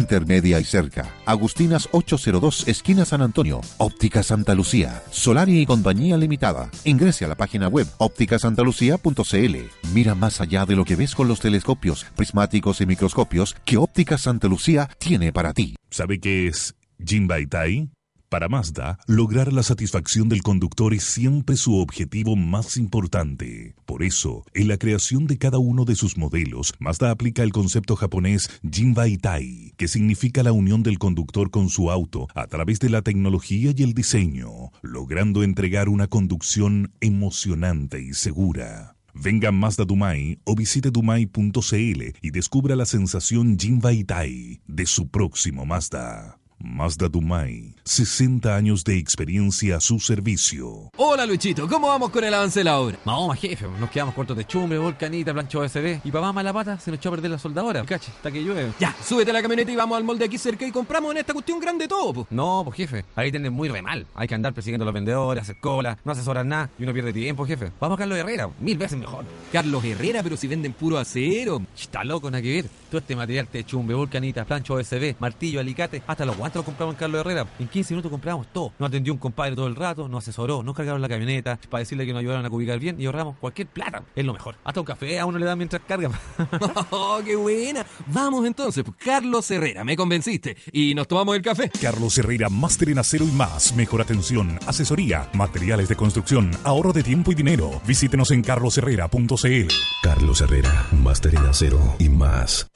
intermedia 0.00 0.58
y 0.58 0.64
cerca. 0.64 1.14
Agustinas 1.26 1.88
802, 1.92 2.66
esquina 2.68 3.04
San 3.04 3.22
Antonio. 3.22 3.60
Óptica 3.78 4.22
Santa 4.22 4.54
Lucía. 4.54 5.02
Solari 5.10 5.60
y 5.60 5.66
Compañía 5.66 6.16
Limitada. 6.16 6.70
Ingrese 6.84 7.24
a 7.24 7.28
la 7.28 7.36
página 7.36 7.68
web 7.68 7.86
ópticasantalucía.cl. 7.98 9.56
Mira 9.94 10.14
más 10.14 10.40
allá 10.40 10.66
de 10.66 10.76
lo 10.76 10.84
que 10.84 10.96
ves 10.96 11.14
con 11.14 11.28
los 11.28 11.40
telescopios, 11.40 12.06
prismáticos 12.16 12.80
y 12.80 12.86
microscopios 12.86 13.54
que 13.64 13.76
Óptica 13.76 14.18
Santa 14.18 14.48
Lucía 14.48 14.88
tiene 14.98 15.32
para 15.32 15.52
ti. 15.52 15.76
¿Sabe 15.90 16.18
qué 16.18 16.48
es 16.48 16.74
Jinbaitai? 17.04 17.90
Para 18.30 18.48
Mazda, 18.48 19.00
lograr 19.08 19.52
la 19.52 19.64
satisfacción 19.64 20.28
del 20.28 20.44
conductor 20.44 20.94
es 20.94 21.02
siempre 21.02 21.56
su 21.56 21.78
objetivo 21.78 22.36
más 22.36 22.76
importante. 22.76 23.74
Por 23.86 24.04
eso, 24.04 24.44
en 24.54 24.68
la 24.68 24.76
creación 24.76 25.26
de 25.26 25.36
cada 25.36 25.58
uno 25.58 25.84
de 25.84 25.96
sus 25.96 26.16
modelos, 26.16 26.72
Mazda 26.78 27.10
aplica 27.10 27.42
el 27.42 27.50
concepto 27.50 27.96
japonés 27.96 28.48
Jinbaitai, 28.62 29.74
que 29.76 29.88
significa 29.88 30.44
la 30.44 30.52
unión 30.52 30.84
del 30.84 31.00
conductor 31.00 31.50
con 31.50 31.70
su 31.70 31.90
auto 31.90 32.28
a 32.36 32.46
través 32.46 32.78
de 32.78 32.90
la 32.90 33.02
tecnología 33.02 33.72
y 33.76 33.82
el 33.82 33.94
diseño, 33.94 34.70
logrando 34.80 35.42
entregar 35.42 35.88
una 35.88 36.06
conducción 36.06 36.92
emocionante 37.00 38.00
y 38.00 38.14
segura. 38.14 38.94
Venga 39.12 39.48
a 39.48 39.52
Mazda 39.52 39.84
Dumai 39.84 40.38
o 40.44 40.54
visite 40.54 40.92
dumai.cl 40.92 42.02
y 42.22 42.30
descubra 42.30 42.76
la 42.76 42.86
sensación 42.86 43.58
Jinbaitai 43.58 44.60
de 44.68 44.86
su 44.86 45.08
próximo 45.08 45.66
Mazda. 45.66 46.36
Mazda 46.62 47.08
Dumai, 47.08 47.74
60 47.84 48.54
años 48.54 48.84
de 48.84 48.98
experiencia 48.98 49.76
a 49.76 49.80
su 49.80 49.98
servicio. 49.98 50.90
Hola 50.96 51.26
Luchito, 51.26 51.68
¿cómo 51.68 51.88
vamos 51.88 52.10
con 52.10 52.22
el 52.24 52.32
avance 52.34 52.60
de 52.60 52.64
la 52.64 52.78
obra? 52.78 52.98
Mahoma, 53.04 53.34
jefe, 53.34 53.66
nos 53.78 53.90
quedamos 53.90 54.14
cortos 54.14 54.36
de 54.36 54.46
chumbre, 54.46 54.78
volcanita, 54.78 55.32
plancho 55.32 55.60
OSB. 55.60 56.00
Y 56.04 56.10
papá 56.10 56.32
mala 56.32 56.52
pata 56.52 56.78
se 56.78 56.90
nos 56.90 56.98
echó 56.98 57.08
a 57.08 57.12
perder 57.12 57.30
la 57.32 57.38
soldadora. 57.38 57.84
Cache, 57.84 58.12
hasta 58.14 58.30
que 58.30 58.42
llueve. 58.42 58.72
Ya, 58.78 58.94
súbete 59.02 59.30
a 59.30 59.34
la 59.34 59.42
camioneta 59.42 59.72
y 59.72 59.76
vamos 59.76 59.96
al 59.96 60.04
molde 60.04 60.24
aquí 60.24 60.38
cerca 60.38 60.66
y 60.66 60.70
compramos 60.70 61.12
en 61.12 61.18
esta 61.18 61.32
cuestión 61.32 61.58
grande 61.58 61.88
todo, 61.88 62.12
po. 62.12 62.26
No, 62.30 62.62
pues 62.64 62.76
jefe, 62.76 63.04
ahí 63.16 63.30
tienen 63.30 63.52
muy 63.52 63.68
re 63.68 63.82
mal. 63.82 64.06
Hay 64.14 64.28
que 64.28 64.34
andar 64.34 64.52
persiguiendo 64.52 64.84
a 64.84 64.86
los 64.86 64.94
vendedores, 64.94 65.42
hacer 65.42 65.58
cola, 65.60 65.98
no 66.04 66.12
asesorar 66.12 66.46
nada 66.46 66.70
y 66.78 66.82
uno 66.82 66.92
pierde 66.92 67.12
tiempo, 67.12 67.46
jefe. 67.46 67.72
Vamos 67.80 67.96
a 67.96 67.98
Carlos 67.98 68.18
Herrera, 68.18 68.48
mil 68.60 68.78
veces 68.78 68.98
mejor. 68.98 69.24
Carlos 69.52 69.84
Herrera, 69.84 70.22
pero 70.22 70.36
si 70.36 70.46
venden 70.46 70.72
puro 70.74 70.98
acero. 70.98 71.62
Está 71.76 72.04
loco, 72.04 72.30
nada 72.30 72.42
que 72.42 72.52
ver. 72.62 72.70
Todo 72.90 73.00
este 73.00 73.16
material 73.16 73.48
de 73.52 73.64
chumbe, 73.64 73.94
volcanita, 73.94 74.44
plancho 74.44 74.74
OSB, 74.74 75.14
martillo, 75.18 75.60
alicate, 75.60 76.02
hasta 76.06 76.24
los 76.24 76.36
guantes 76.36 76.56
los 76.56 76.64
compramos 76.64 76.94
en 76.94 76.98
Carlos 76.98 77.20
Herrera. 77.20 77.46
En 77.58 77.68
15 77.80 77.94
minutos 77.94 78.10
compramos 78.10 78.46
todo. 78.52 78.74
Nos 78.78 78.88
atendió 78.88 79.10
un 79.14 79.18
compadre 79.18 79.56
todo 79.56 79.66
el 79.66 79.74
rato, 79.74 80.06
nos 80.06 80.22
asesoró, 80.22 80.62
nos 80.62 80.76
cargaron 80.76 81.00
la 81.00 81.08
camioneta 81.08 81.58
para 81.70 81.78
decirle 81.78 82.04
que 82.04 82.12
nos 82.12 82.20
ayudaron 82.20 82.44
a 82.44 82.48
ubicar 82.50 82.78
bien 82.78 83.00
y 83.00 83.06
ahorramos 83.06 83.38
cualquier 83.38 83.68
plata. 83.68 84.02
Es 84.14 84.22
lo 84.22 84.34
mejor. 84.34 84.56
Hasta 84.64 84.80
un 84.80 84.86
café 84.86 85.18
a 85.18 85.24
uno 85.24 85.38
le 85.38 85.46
dan 85.46 85.56
mientras 85.56 85.80
carga. 85.88 86.10
¡Oh, 86.90 87.20
qué 87.24 87.36
buena! 87.36 87.86
Vamos 88.08 88.44
entonces, 88.44 88.84
pues, 88.84 88.98
Carlos 88.98 89.50
Herrera, 89.50 89.82
me 89.82 89.96
convenciste. 89.96 90.58
Y 90.72 90.94
nos 90.94 91.08
tomamos 91.08 91.34
el 91.36 91.40
café. 91.40 91.70
Carlos 91.80 92.18
Herrera, 92.18 92.50
máster 92.50 92.90
en 92.90 92.98
acero 92.98 93.24
y 93.24 93.30
más. 93.30 93.74
Mejor 93.74 94.02
atención, 94.02 94.58
asesoría, 94.66 95.30
materiales 95.32 95.88
de 95.88 95.96
construcción, 95.96 96.50
ahorro 96.64 96.92
de 96.92 97.02
tiempo 97.02 97.32
y 97.32 97.34
dinero. 97.34 97.80
Visítenos 97.86 98.30
en 98.30 98.42
carlosherrera.cl. 98.42 99.72
Carlos 100.02 100.40
Herrera, 100.42 100.86
máster 100.92 101.34
en 101.34 101.46
acero 101.46 101.80
y 101.98 102.10
más. 102.10 102.70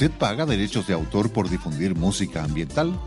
¿Usted 0.00 0.16
paga 0.16 0.46
derechos 0.46 0.86
de 0.86 0.94
autor 0.94 1.30
por 1.30 1.50
difundir 1.50 1.94
música 1.94 2.42
ambiental? 2.42 2.98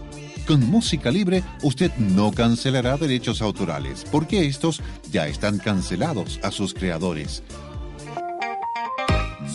Con 0.45 0.69
música 0.69 1.09
libre, 1.09 1.43
usted 1.63 1.91
no 1.97 2.31
cancelará 2.31 2.97
derechos 2.97 3.41
autorales, 3.41 4.05
porque 4.11 4.45
estos 4.45 4.79
ya 5.11 5.25
están 5.25 5.57
cancelados 5.57 6.39
a 6.43 6.51
sus 6.51 6.75
creadores. 6.75 7.41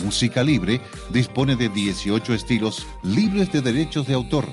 Música 0.03 0.43
Libre 0.43 0.81
dispone 1.13 1.55
de 1.55 1.69
18 1.69 2.33
estilos 2.33 2.85
libres 3.03 3.49
de 3.53 3.61
derechos 3.61 4.05
de 4.05 4.15
autor. 4.15 4.45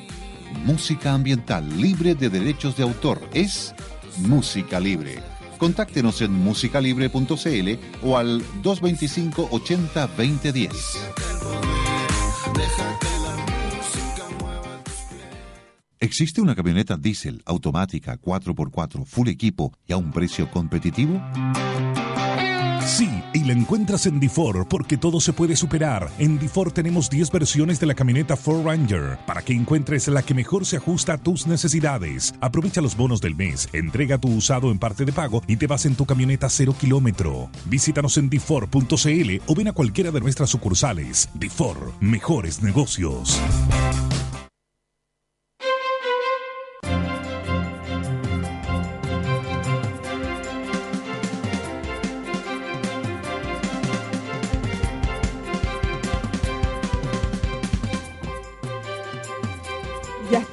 Música 0.64 1.12
ambiental 1.12 1.68
libre 1.80 2.14
de 2.14 2.30
derechos 2.30 2.76
de 2.76 2.84
autor 2.84 3.20
es 3.34 3.74
Música 4.18 4.78
Libre. 4.78 5.20
Contáctenos 5.58 6.20
en 6.22 6.32
musicalibre.cl 6.32 8.06
o 8.06 8.16
al 8.16 8.44
225 8.62 9.48
80 9.50 10.06
2010. 10.06 11.75
¿Existe 15.98 16.42
una 16.42 16.54
camioneta 16.54 16.98
diésel 16.98 17.42
automática 17.46 18.20
4x4 18.20 19.06
full 19.06 19.28
equipo 19.28 19.72
y 19.86 19.94
a 19.94 19.96
un 19.96 20.12
precio 20.12 20.50
competitivo? 20.50 21.22
Sí, 22.84 23.08
y 23.32 23.44
la 23.44 23.52
encuentras 23.52 24.06
en 24.06 24.20
Difor 24.20 24.68
porque 24.68 24.98
todo 24.98 25.20
se 25.20 25.32
puede 25.32 25.56
superar. 25.56 26.10
En 26.18 26.38
Difor 26.38 26.70
tenemos 26.70 27.08
10 27.08 27.32
versiones 27.32 27.80
de 27.80 27.86
la 27.86 27.94
camioneta 27.94 28.36
Ford 28.36 28.64
Ranger 28.64 29.18
para 29.26 29.40
que 29.42 29.54
encuentres 29.54 30.06
la 30.08 30.22
que 30.22 30.34
mejor 30.34 30.66
se 30.66 30.76
ajusta 30.76 31.14
a 31.14 31.18
tus 31.18 31.46
necesidades. 31.46 32.34
Aprovecha 32.40 32.82
los 32.82 32.94
bonos 32.94 33.22
del 33.22 33.34
mes, 33.34 33.68
entrega 33.72 34.18
tu 34.18 34.28
usado 34.28 34.70
en 34.70 34.78
parte 34.78 35.06
de 35.06 35.12
pago 35.12 35.42
y 35.46 35.56
te 35.56 35.66
vas 35.66 35.86
en 35.86 35.96
tu 35.96 36.04
camioneta 36.04 36.50
cero 36.50 36.74
kilómetro. 36.78 37.50
Visítanos 37.64 38.18
en 38.18 38.28
difor.cl 38.28 39.42
o 39.46 39.54
ven 39.54 39.68
a 39.68 39.72
cualquiera 39.72 40.10
de 40.10 40.20
nuestras 40.20 40.50
sucursales. 40.50 41.30
Difor, 41.34 41.94
mejores 42.00 42.62
negocios. 42.62 43.40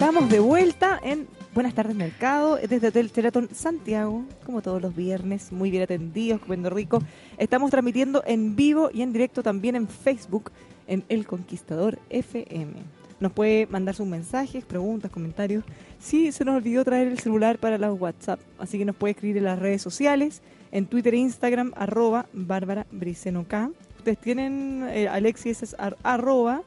Estamos 0.06 0.30
de 0.30 0.42
vuelta 0.42 1.00
en 1.02 1.28
Buenas 1.54 1.74
tardes 1.74 1.96
Mercado, 1.96 2.58
desde 2.58 2.90
Hotel 2.90 3.10
Sheraton 3.10 3.48
Santiago, 3.54 4.26
como 4.46 4.62
todos 4.62 4.82
los 4.82 4.94
viernes, 4.94 5.54
muy 5.54 5.72
bien 5.72 5.84
atendidos, 5.84 6.42
comiendo 6.42 6.70
rico. 6.70 7.00
Estamos 7.38 7.72
transmitiendo 7.72 8.22
en 8.28 8.54
vivo 8.58 8.90
y 8.94 9.02
en 9.02 9.14
directo 9.14 9.44
también 9.44 9.78
en 9.78 9.88
Facebook, 9.88 10.52
en 10.88 11.06
El 11.08 11.26
Conquistador 11.26 12.00
FM. 12.10 12.74
Nos 13.22 13.32
puede 13.32 13.66
mandar 13.68 13.96
sus 13.96 14.06
mensajes, 14.06 14.66
preguntas, 14.66 15.10
comentarios. 15.10 15.64
Sí, 16.02 16.34
se 16.34 16.44
nos 16.44 16.58
olvidó 16.58 16.84
traer 16.84 17.08
el 17.08 17.20
celular 17.20 17.58
para 17.58 17.78
los 17.78 17.98
WhatsApp, 17.98 18.42
así 18.60 18.78
que 18.78 18.84
nos 18.84 18.98
puede 18.98 19.12
escribir 19.12 19.38
en 19.38 19.46
las 19.46 19.60
redes 19.60 19.82
sociales, 19.82 20.42
en 20.74 20.86
Twitter 20.86 21.14
e 21.14 21.18
Instagram, 21.20 21.72
arroba 21.78 22.26
Bárbara 22.34 22.86
Briceno 22.92 23.46
K. 23.48 23.70
Ustedes 24.00 24.18
tienen, 24.18 24.86
eh, 24.90 25.08
Alexis 25.08 25.64
es 25.64 25.76
ar- 25.80 25.96
arroba 26.04 26.62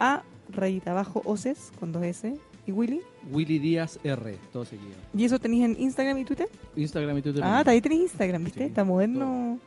a 0.00 0.24
rayita 0.48 0.92
abajo 0.92 1.22
oces 1.24 1.72
con 1.80 1.90
dos 1.90 2.04
S 2.04 2.34
y 2.66 2.72
Willy. 2.72 3.00
Willy 3.30 3.58
Díaz 3.58 3.98
R, 4.04 4.36
todo 4.52 4.64
seguido. 4.64 4.94
¿Y 5.14 5.24
eso 5.24 5.38
tenéis 5.38 5.64
en 5.64 5.76
Instagram 5.80 6.18
y 6.18 6.24
Twitter? 6.24 6.48
Instagram 6.76 7.18
y 7.18 7.22
Twitter. 7.22 7.42
Ah, 7.44 7.62
ahí 7.66 7.80
tenéis 7.80 8.02
Instagram, 8.02 8.44
¿viste? 8.44 8.60
Sí, 8.60 8.66
Está 8.66 8.84
moderno. 8.84 9.58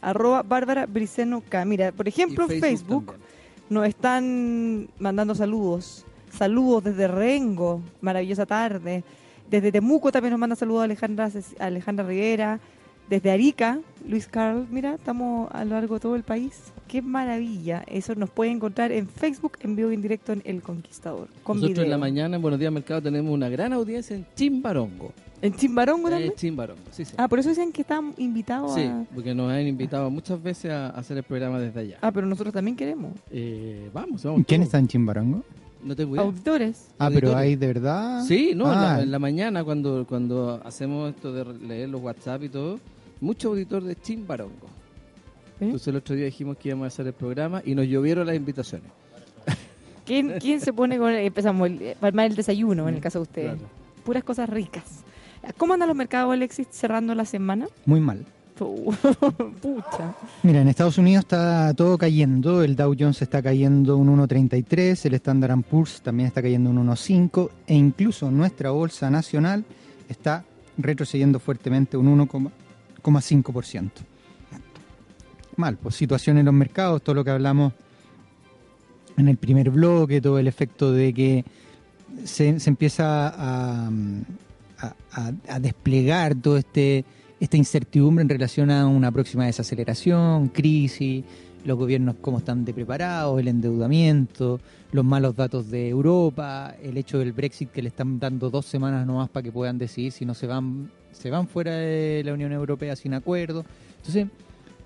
Arroba 0.00 0.42
Bárbara 0.42 0.86
Briceno 0.86 1.42
K. 1.48 1.64
Mira, 1.64 1.92
por 1.92 2.08
ejemplo, 2.08 2.46
en 2.50 2.60
Facebook 2.60 3.14
nos 3.68 3.86
están 3.86 4.88
mandando 4.98 5.34
saludos. 5.34 6.04
Saludos 6.36 6.84
desde 6.84 7.06
Rengo, 7.08 7.82
maravillosa 8.00 8.46
tarde. 8.46 9.04
Desde 9.50 9.72
Temuco 9.72 10.12
también 10.12 10.30
nos 10.30 10.40
manda 10.40 10.54
saludos 10.56 10.84
Alejandra, 10.84 11.28
Ces- 11.28 11.56
Alejandra 11.60 12.06
Rivera. 12.06 12.60
Desde 13.10 13.30
Arica, 13.32 13.80
Luis 14.08 14.28
Carl, 14.28 14.66
mira, 14.70 14.94
estamos 14.94 15.50
a 15.52 15.64
lo 15.64 15.72
largo 15.72 15.94
de 15.94 16.00
todo 16.00 16.14
el 16.14 16.22
país. 16.22 16.72
Qué 16.86 17.02
maravilla. 17.02 17.82
Eso 17.88 18.14
nos 18.14 18.30
puede 18.30 18.52
encontrar 18.52 18.92
en 18.92 19.08
Facebook, 19.08 19.58
en 19.62 19.74
vivo 19.74 19.90
y 19.90 19.94
en 19.94 20.02
directo 20.02 20.32
en 20.32 20.42
El 20.44 20.62
Conquistador. 20.62 21.26
Con 21.42 21.56
Nosotros 21.56 21.70
video. 21.74 21.84
en 21.84 21.90
la 21.90 21.98
mañana 21.98 22.36
en 22.36 22.42
Buenos 22.42 22.60
Días 22.60 22.72
Mercado 22.72 23.02
tenemos 23.02 23.32
una 23.34 23.48
gran 23.48 23.72
audiencia 23.72 24.14
en 24.14 24.24
Chimbarongo. 24.36 25.12
¿En 25.42 25.54
Chimbarongo 25.56 26.06
Eh, 26.08 26.10
también? 26.12 26.32
Chimbarongo, 26.36 26.80
sí, 26.92 27.04
sí. 27.04 27.14
Ah, 27.16 27.26
por 27.26 27.40
eso 27.40 27.48
decían 27.48 27.72
que 27.72 27.82
estaban 27.82 28.14
invitados 28.16 28.74
Sí, 28.74 28.82
a... 28.82 29.04
porque 29.12 29.34
nos 29.34 29.50
han 29.50 29.66
invitado 29.66 30.08
muchas 30.10 30.40
veces 30.40 30.70
a 30.70 30.90
hacer 30.90 31.16
el 31.16 31.24
programa 31.24 31.58
desde 31.58 31.80
allá. 31.80 31.98
Ah, 32.02 32.12
pero 32.12 32.26
nosotros 32.28 32.54
también 32.54 32.76
queremos. 32.76 33.12
Eh, 33.32 33.90
vamos, 33.92 34.22
vamos. 34.22 34.42
¿Quién 34.46 34.60
todos. 34.60 34.68
está 34.68 34.78
en 34.78 34.86
Chimbarongo? 34.86 35.42
No 35.82 35.96
tengo 35.96 36.14
idea. 36.14 36.24
Auditores. 36.26 36.88
Ah, 36.98 37.08
pero 37.12 37.28
Auditores. 37.28 37.36
hay 37.36 37.56
de 37.56 37.66
verdad. 37.66 38.22
Sí, 38.24 38.52
no, 38.54 38.70
en, 38.70 38.78
Ah, 38.78 38.96
la, 38.98 39.02
en 39.02 39.10
la 39.10 39.18
mañana 39.18 39.64
cuando, 39.64 40.06
cuando 40.06 40.60
hacemos 40.64 41.10
esto 41.14 41.32
de 41.32 41.44
leer 41.66 41.88
los 41.88 42.02
WhatsApp 42.02 42.42
y 42.44 42.48
todo, 42.50 42.78
mucho 43.20 43.48
auditor 43.48 43.82
de 43.84 43.96
Chimbarongo. 43.96 44.66
¿Eh? 45.60 45.64
Entonces 45.66 45.88
el 45.88 45.96
otro 45.96 46.14
día 46.14 46.24
dijimos 46.26 46.56
que 46.56 46.68
íbamos 46.70 46.84
a 46.84 46.88
hacer 46.88 47.06
el 47.06 47.12
programa 47.12 47.62
y 47.64 47.74
nos 47.74 47.86
llovieron 47.86 48.26
las 48.26 48.36
invitaciones. 48.36 48.88
¿Quién, 50.06 50.34
quién 50.40 50.60
se 50.60 50.72
pone 50.72 50.98
con... 50.98 51.10
Empezamos 51.12 51.68
el, 51.68 51.94
para 52.00 52.08
armar 52.08 52.26
el 52.26 52.36
desayuno, 52.36 52.88
en 52.88 52.94
el 52.96 53.00
caso 53.00 53.18
de 53.18 53.22
ustedes. 53.22 53.52
Claro. 53.58 53.68
Puras 54.04 54.24
cosas 54.24 54.48
ricas. 54.48 54.84
¿Cómo 55.56 55.74
andan 55.74 55.88
los 55.88 55.96
mercados, 55.96 56.32
Alexis, 56.32 56.66
cerrando 56.70 57.14
la 57.14 57.24
semana? 57.24 57.66
Muy 57.86 58.00
mal. 58.00 58.24
Pu- 58.58 58.94
Pucha. 59.62 60.14
Mira, 60.42 60.60
en 60.60 60.68
Estados 60.68 60.98
Unidos 60.98 61.24
está 61.24 61.72
todo 61.74 61.96
cayendo. 61.96 62.62
El 62.62 62.76
Dow 62.76 62.94
Jones 62.98 63.22
está 63.22 63.42
cayendo 63.42 63.96
un 63.96 64.08
1.33, 64.18 65.06
el 65.06 65.14
Standard 65.14 65.62
Poor's 65.62 66.02
también 66.02 66.26
está 66.26 66.42
cayendo 66.42 66.68
un 66.70 66.86
1.5 66.86 67.50
e 67.66 67.74
incluso 67.74 68.30
nuestra 68.30 68.70
bolsa 68.70 69.08
nacional 69.10 69.64
está 70.08 70.44
retrocediendo 70.76 71.38
fuertemente 71.38 71.96
un 71.96 72.26
1,5%. 73.02 73.90
Mal, 75.56 75.76
pues 75.76 75.94
situación 75.94 76.38
en 76.38 76.46
los 76.46 76.54
mercados, 76.54 77.02
todo 77.02 77.14
lo 77.14 77.24
que 77.24 77.30
hablamos 77.30 77.72
en 79.16 79.28
el 79.28 79.36
primer 79.36 79.70
bloque, 79.70 80.20
todo 80.20 80.38
el 80.38 80.46
efecto 80.46 80.92
de 80.92 81.12
que 81.12 81.44
se, 82.24 82.58
se 82.60 82.70
empieza 82.70 83.34
a 83.36 83.90
desplegar 85.60 86.34
todo 86.36 86.56
este 86.56 87.04
esta 87.40 87.56
incertidumbre 87.56 88.22
en 88.22 88.28
relación 88.28 88.70
a 88.70 88.86
una 88.86 89.10
próxima 89.10 89.46
desaceleración, 89.46 90.48
crisis, 90.48 91.24
los 91.64 91.78
gobiernos 91.78 92.16
cómo 92.20 92.38
están 92.38 92.64
de 92.66 92.74
preparados, 92.74 93.40
el 93.40 93.48
endeudamiento, 93.48 94.60
los 94.92 95.04
malos 95.04 95.34
datos 95.34 95.70
de 95.70 95.88
Europa, 95.88 96.74
el 96.82 96.98
hecho 96.98 97.18
del 97.18 97.32
Brexit 97.32 97.70
que 97.70 97.82
le 97.82 97.88
están 97.88 98.18
dando 98.18 98.50
dos 98.50 98.66
semanas 98.66 99.06
nomás 99.06 99.30
para 99.30 99.42
que 99.42 99.52
puedan 99.52 99.78
decidir 99.78 100.12
si 100.12 100.26
no 100.26 100.34
se 100.34 100.46
van 100.46 100.90
se 101.20 101.30
van 101.30 101.46
fuera 101.46 101.74
de 101.76 102.22
la 102.24 102.32
Unión 102.32 102.52
Europea 102.52 102.96
sin 102.96 103.14
acuerdo. 103.14 103.64
Entonces, 103.98 104.26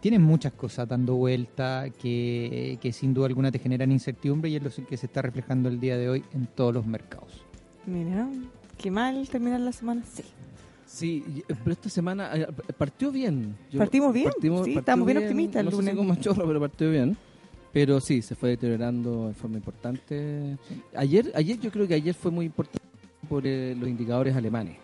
tienen 0.00 0.20
muchas 0.22 0.52
cosas 0.52 0.86
dando 0.88 1.14
vuelta 1.14 1.86
que, 2.02 2.78
que 2.80 2.92
sin 2.92 3.14
duda 3.14 3.26
alguna 3.26 3.50
te 3.50 3.58
generan 3.58 3.90
incertidumbre 3.92 4.50
y 4.50 4.56
es 4.56 4.62
lo 4.62 4.70
que 4.86 4.96
se 4.96 5.06
está 5.06 5.22
reflejando 5.22 5.68
el 5.68 5.80
día 5.80 5.96
de 5.96 6.08
hoy 6.10 6.24
en 6.34 6.46
todos 6.46 6.74
los 6.74 6.84
mercados. 6.86 7.42
Mira, 7.86 8.28
qué 8.76 8.90
mal 8.90 9.26
terminar 9.28 9.60
la 9.60 9.72
semana. 9.72 10.02
Sí. 10.12 10.24
Sí, 10.86 11.24
y- 11.26 11.42
pero 11.54 11.72
esta 11.72 11.88
semana 11.88 12.30
eh, 12.36 12.46
partió 12.76 13.10
bien. 13.10 13.56
Yo- 13.70 13.78
Partimos 13.78 14.12
bien, 14.12 14.30
sí, 14.64 14.74
estamos 14.76 15.06
bien 15.06 15.18
optimistas 15.18 15.60
el 15.60 15.64
No 15.66 15.70
sé 15.70 15.76
si 15.76 15.82
lunes. 15.82 15.96
como 15.96 16.14
chorro, 16.16 16.46
pero 16.46 16.60
partió 16.60 16.90
bien. 16.90 17.16
Pero 17.72 18.00
sí, 18.00 18.22
se 18.22 18.34
fue 18.36 18.50
deteriorando 18.50 19.28
en 19.28 19.34
forma 19.34 19.56
importante. 19.56 20.56
Ayer, 20.94 21.32
ayer 21.34 21.58
yo 21.58 21.70
creo 21.72 21.88
que 21.88 21.94
ayer 21.94 22.14
fue 22.14 22.30
muy 22.30 22.46
importante 22.46 22.86
por 23.28 23.44
eh, 23.46 23.74
los 23.78 23.88
indicadores 23.88 24.36
alemanes. 24.36 24.76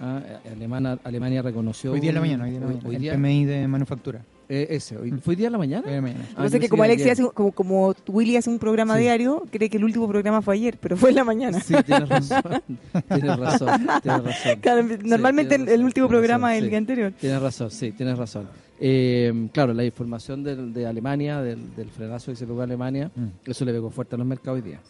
Ah, 0.00 0.22
eh, 0.44 0.50
Alemana, 0.52 0.98
Alemania 1.04 1.42
reconoció... 1.42 1.92
Hoy 1.92 2.00
día 2.00 2.10
en 2.10 2.14
la 2.14 2.20
mañana, 2.20 2.44
hoy 2.44 2.50
día 2.50 2.58
en 2.58 2.62
la 2.62 2.68
mañana, 2.68 2.88
hoy 2.88 2.94
el 2.96 3.02
día- 3.02 3.12
PMI 3.14 3.44
de 3.46 3.66
manufactura. 3.68 4.22
eh, 4.48 4.66
ese, 4.70 4.96
hoy- 4.96 5.10
¿fue 5.10 5.32
hoy 5.32 5.36
día 5.36 5.46
en 5.46 5.52
la 5.52 5.58
mañana? 5.58 5.86
Hoy 5.88 5.94
la 5.94 6.00
mañana. 6.00 6.24
Ah, 6.36 6.44
Yo 6.44 6.48
sé 6.50 6.58
que 6.60 6.66
sí, 6.66 6.70
como 6.70 6.82
Alexis 6.84 7.02
ayer. 7.06 7.12
hace, 7.12 7.24
un- 7.24 7.30
como, 7.30 7.52
como 7.52 7.94
Willy 8.06 8.36
hace 8.36 8.48
un 8.48 8.58
programa 8.58 8.94
Sí. 8.96 9.02
diario, 9.02 9.44
cree 9.50 9.68
que 9.68 9.76
el 9.76 9.84
último 9.84 10.06
programa 10.08 10.40
fue 10.40 10.54
ayer, 10.54 10.78
pero 10.80 10.96
fue 10.96 11.10
en 11.10 11.16
la 11.16 11.24
mañana. 11.24 11.60
Sí, 11.60 11.74
tienes 11.84 12.08
razón. 12.08 12.42
tienes 13.08 13.36
razón, 13.38 13.68
tienes 14.02 14.24
razón. 14.24 14.58
Claro, 14.62 14.82
normalmente 15.04 15.56
tienes 15.56 15.68
el, 15.68 15.72
el 15.74 15.78
razón, 15.80 15.84
último 15.86 16.06
tienes 16.06 16.08
programa 16.20 16.46
razón, 16.48 16.52
es 16.52 16.58
el 16.58 16.64
sí. 16.64 16.68
día 16.70 16.78
anterior. 16.78 17.12
Tienes 17.20 17.42
razón, 17.42 17.70
sí, 17.70 17.92
tienes 17.92 18.16
razón. 18.18 18.48
Eh, 18.80 19.48
claro, 19.52 19.74
la 19.74 19.84
información 19.84 20.44
del- 20.44 20.72
de, 20.72 20.86
Alemania, 20.86 21.42
del, 21.42 21.74
del 21.74 21.90
frenazo 21.90 22.30
que 22.30 22.36
se 22.36 22.46
pegó 22.46 22.60
a 22.60 22.64
Alemania, 22.64 23.10
Mm. 23.14 23.50
eso 23.50 23.64
le 23.64 23.72
pegó 23.72 23.90
fuerte 23.90 24.14
a 24.14 24.18
los 24.18 24.26
mercados 24.26 24.60
hoy 24.62 24.68
día. 24.70 24.80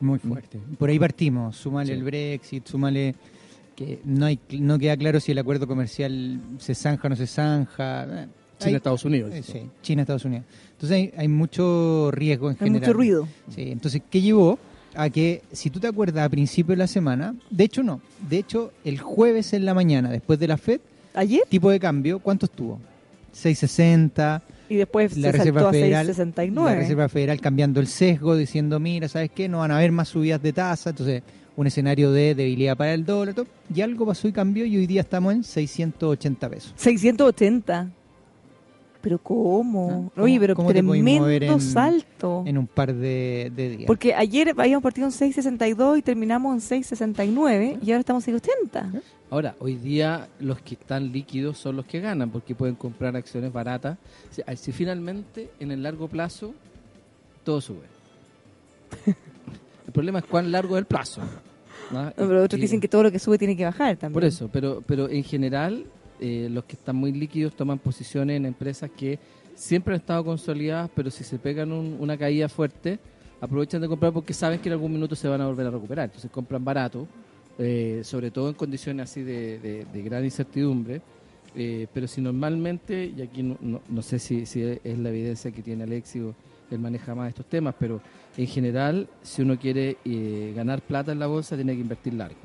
Muy 0.00 0.18
fuerte. 0.18 0.58
Por 0.78 0.88
ahí 0.90 0.98
partimos, 0.98 1.56
súmale 1.56 1.86
Sí. 1.86 1.92
el 1.92 2.02
Brexit, 2.02 2.66
súmale 2.66 3.14
que 3.76 4.00
no 4.04 4.26
hay 4.26 4.38
no 4.58 4.78
queda 4.78 4.96
claro 4.96 5.20
si 5.20 5.32
el 5.32 5.38
acuerdo 5.38 5.66
comercial 5.66 6.40
se 6.58 6.74
zanja 6.74 7.06
o 7.06 7.10
no 7.10 7.16
se 7.16 7.26
zanja. 7.26 8.04
Eh, 8.04 8.26
China, 8.58 8.68
hay- 8.70 8.74
Estados 8.76 9.04
Unidos. 9.04 9.32
eh, 9.34 9.42
sí, 9.42 9.62
China, 9.82 10.02
Estados 10.02 10.24
Unidos. 10.24 10.44
Entonces 10.72 10.96
hay, 10.96 11.12
hay 11.16 11.28
mucho 11.28 12.10
riesgo 12.12 12.48
en 12.50 12.52
Hay 12.54 12.58
general. 12.66 12.80
mucho 12.80 12.92
ruido. 12.92 13.28
Sí, 13.54 13.70
entonces, 13.72 14.02
¿qué 14.10 14.20
llevó? 14.20 14.58
A 14.96 15.10
que, 15.10 15.42
si 15.50 15.70
tú 15.70 15.80
te 15.80 15.88
acuerdas, 15.88 16.24
a 16.24 16.28
principio 16.28 16.72
de 16.72 16.76
la 16.76 16.86
semana, 16.86 17.34
de 17.50 17.64
hecho 17.64 17.82
no, 17.82 18.00
de 18.28 18.38
hecho 18.38 18.70
el 18.84 19.00
jueves 19.00 19.52
en 19.52 19.64
la 19.64 19.74
mañana, 19.74 20.08
después 20.10 20.38
de 20.38 20.46
la 20.46 20.56
FED, 20.56 20.80
¿Ayer? 21.14 21.42
tipo 21.48 21.68
de 21.70 21.80
cambio, 21.80 22.20
¿cuánto 22.20 22.46
estuvo? 22.46 22.78
660, 23.32 24.42
Y 24.68 24.76
después 24.76 25.16
la 25.16 25.30
se 25.32 25.38
Reserva 25.38 25.60
saltó 25.62 25.68
a 25.68 25.72
Federal, 25.72 26.06
6.69. 26.08 26.64
la 26.64 26.74
Reserva 26.76 27.08
Federal 27.08 27.40
cambiando 27.40 27.80
el 27.80 27.86
sesgo, 27.88 28.36
diciendo, 28.36 28.78
mira, 28.80 29.08
¿sabes 29.08 29.30
qué? 29.34 29.48
No 29.48 29.58
van 29.58 29.70
a 29.72 29.76
haber 29.78 29.92
más 29.92 30.08
subidas 30.08 30.40
de 30.42 30.52
tasa, 30.52 30.90
entonces 30.90 31.22
un 31.56 31.66
escenario 31.66 32.10
de 32.12 32.34
debilidad 32.34 32.76
para 32.76 32.94
el 32.94 33.04
dólar, 33.04 33.34
y 33.74 33.80
algo 33.80 34.06
pasó 34.06 34.26
y 34.28 34.32
cambió 34.32 34.64
y 34.66 34.76
hoy 34.76 34.86
día 34.86 35.00
estamos 35.02 35.32
en 35.32 35.44
680 35.44 36.48
pesos. 36.48 36.72
680. 36.76 37.90
¿Pero 39.00 39.18
cómo? 39.18 40.10
Ah, 40.16 40.22
Oye, 40.22 40.32
¿cómo- 40.36 40.40
pero 40.40 40.54
cómo 40.56 40.68
tremendo 40.70 41.20
mover 41.20 41.44
en- 41.44 41.60
salto. 41.60 42.42
En 42.46 42.56
un 42.56 42.66
par 42.66 42.94
de, 42.94 43.52
de 43.54 43.68
días. 43.76 43.86
Porque 43.86 44.14
ayer 44.14 44.54
habíamos 44.56 44.82
partido 44.82 45.06
en 45.06 45.12
6.62 45.12 45.98
y 45.98 46.02
terminamos 46.02 46.54
en 46.72 46.82
6.69 46.82 47.78
y 47.82 47.90
ahora 47.90 48.00
estamos 48.00 48.26
en 48.26 48.36
6.80. 48.40 49.02
Ahora, 49.30 49.56
hoy 49.58 49.74
día 49.74 50.28
los 50.40 50.58
que 50.62 50.74
están 50.74 51.12
líquidos 51.12 51.58
son 51.58 51.76
los 51.76 51.84
que 51.84 52.00
ganan 52.00 52.30
porque 52.30 52.54
pueden 52.54 52.76
comprar 52.76 53.14
acciones 53.14 53.52
baratas. 53.52 53.98
Si, 54.30 54.42
si 54.56 54.72
finalmente 54.72 55.50
en 55.60 55.70
el 55.70 55.82
largo 55.82 56.08
plazo 56.08 56.54
todo 57.44 57.60
sube. 57.60 57.84
el 59.94 59.96
problema 59.96 60.18
es 60.18 60.24
cuán 60.24 60.50
largo 60.50 60.74
es 60.76 60.80
el 60.80 60.86
plazo. 60.86 61.20
¿no? 61.92 62.02
No, 62.06 62.12
pero 62.16 62.42
otros 62.42 62.58
Y- 62.58 62.62
dicen 62.62 62.80
que 62.80 62.88
todo 62.88 63.04
lo 63.04 63.12
que 63.12 63.20
sube 63.20 63.38
tiene 63.38 63.56
que 63.56 63.64
bajar 63.64 63.96
también. 63.96 64.12
Por 64.14 64.24
eso, 64.24 64.50
pero, 64.52 64.82
pero 64.84 65.08
en 65.08 65.22
general 65.22 65.84
eh, 66.20 66.48
los 66.50 66.64
que 66.64 66.72
están 66.74 66.96
muy 66.96 67.12
líquidos 67.12 67.54
toman 67.54 67.78
posiciones 67.78 68.36
en 68.38 68.46
empresas 68.46 68.90
que 68.90 69.18
siempre 69.54 69.94
han 69.94 70.00
estado 70.00 70.24
consolidadas, 70.24 70.90
pero 70.96 71.10
si 71.12 71.22
se 71.22 71.38
pegan 71.38 71.70
un- 71.70 71.96
una 72.00 72.16
caída 72.18 72.48
fuerte, 72.48 72.98
aprovechan 73.40 73.80
de 73.82 73.86
comprar 73.88 74.12
porque 74.12 74.32
saben 74.34 74.58
que 74.58 74.68
en 74.68 74.72
algún 74.72 74.92
minuto 74.92 75.14
se 75.14 75.28
van 75.28 75.40
a 75.40 75.46
volver 75.46 75.66
a 75.68 75.70
recuperar. 75.70 76.06
Entonces 76.06 76.28
compran 76.30 76.64
barato, 76.64 77.06
eh, 77.58 78.00
sobre 78.02 78.32
todo 78.32 78.48
en 78.48 78.54
condiciones 78.54 79.08
así 79.10 79.22
de, 79.22 79.60
de- 79.60 79.84
de 79.92 80.02
gran 80.02 80.24
incertidumbre. 80.24 81.02
Eh, 81.54 81.86
pero 81.94 82.08
si 82.08 82.20
normalmente, 82.20 83.12
y 83.16 83.22
aquí 83.22 83.44
no, 83.44 83.56
no- 83.60 83.80
no 83.88 84.02
sé 84.02 84.18
si, 84.18 84.44
si 84.44 84.60
es 84.82 84.98
la 84.98 85.10
evidencia 85.10 85.52
que 85.52 85.62
tiene 85.62 85.84
Alexis 85.84 86.22
o 86.22 86.34
él 86.70 86.78
maneja 86.80 87.14
más 87.14 87.28
estos 87.28 87.46
temas, 87.46 87.74
pero 87.78 88.00
en 88.36 88.46
general, 88.46 89.08
si 89.22 89.42
uno 89.42 89.58
quiere 89.58 89.96
eh, 90.04 90.52
ganar 90.56 90.82
plata 90.82 91.12
en 91.12 91.18
la 91.18 91.26
bolsa, 91.26 91.56
tiene 91.56 91.74
que 91.74 91.80
invertir 91.80 92.14
largo 92.14 92.36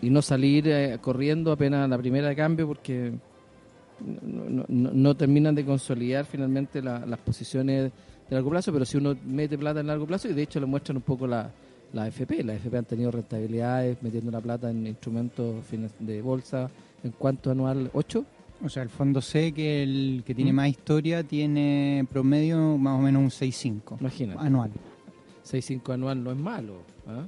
y 0.00 0.10
no 0.10 0.22
salir 0.22 0.68
eh, 0.68 0.98
corriendo 1.00 1.50
apenas 1.52 1.88
la 1.88 1.98
primera 1.98 2.28
de 2.28 2.36
cambio 2.36 2.66
porque 2.68 3.12
no, 4.00 5.16
terminan 5.16 5.54
de 5.54 5.64
consolidar 5.64 6.24
finalmente 6.24 6.80
la- 6.82 7.04
las 7.04 7.18
posiciones 7.18 7.90
de 8.28 8.34
largo 8.34 8.50
plazo, 8.50 8.72
pero 8.72 8.84
si 8.84 8.96
uno 8.96 9.16
mete 9.26 9.58
plata 9.58 9.80
en 9.80 9.86
largo 9.88 10.06
plazo, 10.06 10.28
y 10.28 10.34
de 10.34 10.42
hecho 10.42 10.60
lo 10.60 10.66
muestran 10.66 10.96
un 10.98 11.02
poco 11.02 11.26
la, 11.26 11.50
la 11.92 12.04
AFP, 12.04 12.44
las 12.44 12.56
AFP 12.56 12.76
han 12.78 12.84
tenido 12.84 13.10
rentabilidades 13.10 13.98
metiendo 14.02 14.30
la 14.30 14.40
plata 14.40 14.70
en 14.70 14.86
instrumentos 14.86 15.56
de 15.98 16.22
bolsa, 16.22 16.70
¿en 17.02 17.12
cuánto 17.12 17.50
anual? 17.50 17.90
¿8? 17.92 18.24
O 18.64 18.68
sea, 18.68 18.82
el 18.82 18.88
fondo 18.88 19.20
C, 19.20 19.52
que 19.52 19.82
el 19.82 20.22
que 20.26 20.34
tiene 20.34 20.52
¿Mm? 20.52 20.56
más 20.56 20.68
historia, 20.68 21.22
tiene 21.22 22.06
promedio 22.10 22.76
más 22.76 22.98
o 22.98 23.02
menos 23.02 23.22
un 23.22 23.30
6.5 23.30 24.00
Imagínate. 24.00 24.40
anual. 24.40 24.70
6,5 25.48 25.94
anual 25.94 26.24
no 26.24 26.32
es 26.32 26.36
malo. 26.36 26.74
¿ah? 27.06 27.24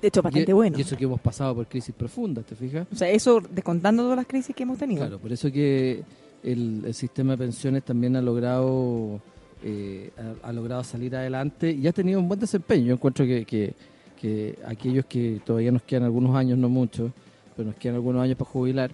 De 0.00 0.08
hecho, 0.08 0.20
bastante 0.22 0.50
y, 0.50 0.54
bueno. 0.54 0.76
y 0.78 0.82
eso 0.82 0.96
que 0.96 1.04
hemos 1.04 1.20
pasado 1.20 1.54
por 1.54 1.66
crisis 1.66 1.94
profundas, 1.94 2.44
¿te 2.44 2.56
fijas? 2.56 2.86
O 2.92 2.96
sea, 2.96 3.08
eso 3.08 3.40
descontando 3.50 4.02
todas 4.02 4.16
las 4.16 4.26
crisis 4.26 4.54
que 4.54 4.64
hemos 4.64 4.78
tenido. 4.78 5.02
Claro, 5.02 5.18
por 5.18 5.32
eso 5.32 5.50
que 5.50 6.02
el, 6.42 6.82
el 6.84 6.94
sistema 6.94 7.32
de 7.32 7.38
pensiones 7.38 7.84
también 7.84 8.16
ha 8.16 8.20
logrado 8.20 9.20
eh, 9.62 10.10
ha, 10.42 10.48
ha 10.48 10.52
logrado 10.52 10.84
salir 10.84 11.14
adelante 11.16 11.70
y 11.70 11.86
ha 11.86 11.92
tenido 11.92 12.20
un 12.20 12.28
buen 12.28 12.40
desempeño. 12.40 12.86
Yo 12.86 12.94
encuentro 12.94 13.24
que, 13.24 13.44
que, 13.44 13.74
que 14.20 14.58
aquellos 14.66 15.06
que 15.06 15.40
todavía 15.44 15.72
nos 15.72 15.82
quedan 15.82 16.02
algunos 16.02 16.34
años, 16.36 16.58
no 16.58 16.68
muchos, 16.68 17.12
pero 17.56 17.68
nos 17.68 17.76
quedan 17.76 17.94
algunos 17.94 18.22
años 18.22 18.36
para 18.36 18.50
jubilar 18.50 18.90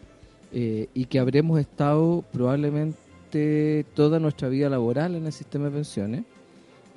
eh, 0.53 0.89
y 0.95 1.07
que 1.07 1.19
habremos 1.19 1.59
estado 1.61 2.25
probablemente 2.33 3.87
toda 3.95 4.19
nuestra 4.19 4.49
vida 4.49 4.69
laboral 4.69 5.15
en 5.15 5.27
el 5.27 5.33
sistema 5.33 5.67
de 5.67 5.71
pensiones, 5.71 6.25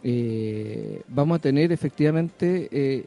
eh, 0.04 1.02
vamos 1.08 1.38
a 1.38 1.42
tener 1.42 1.72
efectivamente 1.72 2.68
eh, 2.72 3.06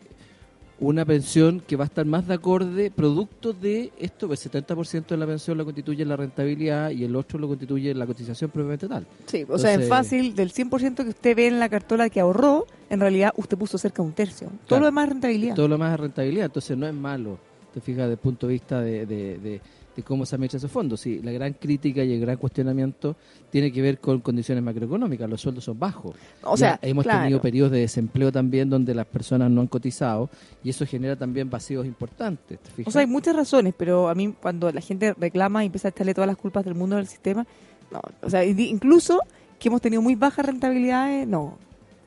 una 0.80 1.04
pensión 1.04 1.60
que 1.66 1.74
va 1.76 1.84
a 1.84 1.86
estar 1.86 2.06
más 2.06 2.26
de 2.28 2.34
acorde, 2.34 2.90
producto 2.90 3.52
de 3.52 3.90
esto, 3.98 4.28
pues, 4.28 4.46
el 4.46 4.52
70% 4.52 5.06
de 5.08 5.16
la 5.16 5.26
pensión 5.26 5.58
lo 5.58 5.64
constituye 5.64 6.04
la 6.04 6.16
rentabilidad 6.16 6.90
y 6.90 7.02
el 7.04 7.14
otro 7.16 7.38
lo 7.38 7.48
constituye 7.48 7.92
la 7.94 8.06
cotización 8.06 8.50
propiamente 8.50 8.86
tal. 8.88 9.04
Sí, 9.26 9.44
o 9.48 9.58
sea, 9.58 9.74
es 9.74 9.88
fácil, 9.88 10.34
del 10.36 10.52
100% 10.52 11.02
que 11.02 11.10
usted 11.10 11.36
ve 11.36 11.48
en 11.48 11.58
la 11.58 11.68
cartola 11.68 12.08
que 12.08 12.20
ahorró, 12.20 12.66
en 12.90 13.00
realidad 13.00 13.32
usted 13.36 13.58
puso 13.58 13.76
cerca 13.76 14.02
de 14.02 14.08
un 14.08 14.14
tercio. 14.14 14.46
Todo 14.48 14.66
Claro. 14.66 14.80
lo 14.82 14.86
demás 14.86 15.04
es 15.06 15.10
rentabilidad. 15.14 15.54
Todo 15.56 15.68
lo 15.68 15.78
más 15.78 15.94
es 15.94 16.00
rentabilidad, 16.00 16.46
entonces 16.46 16.76
no 16.78 16.86
es 16.86 16.94
malo, 16.94 17.38
te 17.74 17.80
fijas, 17.80 18.02
desde 18.04 18.12
el 18.12 18.18
punto 18.18 18.46
de 18.46 18.52
vista 18.52 18.80
de, 18.80 19.04
de- 19.04 19.38
de- 19.38 19.60
de 19.98 20.04
cómo 20.04 20.24
se 20.24 20.36
administra 20.36 20.58
ese 20.58 20.68
fondo. 20.68 20.96
Sí, 20.96 21.20
la 21.24 21.32
gran 21.32 21.54
crítica 21.54 22.04
y 22.04 22.12
el 22.12 22.20
gran 22.20 22.36
cuestionamiento 22.36 23.16
tiene 23.50 23.72
que 23.72 23.82
ver 23.82 23.98
con 23.98 24.20
condiciones 24.20 24.62
macroeconómicas, 24.62 25.28
los 25.28 25.40
sueldos 25.40 25.64
son 25.64 25.76
bajos. 25.76 26.14
O 26.44 26.56
sea, 26.56 26.78
Ya 26.80 26.88
hemos 26.88 27.02
claro. 27.02 27.22
tenido 27.22 27.40
periodos 27.40 27.72
de 27.72 27.80
desempleo 27.80 28.30
también 28.30 28.70
donde 28.70 28.94
las 28.94 29.06
personas 29.06 29.50
no 29.50 29.60
han 29.60 29.66
cotizado 29.66 30.30
y 30.62 30.70
eso 30.70 30.86
genera 30.86 31.16
también 31.16 31.50
vacíos 31.50 31.84
importantes. 31.84 32.60
¿te 32.60 32.84
O 32.86 32.92
sea, 32.92 33.00
hay 33.00 33.08
muchas 33.08 33.34
razones, 33.34 33.74
pero 33.76 34.08
a 34.08 34.14
mí 34.14 34.32
cuando 34.40 34.70
la 34.70 34.80
gente 34.80 35.14
reclama 35.14 35.64
y 35.64 35.66
empieza 35.66 35.88
a 35.88 35.90
echarle 35.90 36.14
todas 36.14 36.28
las 36.28 36.36
culpas 36.36 36.64
del 36.64 36.76
mundo 36.76 36.94
del 36.94 37.08
sistema, 37.08 37.44
no, 37.90 38.00
o 38.22 38.30
sea, 38.30 38.44
incluso 38.44 39.18
que 39.58 39.66
hemos 39.66 39.80
tenido 39.80 40.00
muy 40.00 40.14
bajas 40.14 40.46
rentabilidades, 40.46 41.26
no, 41.26 41.58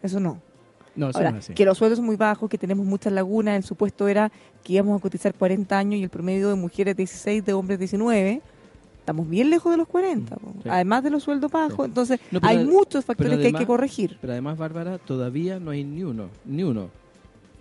eso 0.01 0.21
no. 0.21 0.39
No, 0.95 1.09
eso 1.09 1.19
Ahora, 1.19 1.31
no 1.31 1.37
es 1.37 1.45
así. 1.45 1.53
que 1.53 1.65
los 1.65 1.77
sueldos 1.77 1.97
son 1.97 2.05
muy 2.05 2.15
bajos, 2.17 2.49
que 2.49 2.57
tenemos 2.57 2.85
muchas 2.85 3.13
lagunas, 3.13 3.55
el 3.55 3.63
supuesto 3.63 4.07
era 4.07 4.31
que 4.63 4.73
íbamos 4.73 4.99
a 4.99 5.01
cotizar 5.01 5.33
40 5.33 5.77
años 5.77 5.99
y 5.99 6.03
el 6.03 6.09
promedio 6.09 6.49
de 6.49 6.55
mujeres 6.55 6.95
16, 6.95 7.45
de 7.45 7.53
hombres 7.53 7.79
19, 7.79 8.41
estamos 8.99 9.27
bien 9.29 9.49
lejos 9.49 9.71
de 9.71 9.77
los 9.77 9.87
40, 9.87 10.35
po. 10.35 10.53
Sí. 10.63 10.69
además 10.69 11.03
de 11.03 11.09
los 11.09 11.23
sueldos 11.23 11.51
bajos, 11.51 11.85
entonces 11.85 12.19
No, 12.29 12.39
hay 12.43 12.65
muchos 12.65 13.05
factores 13.05 13.39
que 13.39 13.47
hay 13.47 13.53
que 13.53 13.65
corregir. 13.65 14.17
Pero 14.21 14.33
además, 14.33 14.57
Bárbara, 14.57 14.97
todavía 14.97 15.59
no 15.59 15.71
hay 15.71 15.83
ni 15.83 16.03
uno, 16.03 16.29
ni 16.45 16.63
uno, 16.63 16.89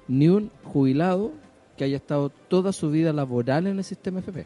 ni 0.08 0.28
un 0.28 0.50
jubilado 0.64 1.32
que 1.76 1.84
haya 1.84 1.96
estado 1.96 2.28
toda 2.28 2.72
su 2.72 2.90
vida 2.90 3.12
laboral 3.12 3.66
en 3.66 3.78
el 3.78 3.84
sistema 3.84 4.18
FP. 4.20 4.44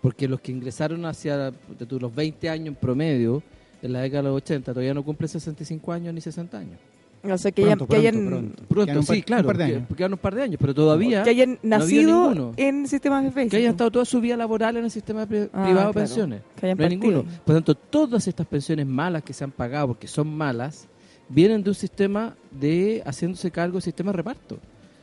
Porque 0.00 0.26
los 0.26 0.40
que 0.40 0.52
ingresaron 0.52 1.04
hacia 1.04 1.50
de 1.50 1.54
los 2.00 2.14
20 2.14 2.48
años 2.48 2.68
en 2.68 2.74
promedio, 2.76 3.42
en 3.82 3.92
la 3.92 4.00
década 4.00 4.22
de 4.22 4.28
los 4.30 4.36
80, 4.38 4.72
todavía 4.72 4.94
no 4.94 5.02
cumplen 5.02 5.28
65 5.28 5.92
años 5.92 6.14
ni 6.14 6.22
60 6.22 6.56
años. 6.56 6.78
O 7.22 7.36
sea, 7.36 7.52
que, 7.52 7.62
Pronto, 7.62 7.84
hayan, 7.94 8.14
que 8.14 8.20
pronto, 8.20 8.40
hayan, 8.40 8.64
pronto. 8.66 8.94
Par- 9.06 9.16
sí, 9.16 9.22
claro, 9.22 9.42
un 9.42 9.46
par 9.46 9.58
de 9.58 9.66
que- 9.66 9.74
años. 9.76 9.88
quedan 9.96 10.12
un 10.14 10.18
par 10.18 10.34
de 10.34 10.42
años, 10.42 10.56
pero 10.58 10.72
todavía 10.74 11.22
que 11.22 11.30
hayan 11.30 11.58
no 11.62 11.78
nacido 11.78 12.30
ninguno. 12.30 12.54
en 12.56 12.86
sistemas 12.88 13.24
FP. 13.26 13.48
que 13.50 13.56
hayan 13.58 13.70
estado 13.72 13.90
toda 13.90 14.04
su 14.06 14.20
vida 14.22 14.36
laboral 14.38 14.78
en 14.78 14.84
el 14.84 14.90
sistema 14.90 15.26
pri- 15.26 15.48
Ah, 15.52 15.64
privado 15.64 15.68
de 15.68 15.74
claro. 15.74 15.92
pensiones. 15.92 16.40
Que 16.58 16.66
hayan 16.66 16.78
no 16.78 16.84
hay 16.84 16.90
ninguno. 16.90 17.22
Por 17.24 17.48
lo 17.48 17.54
tanto, 17.54 17.74
todas 17.74 18.26
estas 18.26 18.46
pensiones 18.46 18.86
malas 18.86 19.22
que 19.22 19.34
se 19.34 19.44
han 19.44 19.50
pagado, 19.50 19.88
porque 19.88 20.06
son 20.06 20.34
malas, 20.34 20.88
vienen 21.28 21.62
de 21.62 21.68
un 21.70 21.74
sistema 21.74 22.34
de 22.50 23.02
haciéndose 23.04 23.50
cargo 23.50 23.74
del 23.74 23.82
sistema 23.82 24.12
de 24.12 24.16
reparto. 24.16 24.58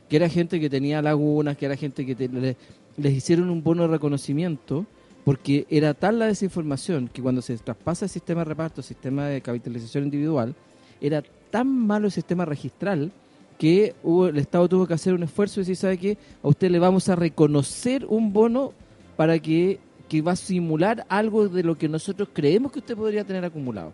Que 0.09 0.15
era 0.15 0.28
gente 0.28 0.59
que 0.59 0.70
tenía 0.72 1.01
lagunas, 1.03 1.55
que 1.55 1.65
era 1.68 1.76
gente 1.76 2.03
que 2.03 2.15
te- 2.15 2.30
le- 2.30 2.57
les 2.97 3.13
hicieron 3.13 3.49
un 3.51 3.61
bono 3.63 3.84
de 3.84 3.89
reconocimiento, 3.89 4.88
porque 5.24 5.68
era 5.70 5.93
tal 5.93 6.18
la 6.18 6.26
desinformación 6.26 7.09
que 7.13 7.22
cuando 7.22 7.43
se 7.43 7.55
traspasa 7.57 8.05
el 8.05 8.09
sistema 8.09 8.41
de 8.41 8.45
reparto, 8.45 8.82
el 8.82 8.86
sistema 8.86 9.28
de 9.28 9.41
capitalización 9.41 10.05
individual, 10.05 10.55
era 10.99 11.22
tan 11.49 11.67
malo 11.67 12.07
el 12.07 12.11
sistema 12.11 12.45
registral 12.45 13.11
que 13.57 13.95
hubo, 14.03 14.27
el 14.27 14.37
Estado 14.37 14.69
tuvo 14.69 14.87
que 14.87 14.93
hacer 14.93 15.13
un 15.13 15.23
esfuerzo 15.23 15.59
y 15.59 15.63
decir, 15.63 15.75
¿sabe 15.75 15.97
qué? 15.97 16.17
A 16.43 16.47
usted 16.47 16.69
le 16.69 16.79
vamos 16.79 17.09
a 17.09 17.15
reconocer 17.15 18.05
un 18.05 18.31
bono 18.31 18.73
para 19.15 19.39
que, 19.39 19.79
que 20.07 20.21
va 20.21 20.33
a 20.33 20.35
simular 20.35 21.05
algo 21.09 21.49
de 21.49 21.63
lo 21.63 21.77
que 21.77 21.89
nosotros 21.89 22.29
creemos 22.31 22.71
que 22.71 22.79
usted 22.79 22.95
podría 22.95 23.23
tener 23.23 23.43
acumulado. 23.43 23.93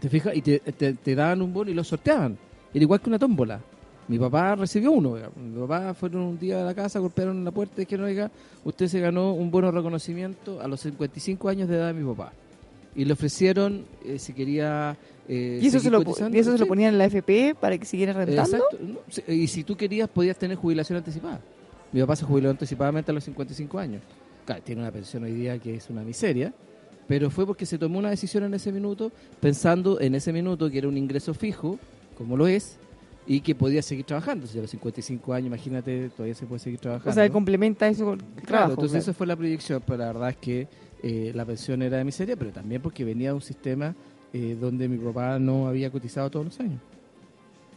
¿Te 0.00 0.08
fijas? 0.08 0.34
Y 0.34 0.42
te, 0.42 1.14
daban 1.14 1.42
un 1.42 1.52
bono 1.52 1.70
y 1.70 1.74
lo 1.74 1.84
sorteaban. 1.84 2.36
Era 2.72 2.82
igual 2.82 3.00
que 3.00 3.08
una 3.08 3.18
tómbola. 3.18 3.60
Mi 4.08 4.18
papá 4.18 4.56
recibió 4.56 4.90
uno. 4.90 5.16
Mi 5.36 5.60
papá 5.60 5.94
fueron 5.94 6.22
un 6.22 6.38
día 6.38 6.60
a 6.60 6.64
la 6.64 6.74
casa, 6.74 6.98
golpearon 6.98 7.44
la 7.44 7.52
puerta 7.52 7.74
y 7.76 7.84
dijeron, 7.84 8.06
oiga, 8.06 8.30
usted 8.64 8.88
se 8.88 9.00
ganó 9.00 9.32
un 9.32 9.50
bono 9.50 9.70
reconocimiento 9.70 10.60
a 10.60 10.66
los 10.66 10.80
55 10.80 11.48
años 11.48 11.68
de 11.68 11.76
edad 11.76 11.86
de 11.86 11.94
mi 11.94 12.12
papá. 12.12 12.32
Y 12.96 13.04
le 13.04 13.12
ofrecieron, 13.12 13.84
eh, 14.04 14.18
si 14.18 14.32
quería... 14.32 14.96
eh, 15.28 15.58
¿Y 15.60 15.66
eso, 15.66 15.80
se 15.80 15.90
lo, 15.90 16.02
y 16.02 16.38
eso 16.38 16.52
se 16.52 16.58
lo 16.58 16.66
ponían 16.66 16.92
en 16.92 16.98
la 16.98 17.06
FP 17.06 17.56
para 17.60 17.76
que 17.76 17.84
siguiera 17.84 18.12
rentando? 18.12 18.42
Exacto. 18.56 18.78
No, 18.80 19.34
Y 19.34 19.46
si 19.48 19.64
tú 19.64 19.76
querías, 19.76 20.08
podías 20.08 20.36
tener 20.38 20.56
jubilación 20.56 20.98
anticipada. 20.98 21.40
Mi 21.92 22.00
papá 22.00 22.16
se 22.16 22.24
jubiló 22.24 22.50
anticipadamente 22.50 23.10
a 23.10 23.14
los 23.14 23.24
55 23.24 23.78
años. 23.78 24.02
Claro, 24.46 24.62
tiene 24.62 24.82
una 24.82 24.90
pensión 24.92 25.24
hoy 25.24 25.32
día 25.32 25.58
que 25.58 25.74
es 25.76 25.88
una 25.90 26.02
miseria, 26.02 26.52
pero 27.08 27.30
fue 27.30 27.46
porque 27.46 27.66
se 27.66 27.78
tomó 27.78 27.98
una 27.98 28.10
decisión 28.10 28.44
en 28.44 28.54
ese 28.54 28.70
minuto, 28.72 29.10
pensando 29.40 30.00
en 30.00 30.14
ese 30.14 30.32
minuto 30.32 30.70
que 30.70 30.78
era 30.78 30.88
un 30.88 30.96
ingreso 30.96 31.34
fijo, 31.34 31.78
como 32.16 32.36
lo 32.36 32.46
es, 32.46 32.76
y 33.26 33.40
que 33.40 33.54
podía 33.54 33.80
seguir 33.82 34.04
trabajando. 34.04 34.46
Si 34.46 34.58
a 34.58 34.62
los 34.62 34.70
55 34.70 35.32
años, 35.32 35.46
imagínate, 35.46 36.10
todavía 36.10 36.34
se 36.34 36.46
puede 36.46 36.58
seguir 36.60 36.78
trabajando. 36.78 37.10
O 37.10 37.14
sea, 37.14 37.28
complementa 37.30 37.88
eso 37.88 38.04
con 38.04 38.20
el 38.20 38.26
Claro, 38.26 38.44
trabajo. 38.46 38.70
entonces 38.72 38.90
claro. 38.92 39.02
esa 39.02 39.12
fue 39.14 39.26
la 39.26 39.36
proyección, 39.36 39.82
pero 39.86 39.98
la 39.98 40.06
verdad 40.08 40.30
es 40.30 40.36
que 40.36 40.68
eh, 41.06 41.32
la 41.34 41.44
pensión 41.44 41.82
era 41.82 41.98
de 41.98 42.04
miseria, 42.04 42.34
pero 42.34 42.50
también 42.50 42.80
porque 42.80 43.04
venía 43.04 43.28
de 43.28 43.34
un 43.34 43.42
sistema 43.42 43.94
eh, 44.32 44.56
donde 44.58 44.88
mi 44.88 44.96
papá 44.96 45.38
no 45.38 45.68
había 45.68 45.90
cotizado 45.90 46.30
todos 46.30 46.46
los 46.46 46.60
años. 46.60 46.80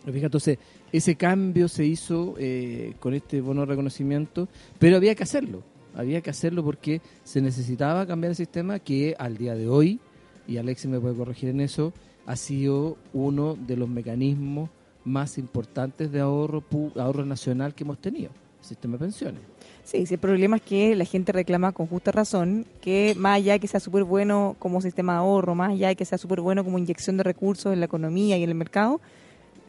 Entonces, 0.06 0.58
ese 0.94 1.16
cambio 1.18 1.68
se 1.68 1.86
hizo 1.86 2.36
eh, 2.38 2.94
con 3.02 3.14
este 3.14 3.42
bono 3.42 3.62
de 3.62 3.66
reconocimiento, 3.66 4.48
pero 4.80 4.96
había 4.96 5.14
que 5.14 5.24
hacerlo. 5.24 5.62
Había 5.94 6.22
que 6.22 6.30
hacerlo 6.30 6.64
porque 6.64 7.02
se 7.26 7.42
necesitaba 7.42 8.08
cambiar 8.08 8.30
el 8.30 8.38
sistema 8.38 8.80
que 8.80 9.14
al 9.20 9.36
día 9.36 9.56
de 9.56 9.68
hoy, 9.68 10.00
y 10.48 10.56
Alexis 10.56 10.90
me 10.90 11.02
puede 11.02 11.16
corregir 11.16 11.50
en 11.50 11.60
eso, 11.60 11.92
ha 12.28 12.38
sido 12.38 12.96
uno 13.12 13.58
de 13.68 13.76
los 13.76 13.90
mecanismos 13.90 14.70
más 15.04 15.38
importantes 15.38 16.14
de 16.14 16.22
ahorro, 16.22 16.64
ahorro 16.96 17.26
nacional 17.26 17.76
que 17.76 17.84
hemos 17.84 18.00
tenido, 18.00 18.30
el 18.62 18.66
sistema 18.66 18.94
de 18.94 19.00
pensiones. 19.00 19.42
Sí, 19.88 20.06
sí, 20.06 20.16
el 20.16 20.20
problema 20.20 20.58
es 20.58 20.62
que 20.64 20.98
la 20.98 21.06
gente 21.06 21.32
reclama 21.32 21.72
con 21.72 21.88
justa 21.88 22.12
razón 22.12 22.66
que 22.82 23.16
más 23.18 23.38
allá 23.38 23.54
de 23.54 23.62
que 23.62 23.70
sea 23.70 23.80
súper 23.80 24.04
bueno 24.04 24.58
como 24.60 24.82
sistema 24.82 25.14
de 25.14 25.20
ahorro, 25.20 25.56
más 25.56 25.72
allá 25.72 25.88
de 25.88 25.96
que 25.96 26.04
sea 26.04 26.18
súper 26.18 26.42
bueno 26.42 26.66
como 26.66 26.78
inyección 26.78 27.16
de 27.16 27.24
recursos 27.24 27.72
en 27.72 27.80
la 27.80 27.86
economía 27.86 28.38
y 28.38 28.44
en 28.44 28.50
el 28.50 28.56
mercado, 28.56 29.00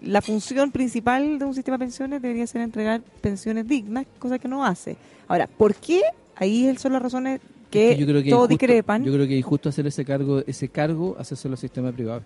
la 0.03 0.21
función 0.21 0.73
principal 0.73 1.39
de 1.39 1.45
un 1.45 1.55
sistema 1.55 1.79
de 1.79 1.85
pensiones 1.85 2.21
debería 2.21 2.49
ser 2.49 2.63
entregar 2.63 3.01
pensiones 3.21 3.69
dignas, 3.69 4.07
cosa 4.19 4.41
que 4.41 4.49
no 4.49 4.65
hace. 4.65 4.97
Ahora, 5.29 5.47
¿por 5.47 5.77
qué? 5.77 6.03
Ahí 6.35 6.77
son 6.79 6.95
las 6.95 7.03
razones 7.03 7.41
que, 7.71 7.97
yo 7.97 8.05
creo 8.05 8.21
que 8.21 8.31
todos 8.31 8.49
discrepan. 8.49 9.05
Yo 9.05 9.13
creo 9.13 9.29
que 9.29 9.35
es 9.35 9.39
injusto 9.39 9.69
hacer 9.69 9.87
ese 9.87 10.05
cargo, 10.05 10.43
ese 10.49 10.69
cargo, 10.69 11.15
hacérselo 11.17 11.55
al 11.55 11.59
sistema 11.59 11.93
privado. 11.93 12.23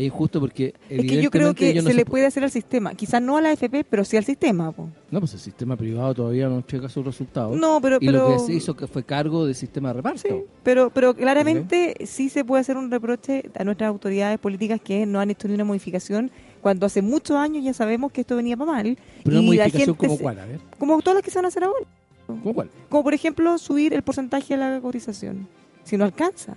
Es 0.00 0.06
injusto 0.06 0.40
porque 0.40 0.72
es 0.88 1.02
que 1.02 1.22
yo 1.22 1.30
creo 1.30 1.54
que 1.54 1.80
se 1.82 1.92
le 1.94 2.04
pu- 2.06 2.10
puede 2.10 2.26
hacer 2.26 2.42
al 2.42 2.50
sistema, 2.50 2.94
quizás 2.94 3.20
no 3.20 3.36
a 3.36 3.40
la 3.42 3.50
AFP, 3.50 3.84
pero 3.84 4.04
sí 4.04 4.16
al 4.16 4.24
sistema. 4.24 4.72
po. 4.72 4.88
No, 5.10 5.20
pues 5.20 5.34
el 5.34 5.40
sistema 5.40 5.76
privado 5.76 6.14
todavía 6.14 6.48
no 6.48 6.56
entrega 6.56 6.88
sus 6.88 7.04
resultados. 7.04 7.56
No, 7.58 7.80
pero- 7.82 7.98
y 8.00 8.06
lo 8.06 8.32
que 8.32 8.38
se 8.38 8.52
hizo 8.54 8.74
que 8.74 8.86
fue 8.86 9.02
cargo 9.04 9.44
del 9.44 9.54
sistema 9.54 9.88
de 9.88 9.94
reparto. 9.94 10.46
Pero, 10.62 10.90
pero 10.90 11.14
claramente 11.14 11.94
sí 12.06 12.28
se 12.28 12.44
puede 12.44 12.62
hacer 12.62 12.76
un 12.76 12.90
reproche 12.90 13.42
a 13.58 13.64
nuestras 13.64 13.88
autoridades 13.88 14.38
políticas 14.38 14.80
que 14.80 15.04
no 15.06 15.20
han 15.20 15.30
hecho 15.30 15.48
ni 15.48 15.54
una 15.54 15.64
modificación 15.64 16.30
cuando 16.62 16.86
hace 16.86 17.02
muchos 17.02 17.36
años 17.36 17.62
ya 17.64 17.74
sabemos 17.74 18.12
que 18.12 18.22
esto 18.22 18.36
venía 18.36 18.56
para 18.56 18.72
mal. 18.72 18.98
Pero 19.24 19.36
una 19.38 19.46
modificación 19.46 19.94
como 19.96 20.16
cuál, 20.18 20.38
a 20.38 20.46
ver. 20.46 20.60
Como 20.78 21.00
todas 21.02 21.16
las 21.16 21.24
que 21.24 21.30
se 21.30 21.38
van 21.38 21.44
a 21.44 21.48
hacer 21.48 21.64
ahora. 21.64 21.84
¿Cómo 22.26 22.54
cuál? 22.54 22.70
Como 22.88 23.02
por 23.04 23.12
ejemplo 23.12 23.58
subir 23.58 23.92
el 23.92 24.02
porcentaje 24.02 24.56
de 24.56 24.60
la 24.60 24.80
cotización, 24.80 25.46
si 25.84 25.96
no 25.98 26.04
alcanza. 26.04 26.54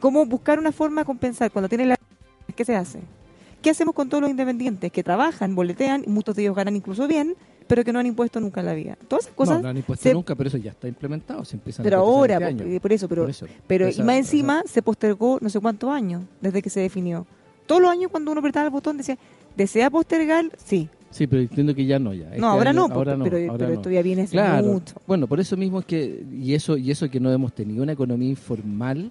Como 0.00 0.26
buscar 0.26 0.58
una 0.58 0.72
forma 0.72 1.02
de 1.02 1.04
compensar 1.06 1.50
cuando 1.52 1.68
tiene 1.68 1.86
la... 1.86 1.96
¿Qué 2.54 2.64
se 2.64 2.76
hace? 2.76 3.00
¿Qué 3.62 3.70
hacemos 3.70 3.94
con 3.94 4.08
todos 4.08 4.22
los 4.22 4.30
independientes 4.30 4.90
que 4.90 5.02
trabajan, 5.02 5.54
boletean, 5.54 6.04
y 6.06 6.10
muchos 6.10 6.34
de 6.34 6.42
ellos 6.42 6.56
ganan 6.56 6.76
incluso 6.76 7.06
bien, 7.06 7.34
pero 7.66 7.84
que 7.84 7.92
no 7.92 7.98
han 7.98 8.06
impuesto 8.06 8.40
nunca 8.40 8.60
en 8.60 8.66
la 8.66 8.74
vida? 8.74 8.96
Todas 9.06 9.24
esas 9.26 9.34
cosas... 9.36 9.56
no, 9.58 9.62
no 9.64 9.68
han 9.68 9.76
impuesto 9.76 10.02
se- 10.02 10.14
nunca, 10.14 10.34
pero 10.34 10.48
eso 10.48 10.56
ya 10.56 10.70
está 10.70 10.88
implementado. 10.88 11.44
Se 11.44 11.56
empiezan 11.56 11.84
pero 11.84 11.98
a 11.98 12.00
ahora, 12.00 12.34
este 12.34 12.44
año. 12.46 12.64
eh, 12.64 12.80
por 12.80 12.92
eso, 12.92 13.06
pero, 13.08 13.22
Por 13.22 13.30
eso. 13.30 13.46
pero 13.66 13.86
Esa- 13.86 14.00
y 14.00 14.04
más 14.04 14.14
esa- 14.16 14.18
encima 14.20 14.62
se 14.66 14.80
postergó 14.82 15.38
no 15.42 15.50
sé 15.50 15.60
cuántos 15.60 15.90
años 15.90 16.22
desde 16.40 16.62
que 16.62 16.70
se 16.70 16.80
definió. 16.80 17.26
Todos 17.66 17.82
los 17.82 17.90
años 17.90 18.10
cuando 18.10 18.30
uno 18.32 18.40
apretaba 18.40 18.64
el 18.64 18.72
botón 18.72 18.96
decía, 18.96 19.18
¿desea 19.56 19.90
postergar? 19.90 20.46
Sí. 20.56 20.88
Sí, 21.10 21.26
pero 21.26 21.42
entiendo 21.42 21.74
que 21.74 21.84
ya 21.84 21.98
no 21.98 22.14
ya. 22.14 22.26
Este 22.28 22.38
No, 22.40 22.48
ahora 22.48 22.70
año- 22.70 22.88
no, 22.88 22.94
ahora 22.94 23.12
pero- 23.12 23.24
pero- 23.24 23.50
ahora 23.52 23.58
pero 23.66 23.74
no. 23.76 23.80
todavía 23.82 24.02
viene 24.02 24.26
claro. 24.26 24.66
mucho. 24.66 24.94
Bueno, 25.06 25.26
por 25.26 25.38
eso 25.38 25.56
mismo 25.56 25.80
es 25.80 25.84
que 25.84 26.24
y 26.32 26.54
eso 26.54 26.76
y 26.78 26.90
eso 26.90 27.10
que 27.10 27.20
no 27.20 27.30
hemos 27.30 27.52
tenido 27.52 27.82
una 27.82 27.92
economía 27.92 28.30
informal 28.30 29.10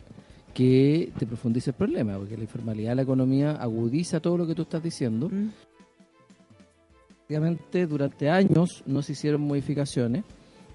que 0.59 1.13
te 1.17 1.25
profundice 1.25 1.69
el 1.69 1.77
problema, 1.77 2.17
porque 2.17 2.35
la 2.35 2.43
informalidad 2.43 2.89
de 2.89 2.95
la 2.97 3.01
economía 3.03 3.51
agudiza 3.51 4.19
todo 4.19 4.37
lo 4.37 4.45
que 4.45 4.53
tú 4.53 4.63
estás 4.63 4.83
diciendo. 4.83 5.29
Mm. 5.29 5.51
Obviamente, 7.29 7.87
durante 7.87 8.29
años 8.29 8.83
no 8.85 9.01
se 9.01 9.13
hicieron 9.13 9.39
modificaciones 9.39 10.25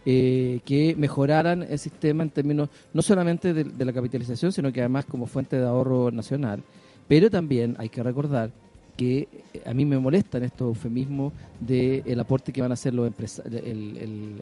eh, 0.07 0.61
que 0.65 0.97
mejoraran 0.97 1.65
el 1.65 1.79
sistema 1.79 2.23
en 2.23 2.31
términos 2.31 2.71
no 2.95 3.03
solamente 3.03 3.53
de, 3.53 3.65
de 3.65 3.85
la 3.85 3.93
capitalización, 3.93 4.53
sino 4.53 4.73
que 4.73 4.81
además 4.81 5.05
como 5.05 5.27
fuente 5.27 5.59
de 5.59 5.67
ahorro 5.67 6.11
nacional. 6.11 6.63
Pero 7.07 7.29
también 7.29 7.77
hay 7.79 7.91
que 7.91 8.03
recordar 8.03 8.53
que 8.97 9.29
eh, 9.53 9.63
a 9.67 9.75
mí 9.75 9.85
me 9.85 9.99
molestan 9.99 10.43
estos 10.45 10.69
eufemismos 10.69 11.33
del 11.61 12.21
aporte 12.21 12.53
que 12.53 12.61
van 12.63 12.71
a 12.71 12.75
hacer 12.75 12.95
los 12.95 13.07
empresa- 13.07 13.43
el- 13.47 13.55
el- 13.57 13.97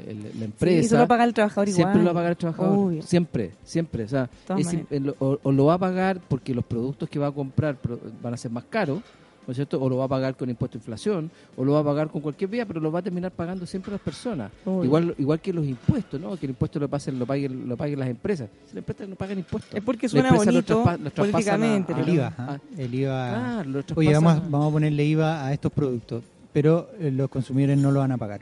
el- 0.07 0.31
la 0.39 0.45
empresa. 0.45 0.81
eso 0.87 0.95
lo 0.97 0.99
va 1.01 1.05
a 1.05 1.09
pagar 1.09 1.29
el 1.29 1.35
trabajador 1.35 1.69
Siempre 1.69 2.01
igual. 2.01 2.05
lo 2.05 2.05
va 2.05 2.11
a 2.11 2.15
pagar 2.15 2.31
el 2.33 2.37
trabajador. 2.37 2.79
Obvio. 2.79 3.03
Siempre, 3.03 3.51
siempre. 3.65 4.05
O, 4.05 4.09
sea, 4.09 4.29
es 4.91 5.01
lo- 5.03 5.17
o, 5.19 5.39
o 5.43 5.53
lo 5.53 5.65
va 5.67 5.75
a 5.75 5.79
pagar 5.79 6.21
porque 6.29 6.55
los 6.55 6.65
productos 6.65 7.09
que 7.09 7.19
va 7.19 7.29
a 7.29 7.33
comprar 7.33 7.77
van 8.23 8.35
a 8.35 8.37
ser 8.37 8.51
más 8.51 8.65
caros, 8.65 9.01
¿no 9.47 9.51
es 9.51 9.57
cierto? 9.57 9.81
O 9.83 9.89
lo 9.89 9.97
va 9.97 10.05
a 10.05 10.09
pagar 10.09 10.37
con 10.37 10.49
impuesto 10.51 10.77
a 10.77 10.81
inflación, 10.81 11.31
o 11.57 11.65
lo 11.65 11.73
va 11.73 11.81
a 11.81 11.85
pagar 11.85 12.09
con 12.11 12.21
cualquier 12.21 12.49
vía, 12.51 12.65
pero 12.67 12.81
lo 12.81 12.93
va 12.93 13.01
a 13.01 13.03
terminar 13.03 13.31
pagando 13.33 13.67
siempre 13.67 13.91
las 13.93 14.01
personas. 14.01 14.51
Obvio. 14.65 14.85
Igual 14.85 15.15
igual 15.19 15.41
que 15.41 15.53
los 15.53 15.67
impuestos, 15.67 16.21
¿no? 16.21 16.37
Que 16.37 16.47
el 16.47 16.51
impuesto 16.51 16.79
lo 16.79 16.89
pasen, 16.89 17.19
lo 17.19 17.27
paguen, 17.27 17.69
lo 17.69 17.77
paguen 17.77 17.99
las 17.99 18.09
empresas. 18.09 18.49
Si 18.67 18.75
las 18.75 18.79
empresas 18.79 19.09
no 19.09 19.17
pagan 19.17 19.39
impuestos. 19.39 19.75
Es 19.75 19.83
porque 19.83 20.09
suena 20.09 20.33
bonito 20.33 20.83
traspa- 20.85 20.99
lo 20.99 21.11
traspasan 21.11 21.61
políticamente. 21.61 21.93
a- 21.95 21.99
El 22.01 22.09
IVA, 22.09 22.35
a- 22.39 22.61
el 22.79 22.95
IVA. 22.95 23.29
Claro, 23.31 23.71
lo 23.71 23.85
Oye, 23.97 24.15
vamos, 24.15 24.33
a- 24.37 24.41
vamos 24.49 24.69
a 24.69 24.73
ponerle 24.73 25.05
IVA 25.05 25.47
a 25.47 25.53
estos 25.53 25.73
productos, 25.73 26.23
pero 26.53 26.89
eh, 27.01 27.11
los 27.11 27.29
consumidores 27.29 27.79
no 27.79 27.91
lo 27.91 28.01
van 28.01 28.13
a 28.13 28.19
pagar. 28.19 28.41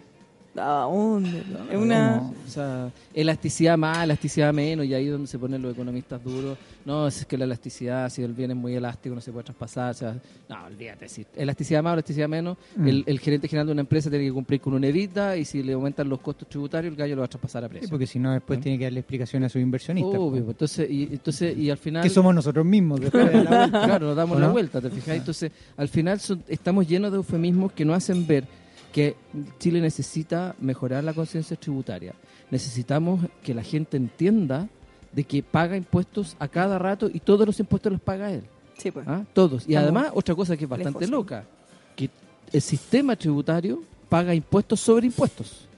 Es 1.71 1.77
una... 1.79 2.19
¿Cómo? 2.19 2.35
O 2.47 2.51
sea, 2.51 2.91
elasticidad 3.15 3.79
más, 3.79 4.03
elasticidad 4.05 4.53
menos, 4.53 4.85
y 4.87 4.95
ahí 4.95 5.07
es 5.07 5.13
donde 5.13 5.27
se 5.27 5.39
ponen 5.39 5.63
los 5.63 5.73
economistas 5.75 6.23
duros. 6.23 6.59
No, 6.85 7.07
es 7.07 7.25
que 7.27 7.37
la 7.39 7.45
elasticidad, 7.45 8.09
si 8.11 8.23
el 8.23 8.33
bien 8.33 8.51
es 8.51 8.57
muy 8.57 8.75
elástico, 8.75 9.15
no 9.15 9.21
se 9.21 9.31
puede 9.33 9.45
traspasar. 9.45 9.91
O 9.91 9.95
sea, 9.95 10.17
no, 10.49 10.65
olvídate. 10.67 11.09
Si 11.09 11.25
elasticidad 11.37 11.83
más, 11.83 11.93
elasticidad 11.95 12.29
menos, 12.29 12.57
Mm. 12.77 12.89
el, 12.89 13.05
el 13.07 13.19
gerente 13.21 13.49
general 13.49 13.67
de 13.67 13.73
una 13.73 13.81
empresa 13.83 14.11
tiene 14.11 14.25
que 14.27 14.33
cumplir 14.33 14.61
con 14.61 14.75
un 14.75 14.85
evita, 14.85 15.37
y 15.37 15.45
si 15.45 15.63
le 15.63 15.73
aumentan 15.75 16.09
los 16.09 16.21
costos 16.21 16.49
tributarios, 16.49 16.93
el 16.93 16.97
gallo 16.99 17.15
lo 17.17 17.21
va 17.21 17.27
a 17.27 17.29
traspasar 17.29 17.65
a 17.65 17.69
Sí, 17.69 17.73
precio. 17.73 17.89
porque 17.91 18.07
si 18.07 18.19
no, 18.19 18.33
después 18.33 18.59
¿Mm? 18.59 18.63
tiene 18.63 18.79
que 18.79 18.85
darle 18.85 19.01
explicación 19.01 19.45
a 19.45 19.49
sus 19.49 19.61
inversionistas. 19.63 20.19
Obvio, 20.19 20.45
pues, 20.45 20.55
entonces, 20.55 20.91
y, 20.91 21.03
entonces, 21.13 21.57
y 21.57 21.71
al 21.71 21.79
final... 21.79 22.03
que 22.03 22.11
somos 22.11 22.35
nosotros 22.35 22.65
mismos. 22.65 23.01
después 23.01 23.27
de 23.33 23.45
la 23.45 23.51
vuelta. 23.59 23.85
claro, 23.85 24.07
nos 24.09 24.17
damos 24.17 24.37
¿O 24.37 24.41
la 24.41 24.47
no? 24.49 24.53
vuelta, 24.53 24.81
¿te 24.81 24.91
fijas? 24.91 25.17
Entonces, 25.17 25.53
al 25.77 25.89
final 25.89 26.19
son- 26.21 26.43
estamos 26.49 26.89
llenos 26.89 27.11
de 27.13 27.19
eufemismos 27.19 27.73
que 27.73 27.85
nos 27.85 27.97
hacen 27.97 28.27
ver 28.27 28.45
que 28.93 29.17
Chile 29.59 29.81
necesita 29.81 30.55
mejorar 30.61 31.05
la 31.05 31.13
conciencia 31.13 31.57
tributaria. 31.57 32.15
Necesitamos 32.51 33.25
que 33.43 33.55
la 33.55 33.63
gente 33.63 33.97
entienda 33.97 34.69
de 35.13 35.25
que 35.25 35.43
paga 35.43 35.77
impuestos 35.77 36.37
a 36.39 36.49
cada 36.49 36.79
rato 36.79 37.09
y 37.13 37.21
todos 37.21 37.47
los 37.47 37.59
impuestos 37.61 37.93
los 37.93 38.01
paga 38.01 38.33
él. 38.33 38.45
Sí, 38.79 38.91
pues. 38.91 39.07
¿ah? 39.09 39.25
Todos. 39.33 39.65
Y 39.69 39.75
Estamos 39.75 39.83
además, 39.83 40.13
otra 40.15 40.35
cosa 40.35 40.57
que 40.57 40.65
es 40.65 40.71
bastante 40.71 41.01
lejos, 41.01 41.11
loca, 41.11 41.45
que 41.95 42.11
el 42.53 42.61
sistema 42.61 43.17
tributario 43.17 43.83
paga 44.09 44.35
impuestos 44.35 44.81
sobre 44.81 45.07
impuestos. 45.07 45.69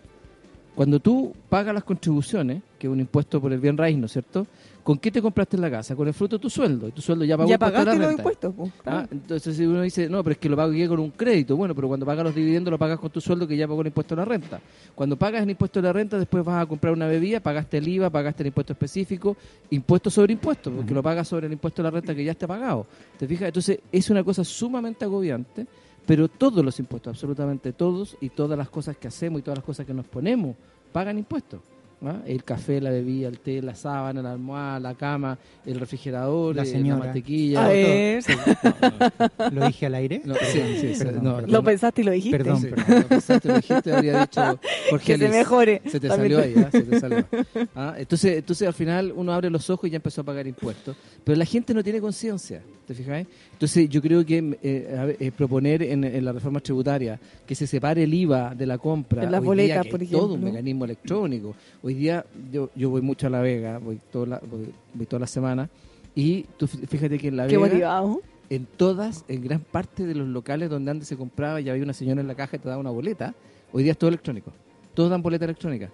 Cuando 0.74 1.00
tú 1.00 1.34
pagas 1.48 1.74
las 1.74 1.84
contribuciones, 1.84 2.62
que 2.78 2.86
es 2.86 2.92
un 2.92 3.00
impuesto 3.00 3.40
por 3.40 3.52
el 3.52 3.60
bien 3.60 3.76
raíz, 3.76 3.98
¿no 3.98 4.06
es 4.06 4.12
cierto? 4.12 4.46
¿Con 4.82 4.98
qué 4.98 5.12
te 5.12 5.22
compraste 5.22 5.56
la 5.56 5.70
casa? 5.70 5.94
Con 5.94 6.08
el 6.08 6.14
fruto 6.14 6.36
de 6.38 6.42
tu 6.42 6.50
sueldo. 6.50 6.88
Y 6.88 6.92
tu 6.92 7.00
sueldo 7.00 7.24
ya 7.24 7.36
pagó 7.36 7.48
Ya 7.48 7.54
la 7.54 7.58
pagaste 7.58 7.90
los 7.90 7.98
renta. 7.98 8.12
impuestos, 8.14 8.54
pues. 8.56 8.72
Ah, 8.84 9.06
entonces 9.10 9.56
si 9.56 9.64
uno 9.64 9.80
dice, 9.82 10.08
no, 10.08 10.24
pero 10.24 10.32
es 10.32 10.38
que 10.38 10.48
lo 10.48 10.56
pago 10.56 10.72
con 10.88 10.98
un 10.98 11.10
crédito. 11.10 11.56
Bueno, 11.56 11.72
pero 11.74 11.86
cuando 11.86 12.04
pagas 12.04 12.24
los 12.24 12.34
dividendos 12.34 12.72
lo 12.72 12.78
pagas 12.78 12.98
con 12.98 13.10
tu 13.10 13.20
sueldo 13.20 13.46
que 13.46 13.56
ya 13.56 13.68
pagó 13.68 13.80
el 13.82 13.86
impuesto 13.88 14.14
a 14.14 14.16
la 14.18 14.24
renta. 14.24 14.60
Cuando 14.94 15.16
pagas 15.16 15.44
el 15.44 15.50
impuesto 15.50 15.78
a 15.78 15.82
la 15.82 15.92
renta, 15.92 16.18
después 16.18 16.44
vas 16.44 16.62
a 16.62 16.66
comprar 16.66 16.92
una 16.92 17.06
bebida, 17.06 17.38
pagaste 17.38 17.78
el 17.78 17.86
IVA, 17.86 18.10
pagaste 18.10 18.42
el 18.42 18.48
impuesto 18.48 18.72
específico, 18.72 19.36
impuesto 19.70 20.10
sobre 20.10 20.32
impuesto, 20.32 20.72
porque 20.72 20.92
lo 20.92 21.02
pagas 21.02 21.28
sobre 21.28 21.46
el 21.46 21.52
impuesto 21.52 21.82
a 21.82 21.84
la 21.84 21.90
renta 21.90 22.12
que 22.14 22.24
ya 22.24 22.32
está 22.32 22.48
pagado. 22.48 22.84
¿Te 23.18 23.28
fijas? 23.28 23.46
Entonces 23.48 23.78
es 23.92 24.10
una 24.10 24.24
cosa 24.24 24.42
sumamente 24.42 25.04
agobiante, 25.04 25.64
pero 26.04 26.26
todos 26.26 26.64
los 26.64 26.76
impuestos, 26.80 27.12
absolutamente 27.12 27.72
todos, 27.72 28.16
y 28.20 28.30
todas 28.30 28.58
las 28.58 28.68
cosas 28.68 28.96
que 28.96 29.06
hacemos 29.06 29.38
y 29.38 29.42
todas 29.42 29.58
las 29.58 29.64
cosas 29.64 29.86
que 29.86 29.94
nos 29.94 30.06
ponemos, 30.06 30.56
pagan 30.92 31.18
impuestos. 31.18 31.60
¿Ah? 32.04 32.20
El 32.26 32.44
café, 32.44 32.80
la 32.80 32.90
bebida, 32.90 33.28
el 33.28 33.38
té, 33.38 33.60
la 33.62 33.74
sábana, 33.74 34.22
la 34.22 34.32
almohada, 34.32 34.80
la 34.80 34.94
cama, 34.94 35.38
el 35.66 35.78
refrigerador, 35.80 36.56
La 36.56 36.62
eh, 36.62 36.66
señora. 36.66 37.04
mantequilla. 37.04 37.60
A 37.60 37.64
todo. 37.68 37.72
ver. 37.74 38.22
Sí, 38.22 38.32
no, 38.36 39.10
no. 39.38 39.50
¿Lo 39.60 39.66
dije 39.66 39.86
al 39.86 39.94
aire? 39.94 40.22
No, 40.24 40.34
sí, 40.34 40.60
sí, 40.80 40.94
sí, 40.94 41.04
Perdón, 41.04 41.24
no, 41.24 41.34
perdón. 41.36 41.52
Lo 41.52 41.62
pensaste 41.64 42.00
y 42.00 42.04
lo 42.04 42.10
dijiste. 42.12 42.38
Perdón, 42.38 42.60
Sí, 42.60 42.66
perdón. 42.68 43.00
lo 43.02 43.08
pensaste, 43.08 43.48
lo 43.48 43.54
dijiste, 43.56 43.92
habría 43.92 44.20
dicho 44.20 44.60
Jorge 44.90 45.12
Que 45.12 45.18
se 45.18 45.28
mejore. 45.28 45.82
Se 45.86 46.00
te 46.00 46.08
También 46.08 46.32
salió 46.32 46.38
ahí, 46.40 46.64
¿ah? 46.66 46.70
se 46.70 46.82
te 46.82 47.00
salió. 47.00 47.26
Ah, 47.74 47.94
Entonces, 47.98 48.38
entonces 48.38 48.66
al 48.68 48.74
final 48.74 49.12
uno 49.14 49.32
abre 49.32 49.50
los 49.50 49.68
ojos 49.70 49.88
y 49.88 49.90
ya 49.90 49.96
empezó 49.96 50.20
a 50.20 50.24
pagar 50.24 50.46
impuestos. 50.46 50.96
Pero 51.24 51.36
la 51.38 51.44
gente 51.44 51.72
no 51.74 51.82
tiene 51.82 52.00
conciencia, 52.00 52.62
¿te 52.86 52.94
fijas? 52.94 53.26
Entonces 53.52 53.88
yo 53.88 54.02
creo 54.02 54.24
que 54.26 54.38
eh, 54.62 55.16
eh, 55.20 55.30
proponer 55.36 55.82
en, 55.82 56.02
en 56.04 56.24
la 56.24 56.32
reforma 56.32 56.60
tributaria 56.60 57.18
que 57.46 57.54
se 57.54 57.66
separe 57.66 58.02
el 58.02 58.12
IVA 58.12 58.54
de 58.54 58.66
la 58.66 58.78
compra, 58.78 59.22
En 59.24 59.30
las 59.30 59.42
boletas, 59.42 59.74
día, 59.76 59.82
que 59.82 59.90
por 59.90 60.02
es 60.02 60.10
todo 60.10 60.24
un 60.26 60.30
ejemplo. 60.32 60.50
mecanismo 60.52 60.84
electrónico. 60.84 61.54
Hoy 61.82 61.91
día 61.94 62.24
yo, 62.52 62.70
yo 62.74 62.90
voy 62.90 63.02
mucho 63.02 63.26
a 63.26 63.30
La 63.30 63.40
Vega, 63.40 63.78
voy, 63.78 64.00
toda 64.10 64.26
la, 64.26 64.38
voy, 64.50 64.72
voy 64.94 65.06
toda 65.06 65.20
la 65.20 65.26
semana, 65.26 65.68
y 66.14 66.42
tú 66.56 66.66
fí- 66.66 66.86
fíjate 66.86 67.18
que 67.18 67.28
en 67.28 67.36
La 67.36 67.46
Qué 67.46 67.56
Vega 67.56 67.68
motivado. 67.68 68.20
en 68.50 68.66
todas, 68.66 69.24
en 69.28 69.42
gran 69.42 69.60
parte 69.60 70.06
de 70.06 70.14
los 70.14 70.28
locales 70.28 70.68
donde 70.70 70.90
antes 70.90 71.08
se 71.08 71.16
compraba 71.16 71.60
y 71.60 71.68
había 71.70 71.82
una 71.82 71.92
señora 71.94 72.20
en 72.20 72.26
la 72.28 72.34
caja 72.34 72.56
y 72.56 72.58
te 72.58 72.68
daba 72.68 72.80
una 72.80 72.90
boleta, 72.90 73.34
hoy 73.72 73.82
día 73.82 73.92
es 73.92 73.98
todo 73.98 74.08
electrónico. 74.08 74.52
Todos 74.94 75.10
dan 75.10 75.22
boleta 75.22 75.44
electrónica. 75.46 75.88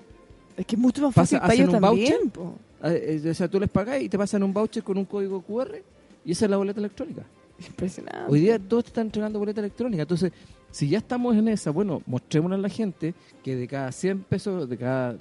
Es 0.57 0.67
que 0.67 0.75
es 0.75 0.81
mucho 0.83 1.03
más 1.03 1.15
fácil 1.15 1.39
para 1.39 1.55
ellos 1.55 1.73
un 1.73 1.81
también. 1.81 2.31
voucher. 2.35 2.59
Ah, 2.83 2.93
eh, 2.93 3.23
O 3.31 3.35
sea, 3.35 3.47
tú 3.49 3.61
les 3.61 3.69
pagas 3.71 4.03
y 4.03 4.09
te 4.09 4.19
pasan 4.19 4.43
un 4.43 4.53
voucher 4.53 4.83
con 4.83 4.99
un 4.99 5.05
código 5.05 5.41
QR 5.41 5.81
y 6.25 6.33
esa 6.33 6.47
es 6.47 6.51
la 6.51 6.57
boleta 6.57 6.81
electrónica. 6.81 7.23
Impresionante. 7.65 8.25
Hoy 8.33 8.41
día 8.41 8.59
todos 8.59 8.85
te 8.85 8.89
están 8.89 9.07
entregando 9.07 9.39
boleta 9.39 9.61
electrónica. 9.61 10.03
Entonces, 10.03 10.33
si 10.71 10.89
ya 10.89 10.99
estamos 10.99 11.37
en 11.37 11.49
esa, 11.49 11.71
bueno, 11.71 12.03
mostrémosle 12.07 12.57
a 12.57 12.59
la 12.59 12.69
gente 12.69 13.15
que 13.43 13.55
de 13.57 13.67
cada 13.69 13.91
100 13.93 14.21
pesos, 14.25 14.69
de 14.69 14.77
cada. 14.77 15.17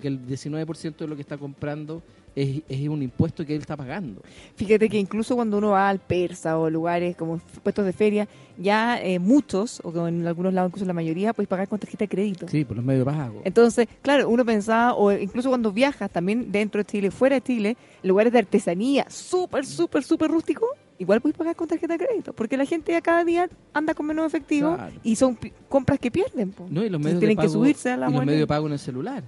Que 0.00 0.08
el 0.08 0.26
19% 0.26 0.96
de 0.96 1.06
lo 1.06 1.14
que 1.16 1.22
está 1.22 1.38
comprando 1.38 2.02
es, 2.34 2.60
es 2.68 2.86
un 2.88 3.02
impuesto 3.02 3.46
que 3.46 3.54
él 3.54 3.60
está 3.62 3.76
pagando. 3.76 4.20
Fíjate 4.56 4.88
que 4.90 4.98
incluso 4.98 5.34
cuando 5.36 5.56
uno 5.56 5.70
va 5.70 5.88
al 5.88 6.00
persa 6.00 6.58
o 6.58 6.68
lugares 6.68 7.16
como 7.16 7.38
puestos 7.62 7.86
de 7.86 7.92
feria, 7.94 8.28
ya 8.58 9.00
eh, 9.02 9.18
muchos, 9.18 9.80
o 9.84 10.06
en 10.06 10.26
algunos 10.26 10.52
lados 10.52 10.68
incluso 10.70 10.84
la 10.86 10.92
mayoría, 10.92 11.32
puedes 11.32 11.48
pagar 11.48 11.66
con 11.68 11.78
tarjeta 11.78 12.04
de 12.04 12.08
crédito. 12.08 12.46
Sí, 12.48 12.64
por 12.64 12.76
los 12.76 12.84
medios 12.84 13.06
de 13.06 13.12
pago. 13.12 13.40
Entonces, 13.44 13.88
claro, 14.02 14.28
uno 14.28 14.44
pensaba, 14.44 14.94
o 14.94 15.12
incluso 15.12 15.48
cuando 15.48 15.72
viajas 15.72 16.10
también 16.10 16.52
dentro 16.52 16.78
de 16.80 16.84
Chile, 16.84 17.10
fuera 17.10 17.36
de 17.36 17.42
Chile, 17.42 17.76
lugares 18.02 18.32
de 18.32 18.40
artesanía 18.40 19.06
súper, 19.08 19.64
súper, 19.64 20.02
súper 20.02 20.30
rústico, 20.30 20.66
igual 20.98 21.22
puedes 21.22 21.38
pagar 21.38 21.56
con 21.56 21.68
tarjeta 21.68 21.96
de 21.96 22.04
crédito, 22.06 22.32
porque 22.34 22.58
la 22.58 22.66
gente 22.66 22.92
ya 22.92 23.00
cada 23.00 23.24
día 23.24 23.48
anda 23.72 23.94
con 23.94 24.04
menos 24.06 24.26
efectivo 24.26 24.74
Claro. 24.74 24.92
y 25.02 25.16
son 25.16 25.38
compras 25.70 25.98
que 25.98 26.10
pierden. 26.10 26.50
po. 26.52 26.66
No, 26.68 26.84
y 26.84 26.90
los 26.90 27.00
Entonces 27.00 27.04
medios 27.04 27.20
tienen 27.20 27.36
de 27.36 27.42
que 27.42 27.46
pago, 27.48 27.52
subirse 27.60 27.90
a 27.92 27.96
la 27.96 28.10
y 28.10 28.12
los 28.12 28.24
medios 28.26 28.40
de 28.40 28.46
pago 28.46 28.66
en 28.66 28.72
el 28.74 28.78
celular. 28.78 29.24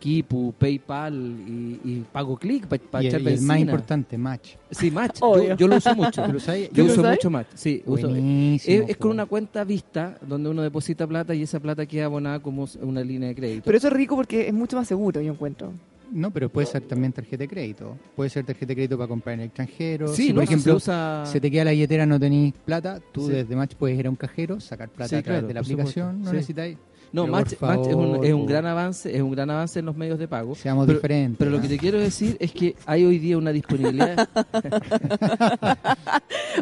Kipu, 0.00 0.52
PayPal 0.58 1.14
y, 1.46 1.80
y 1.84 2.04
Pago 2.10 2.36
Click 2.36 2.66
para 2.66 3.04
y, 3.04 3.06
echar 3.06 3.20
el, 3.20 3.40
más 3.42 3.58
importante, 3.60 4.18
Match. 4.18 4.54
Sí, 4.70 4.90
Match. 4.90 5.20
Yo, 5.20 5.54
yo 5.56 5.68
lo 5.68 5.76
uso 5.76 5.94
mucho. 5.94 6.22
¿Tú 6.24 6.32
lo? 6.32 6.38
Yo 6.38 6.68
¿Tú 6.70 6.76
lo 6.78 6.84
uso 6.86 7.02
sabes? 7.02 7.18
mucho 7.18 7.30
Match. 7.30 7.46
Sí, 7.54 7.82
uso- 7.86 8.08
es, 8.16 8.96
con 8.96 9.10
una 9.12 9.26
cuenta 9.26 9.62
vista 9.62 10.18
donde 10.26 10.48
uno 10.48 10.62
deposita 10.62 11.06
plata 11.06 11.34
y 11.34 11.42
esa 11.42 11.60
plata 11.60 11.86
queda 11.86 12.06
abonada 12.06 12.40
como 12.40 12.66
una 12.82 13.02
línea 13.04 13.28
de 13.28 13.34
crédito. 13.34 13.62
Pero 13.66 13.78
eso 13.78 13.86
es 13.88 13.92
rico 13.92 14.16
porque 14.16 14.48
es 14.48 14.54
mucho 14.54 14.76
más 14.76 14.88
seguro, 14.88 15.20
yo 15.20 15.32
encuentro. 15.32 15.72
No, 16.12 16.32
pero 16.32 16.48
puede 16.48 16.66
ser 16.66 16.82
también 16.82 17.12
tarjeta 17.12 17.36
de 17.44 17.48
crédito. 17.48 17.96
Puede 18.16 18.30
ser 18.30 18.44
tarjeta 18.44 18.66
de 18.70 18.74
crédito 18.74 18.96
para 18.98 19.06
comprar 19.06 19.34
en 19.34 19.40
el 19.40 19.46
extranjero. 19.46 20.08
sí, 20.08 20.22
si, 20.24 20.28
¿no? 20.30 20.36
por 20.36 20.44
ejemplo, 20.44 20.72
se 20.72 20.76
usa... 20.76 21.22
se 21.26 21.40
te 21.40 21.50
queda 21.52 21.64
la 21.66 21.70
billetera, 21.70 22.04
no 22.04 22.18
tenéis 22.18 22.52
plata, 22.64 22.98
tú 23.12 23.26
Sí. 23.28 23.32
desde 23.34 23.54
Match 23.54 23.74
puedes 23.76 23.96
ir 23.96 24.06
a 24.08 24.10
un 24.10 24.16
cajero, 24.16 24.58
sacar 24.60 24.88
plata 24.88 25.08
Sí, 25.10 25.14
a 25.16 25.22
través 25.22 25.40
claro, 25.42 25.48
de 25.48 25.54
la 25.54 25.62
supuesto. 25.62 25.82
aplicación, 26.00 26.22
no 26.22 26.30
Sí. 26.30 26.36
necesitáis. 26.36 26.78
No, 27.12 27.26
Match, 27.26 27.52
es 27.54 27.94
un, 27.94 28.24
es 28.24 28.32
un 28.32 28.46
gran 28.46 28.66
avance, 28.66 29.14
es 29.14 29.20
un 29.20 29.32
gran 29.32 29.50
avance 29.50 29.80
en 29.80 29.86
los 29.86 29.96
medios 29.96 30.18
de 30.18 30.28
pago. 30.28 30.54
Seamos 30.54 30.86
Pero- 30.86 30.98
diferentes. 30.98 31.38
Pero 31.38 31.50
lo 31.50 31.60
que 31.60 31.68
te 31.68 31.76
quiero 31.78 31.98
decir 31.98 32.36
es 32.38 32.52
que 32.52 32.76
hay 32.86 33.04
hoy 33.04 33.18
día 33.18 33.36
una 33.36 33.52
disponibilidad. 33.52 34.28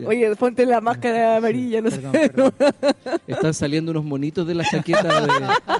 Oye, 0.06 0.34
ponte 0.36 0.64
la 0.66 0.80
máscara 0.80 1.36
amarilla, 1.36 1.80
no 1.80 1.90
Perdón, 1.90 2.12
sé. 2.12 2.30
perdón. 2.30 2.52
Están 3.26 3.54
saliendo 3.54 3.90
unos 3.90 4.04
monitos 4.04 4.46
de 4.46 4.54
la 4.54 4.64
chaqueta 4.64 5.26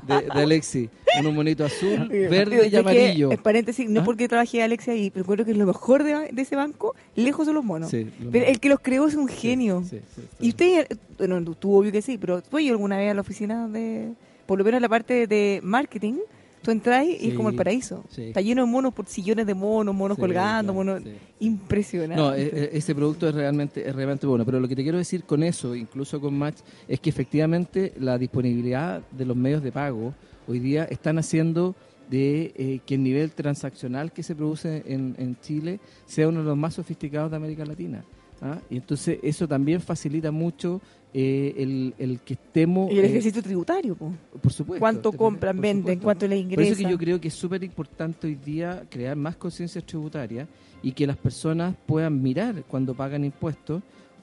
de, 0.07 0.15
de, 0.15 0.21
de 0.23 0.43
Alexi. 0.43 0.89
Unos 1.21 1.35
monitos 1.35 1.73
azul, 1.73 2.09
verde 2.09 2.57
y 2.57 2.67
es 2.67 2.71
que, 2.71 2.77
amarillo. 2.79 3.33
en 3.33 3.39
paréntesis, 3.39 3.89
no 3.91 4.03
¿Ah? 4.03 4.05
porque 4.05 4.29
trabajé 4.29 4.63
Alexia 4.63 4.93
ahí, 4.93 5.11
pero 5.11 5.25
creo 5.25 5.45
que 5.45 5.55
lo 5.55 5.67
mejor 5.67 6.05
de, 6.05 6.29
de 6.31 6.43
ese 6.43 6.55
banco, 6.55 6.95
lejos 7.17 7.47
son 7.47 7.55
los 7.57 7.65
monos. 7.65 7.91
Sí, 7.91 8.05
lo 8.23 8.31
Pero 8.31 8.45
más. 8.45 8.53
el 8.55 8.61
que 8.61 8.69
los 8.69 8.79
creó 8.81 9.07
es 9.09 9.15
un 9.15 9.27
genio. 9.27 9.83
sí, 9.89 10.01
sí, 10.15 10.23
está 10.23 10.37
Y 10.39 10.53
bien. 10.71 10.81
usted, 10.85 10.99
bueno, 11.19 11.43
tú, 11.55 11.75
obvio 11.75 11.91
que 11.91 12.03
sí, 12.03 12.19
pero 12.19 12.41
¿tú 12.43 12.59
alguna 12.59 12.99
vez 12.99 13.11
a 13.11 13.15
la 13.15 13.21
oficina 13.23 13.67
de, 13.69 14.11
por 14.49 14.59
lo 14.59 14.65
menos 14.65 14.81
la 14.81 14.89
parte 14.89 15.27
de 15.27 15.61
marketing? 15.63 16.15
Tú 16.63 16.71
entras 16.71 17.07
y 17.07 17.29
es 17.29 17.35
como 17.35 17.51
el 17.51 17.55
paraíso. 17.55 18.05
sí. 18.09 18.23
Está 18.23 18.41
lleno 18.41 18.65
de 18.65 18.71
monos 18.71 18.95
por 18.95 19.07
sillones 19.07 19.47
de 19.47 19.55
monos, 19.55 19.95
monos 19.95 20.17
Sí, 20.17 20.23
colgando, 20.23 20.73
monos. 20.73 21.03
Impresionante. 21.39 22.21
No, 22.21 22.35
eh, 22.35 22.51
eh, 22.53 22.71
ese 22.73 22.95
producto 22.95 23.29
es 23.29 23.35
realmente, 23.35 23.87
es 23.87 23.95
realmente 23.95 24.27
bueno. 24.27 24.47
Pero 24.47 24.59
lo 24.59 24.67
que 24.67 24.75
te 24.75 24.83
quiero 24.83 24.97
decir 24.97 25.25
con 25.25 25.43
eso, 25.43 25.75
incluso 25.75 26.19
con 26.19 26.37
Match, 26.37 26.57
es 26.89 26.99
que 26.99 27.11
efectivamente 27.11 27.93
la 28.01 28.17
disponibilidad 28.17 29.03
de 29.11 29.25
los 29.27 29.37
medios 29.37 29.63
de 29.63 29.71
pago 29.71 30.15
hoy 30.49 30.59
día 30.61 30.85
están 30.85 31.19
haciendo 31.19 31.77
de 32.11 32.55
eh, 32.57 32.81
que 32.87 32.95
el 32.95 33.03
nivel 33.03 33.33
transaccional 33.33 34.13
que 34.13 34.23
se 34.23 34.35
produce 34.35 34.83
en, 34.87 35.15
en 35.19 35.39
Chile 35.43 35.79
sea 36.07 36.27
uno 36.27 36.41
de 36.41 36.47
los 36.47 36.57
más 36.57 36.73
sofisticados 36.75 37.31
de 37.31 37.37
América 37.37 37.67
Latina. 37.67 38.03
¿ah? 38.41 38.59
Y 38.71 38.77
entonces 38.77 39.19
eso 39.23 39.47
también 39.47 39.81
facilita 39.81 40.31
mucho 40.31 40.81
eh, 41.15 41.55
el, 41.57 41.95
el 41.99 42.21
que 42.21 42.35
estemos... 42.35 42.91
y 42.93 42.99
el 42.99 43.05
eh, 43.05 43.09
ejercicio 43.09 43.43
tributario, 43.43 43.95
po. 43.95 44.13
por 44.41 44.53
supuesto. 44.53 44.81
¿Cuánto 44.81 45.13
compran, 45.13 45.57
Por 45.57 45.63
venden, 45.63 45.81
supuesto. 45.83 46.05
cuánto 46.05 46.29
les 46.29 46.39
Por 46.39 46.53
ingresa? 46.53 46.73
eso 46.73 46.83
que 46.85 46.91
yo 46.91 46.99
creo 46.99 47.21
que 47.21 47.29
es 47.29 47.35
súper 47.35 47.63
importante 47.65 48.27
hoy 48.27 48.35
día 48.35 48.85
crear 48.89 49.17
más 49.17 49.37
conciencia 49.37 49.81
tributaria 49.81 50.47
y 50.83 50.93
que 50.93 51.07
las 51.07 51.17
personas 51.17 51.75
puedan 51.87 52.23
mirar 52.23 52.63
cuando 52.69 52.95
pagan 52.95 53.25
impuestos 53.25 53.83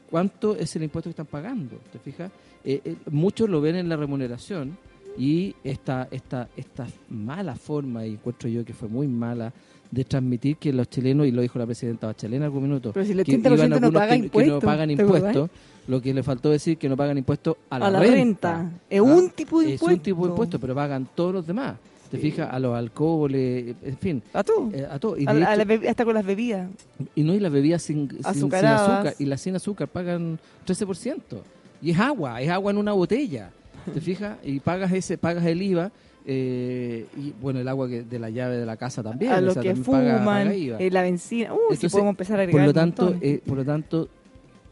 cuánto 0.10 0.56
es 0.56 0.76
el 0.76 0.84
impuesto 0.84 1.10
que 1.10 1.12
están 1.12 1.26
pagando. 1.26 1.78
¿Te 1.92 2.00
fijas? 2.00 2.32
Eh, 2.64 2.82
eh, 2.86 2.96
muchos 3.12 3.50
lo 3.50 3.62
ven 3.62 3.76
en 3.76 3.90
la 3.90 3.96
remuneración 3.96 4.78
Y 5.18 5.56
esta, 5.64 6.08
esta, 6.12 6.50
esta 6.58 6.88
mala 7.10 7.56
forma, 7.56 8.06
y 8.06 8.14
encuentro 8.14 8.50
yo 8.50 8.66
que 8.66 8.74
fue 8.74 8.90
muy 8.90 9.08
mala, 9.08 9.54
de 9.90 10.04
transmitir 10.04 10.58
que 10.58 10.74
los 10.74 10.90
chilenos, 10.90 11.26
y 11.28 11.32
lo 11.32 11.42
dijo 11.42 11.58
la 11.58 11.66
presidenta 11.66 12.08
Bachelet 12.08 12.38
en 12.38 12.44
algún 12.44 12.64
minuto, 12.64 12.92
Pero 12.92 13.06
si 13.06 13.14
el 13.14 13.24
que 13.24 13.38
80% 13.40 13.54
iban 13.54 13.70
no 13.70 13.76
algunos 13.78 13.94
paga 13.94 14.20
que, 14.20 14.30
que 14.30 14.46
no 14.46 14.60
pagan 14.60 14.88
¿te 14.88 15.02
impuestos? 15.02 15.50
Lo 15.88 16.02
que 16.02 16.14
le 16.14 16.24
faltó 16.24 16.50
decir 16.50 16.78
que 16.78 16.90
no 16.90 16.98
pagan 16.98 17.18
impuestos 17.18 17.58
a 17.70 17.80
la, 17.80 17.88
a 17.88 17.92
la 17.92 18.00
renta. 18.00 18.72
Es 18.90 19.00
Ah, 19.00 19.04
un 19.04 19.30
tipo 19.30 19.60
de 19.62 19.68
es 19.68 19.72
impuesto. 19.74 19.96
un 19.98 20.02
tipo 20.04 20.24
de 20.26 20.30
impuesto, 20.32 20.60
pero 20.60 20.74
pagan 20.76 21.08
todos 21.16 21.34
los 21.34 21.48
demás. 21.48 21.76
Te 22.10 22.18
fijas, 22.20 22.48
a 22.52 22.60
los 22.60 22.76
alcoholes, 22.76 23.76
en 23.84 23.98
fin. 23.98 24.22
A 24.34 24.44
todo. 24.44 24.70
eh, 24.72 24.88
a 24.90 24.98
todo. 25.00 25.18
Y, 25.18 25.26
A 25.28 25.32
a 25.32 25.56
la 25.56 25.66
hasta 25.90 26.06
con 26.06 26.14
las 26.14 26.26
bebidas. 26.26 26.70
y 27.16 27.24
no, 27.24 27.34
y 27.34 27.40
las 27.40 27.52
bebidas 27.52 27.82
sin, 27.82 28.10
sin- 28.10 28.20
azúcar. 28.26 29.16
Y 29.20 29.26
las 29.26 29.42
sin 29.42 29.56
azúcar 29.56 29.88
pagan 29.88 30.40
13%. 30.66 31.20
Y 31.82 31.92
es 31.92 32.00
agua, 32.00 32.42
es 32.42 32.50
agua 32.50 32.72
en 32.72 32.78
una 32.78 32.94
botella. 32.94 33.50
¿Te 33.94 34.00
fijas? 34.02 34.38
Y 34.44 34.60
pagas 34.60 34.92
ese 34.94 35.18
pagas 35.18 35.46
el 35.46 35.62
IVA. 35.62 35.92
eh, 36.28 37.06
y 37.18 37.34
bueno, 37.40 37.60
el 37.60 37.68
agua 37.68 37.88
que 37.88 38.02
de 38.04 38.18
la 38.20 38.30
llave 38.32 38.58
de 38.58 38.66
la 38.66 38.78
casa 38.78 39.04
también. 39.04 39.32
a 39.32 39.38
o 39.38 39.42
los 39.42 39.54
que 39.56 39.62
también 39.70 39.84
paga- 39.86 40.18
fuman, 40.20 40.26
paga 40.26 40.56
IVA. 40.56 40.78
eh, 40.80 40.90
la 40.92 41.02
benzina. 41.04 41.54
Uh, 41.54 41.76
si 41.76 41.88
podemos 41.90 42.12
empezar 42.12 42.40
a 42.40 42.44
agregar 42.44 42.62
por 42.62 42.62
lo 42.66 42.70
un 42.70 42.74
tanto, 42.74 43.04
montón. 43.04 43.20
eh, 43.22 43.42
por 43.46 43.58
lo 43.58 43.66
tanto, 43.66 44.10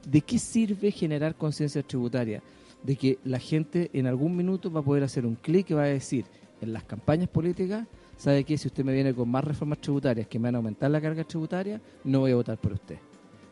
¿de 0.07 0.21
qué 0.21 0.39
sirve 0.39 0.91
generar 0.91 1.35
conciencia 1.35 1.83
tributaria? 1.83 2.41
De 2.83 2.95
que 2.95 3.19
la 3.23 3.39
gente 3.39 3.89
en 3.93 4.07
algún 4.07 4.35
minuto 4.35 4.71
va 4.71 4.81
a 4.81 4.83
poder 4.83 5.03
hacer 5.03 5.25
un 5.25 5.35
clic 5.35 5.69
y 5.69 5.73
va 5.73 5.83
a 5.83 5.87
decir, 5.87 6.25
en 6.61 6.73
las 6.73 6.83
campañas 6.83 7.29
políticas, 7.29 7.87
¿sabe 8.17 8.43
qué? 8.43 8.57
Si 8.57 8.67
usted 8.67 8.83
me 8.83 8.93
viene 8.93 9.13
con 9.13 9.29
más 9.29 9.43
reformas 9.43 9.79
tributarias 9.79 10.27
que 10.27 10.39
me 10.39 10.47
van 10.47 10.55
a 10.55 10.57
aumentar 10.57 10.89
la 10.89 11.01
carga 11.01 11.23
tributaria, 11.23 11.81
no 12.03 12.21
voy 12.21 12.31
a 12.31 12.35
votar 12.35 12.57
por 12.57 12.73
usted. 12.73 12.97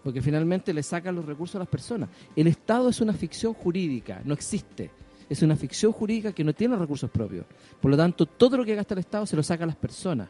Porque 0.03 0.21
finalmente 0.21 0.73
le 0.73 0.81
sacan 0.81 1.15
los 1.15 1.25
recursos 1.25 1.55
a 1.57 1.59
las 1.59 1.67
personas. 1.67 2.09
El 2.35 2.47
Estado 2.47 2.89
es 2.89 3.01
una 3.01 3.13
ficción 3.13 3.53
jurídica, 3.53 4.21
no 4.25 4.33
existe. 4.33 4.89
Es 5.29 5.41
una 5.43 5.55
ficción 5.55 5.91
jurídica 5.91 6.33
que 6.33 6.43
no 6.43 6.53
tiene 6.53 6.75
recursos 6.75 7.09
propios. 7.09 7.45
Por 7.79 7.91
lo 7.91 7.97
tanto, 7.97 8.25
todo 8.25 8.57
lo 8.57 8.65
que 8.65 8.75
gasta 8.75 8.95
el 8.95 8.99
Estado 9.01 9.25
se 9.25 9.35
lo 9.35 9.43
saca 9.43 9.63
a 9.63 9.67
las 9.67 9.75
personas. 9.75 10.27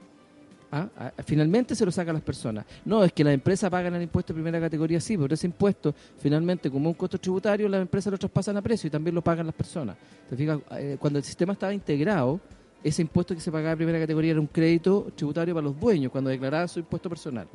¿Ah? 0.72 1.12
Finalmente 1.26 1.76
se 1.76 1.86
lo 1.86 1.92
saca 1.92 2.12
a 2.12 2.14
las 2.14 2.24
personas. 2.24 2.66
No, 2.86 3.04
es 3.04 3.12
que 3.12 3.24
las 3.24 3.34
empresas 3.34 3.70
pagan 3.70 3.94
el 3.96 4.04
impuesto 4.04 4.32
de 4.32 4.36
primera 4.36 4.60
categoría, 4.60 5.02
sí, 5.02 5.18
pero 5.18 5.34
ese 5.34 5.48
impuesto, 5.48 5.94
finalmente, 6.18 6.72
como 6.72 6.90
un 6.90 6.96
costo 6.96 7.18
tributario, 7.18 7.68
las 7.68 7.82
empresas 7.82 8.12
lo 8.12 8.18
traspasan 8.18 8.56
a 8.56 8.62
precio 8.62 8.88
y 8.88 8.92
también 8.92 9.14
lo 9.14 9.22
pagan 9.22 9.46
las 9.46 9.56
personas. 9.56 9.98
¿Te 10.30 10.36
fijas? 10.38 10.60
Eh, 10.72 10.96
Cuando 10.98 11.20
el 11.20 11.26
sistema 11.26 11.54
estaba 11.54 11.74
integrado, 11.74 12.40
ese 12.84 13.02
impuesto 13.02 13.36
que 13.36 13.42
se 13.42 13.52
pagaba 13.52 13.72
de 13.72 13.78
primera 13.78 14.00
categoría 14.00 14.32
era 14.32 14.40
un 14.40 14.48
crédito 14.48 15.08
tributario 15.16 15.54
para 15.54 15.66
los 15.66 15.80
dueños 15.80 16.12
cuando 16.12 16.30
declaraban 16.30 16.70
su 16.70 16.80
impuesto 16.80 17.10
personal. 17.10 17.48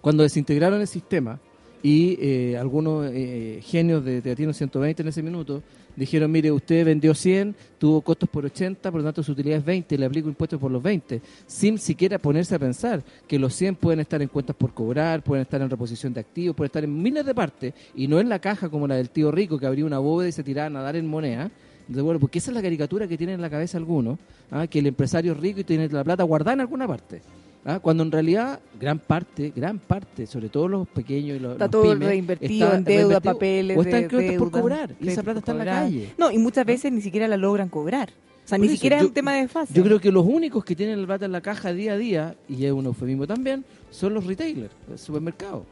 Cuando 0.00 0.22
desintegraron 0.22 0.80
el 0.80 0.88
sistema 0.88 1.38
y 1.82 2.18
eh, 2.20 2.58
algunos 2.58 3.10
eh, 3.12 3.60
genios 3.62 4.04
de 4.04 4.20
Teatino 4.20 4.52
120 4.52 5.02
en 5.02 5.08
ese 5.08 5.22
minuto 5.22 5.62
dijeron, 5.96 6.30
mire, 6.30 6.52
usted 6.52 6.84
vendió 6.84 7.14
100, 7.14 7.54
tuvo 7.78 8.00
costos 8.00 8.28
por 8.28 8.44
80, 8.44 8.90
por 8.90 9.00
lo 9.00 9.06
tanto 9.06 9.22
su 9.22 9.32
utilidad 9.32 9.58
es 9.58 9.64
20, 9.64 9.98
le 9.98 10.06
aplico 10.06 10.28
impuestos 10.28 10.58
por 10.58 10.70
los 10.70 10.82
20, 10.82 11.20
sin 11.46 11.78
siquiera 11.78 12.18
ponerse 12.18 12.54
a 12.54 12.58
pensar 12.58 13.02
que 13.26 13.38
los 13.38 13.54
100 13.54 13.76
pueden 13.76 14.00
estar 14.00 14.20
en 14.22 14.28
cuentas 14.28 14.56
por 14.56 14.72
cobrar, 14.72 15.22
pueden 15.22 15.42
estar 15.42 15.60
en 15.60 15.70
reposición 15.70 16.12
de 16.12 16.20
activos, 16.20 16.56
pueden 16.56 16.68
estar 16.68 16.84
en 16.84 17.02
miles 17.02 17.24
de 17.26 17.34
partes, 17.34 17.74
y 17.94 18.06
no 18.08 18.20
en 18.20 18.28
la 18.28 18.38
caja 18.38 18.68
como 18.68 18.86
la 18.86 18.96
del 18.96 19.10
tío 19.10 19.30
rico 19.30 19.58
que 19.58 19.66
abría 19.66 19.84
una 19.84 19.98
bóveda 19.98 20.28
y 20.28 20.32
se 20.32 20.44
tiraba 20.44 20.66
a 20.66 20.70
nadar 20.70 20.96
en 20.96 21.06
moneda. 21.06 21.50
Bueno, 21.88 22.20
porque 22.20 22.38
esa 22.38 22.52
es 22.52 22.54
la 22.54 22.62
caricatura 22.62 23.08
que 23.08 23.18
tienen 23.18 23.34
en 23.34 23.40
la 23.40 23.50
cabeza 23.50 23.76
algunos, 23.76 24.18
¿ah? 24.52 24.68
que 24.68 24.78
el 24.78 24.86
empresario 24.86 25.32
es 25.32 25.38
rico 25.38 25.60
y 25.60 25.64
tiene 25.64 25.88
la 25.88 26.04
plata 26.04 26.22
guardada 26.22 26.52
en 26.54 26.60
alguna 26.60 26.86
parte. 26.86 27.20
¿Ah? 27.64 27.78
Cuando 27.80 28.02
en 28.02 28.12
realidad, 28.12 28.60
gran 28.78 28.98
parte, 28.98 29.52
gran 29.54 29.78
parte, 29.78 30.26
sobre 30.26 30.48
todo 30.48 30.68
los 30.68 30.88
pequeños 30.88 31.36
y 31.36 31.40
los, 31.40 31.52
Está 31.52 31.64
los 31.66 31.70
todo 31.70 31.82
pymes, 31.92 32.08
reinvertido 32.08 32.66
está 32.66 32.76
en 32.78 32.84
deuda, 32.84 32.98
reinvertido 33.02 33.32
papeles. 33.34 33.76
o 33.78 33.82
está 33.82 33.98
en 33.98 34.08
de 34.08 34.38
por 34.38 34.50
cobrar 34.50 34.94
y 35.00 35.08
esa 35.08 35.22
plata 35.22 35.38
está 35.40 35.52
en 35.52 35.58
la 35.58 35.64
calle. 35.64 36.12
No, 36.18 36.30
y 36.30 36.38
muchas 36.38 36.64
veces 36.66 36.92
ni 36.92 37.00
siquiera 37.00 37.28
la 37.28 37.36
logran 37.36 37.68
cobrar. 37.68 38.10
O 38.10 38.48
sea, 38.50 38.56
Por 38.56 38.60
ni 38.60 38.66
eso, 38.66 38.74
siquiera 38.76 38.96
yo- 38.96 39.02
es 39.02 39.08
un 39.08 39.14
tema 39.14 39.34
de 39.34 39.46
fácil. 39.48 39.76
Yo 39.76 39.84
creo 39.84 40.00
que 40.00 40.10
los 40.10 40.24
únicos 40.26 40.64
que 40.64 40.74
tienen 40.74 41.00
la 41.00 41.06
plata 41.06 41.26
en 41.26 41.32
la 41.32 41.40
caja 41.40 41.72
día 41.72 41.92
a 41.92 41.96
día, 41.96 42.36
y 42.48 42.64
es 42.64 42.72
un 42.72 42.86
eufemismo 42.86 43.26
también, 43.26 43.64
son 43.90 44.14
los 44.14 44.26
retailers, 44.26 44.72
los 44.88 45.00
supermercados. 45.00 45.62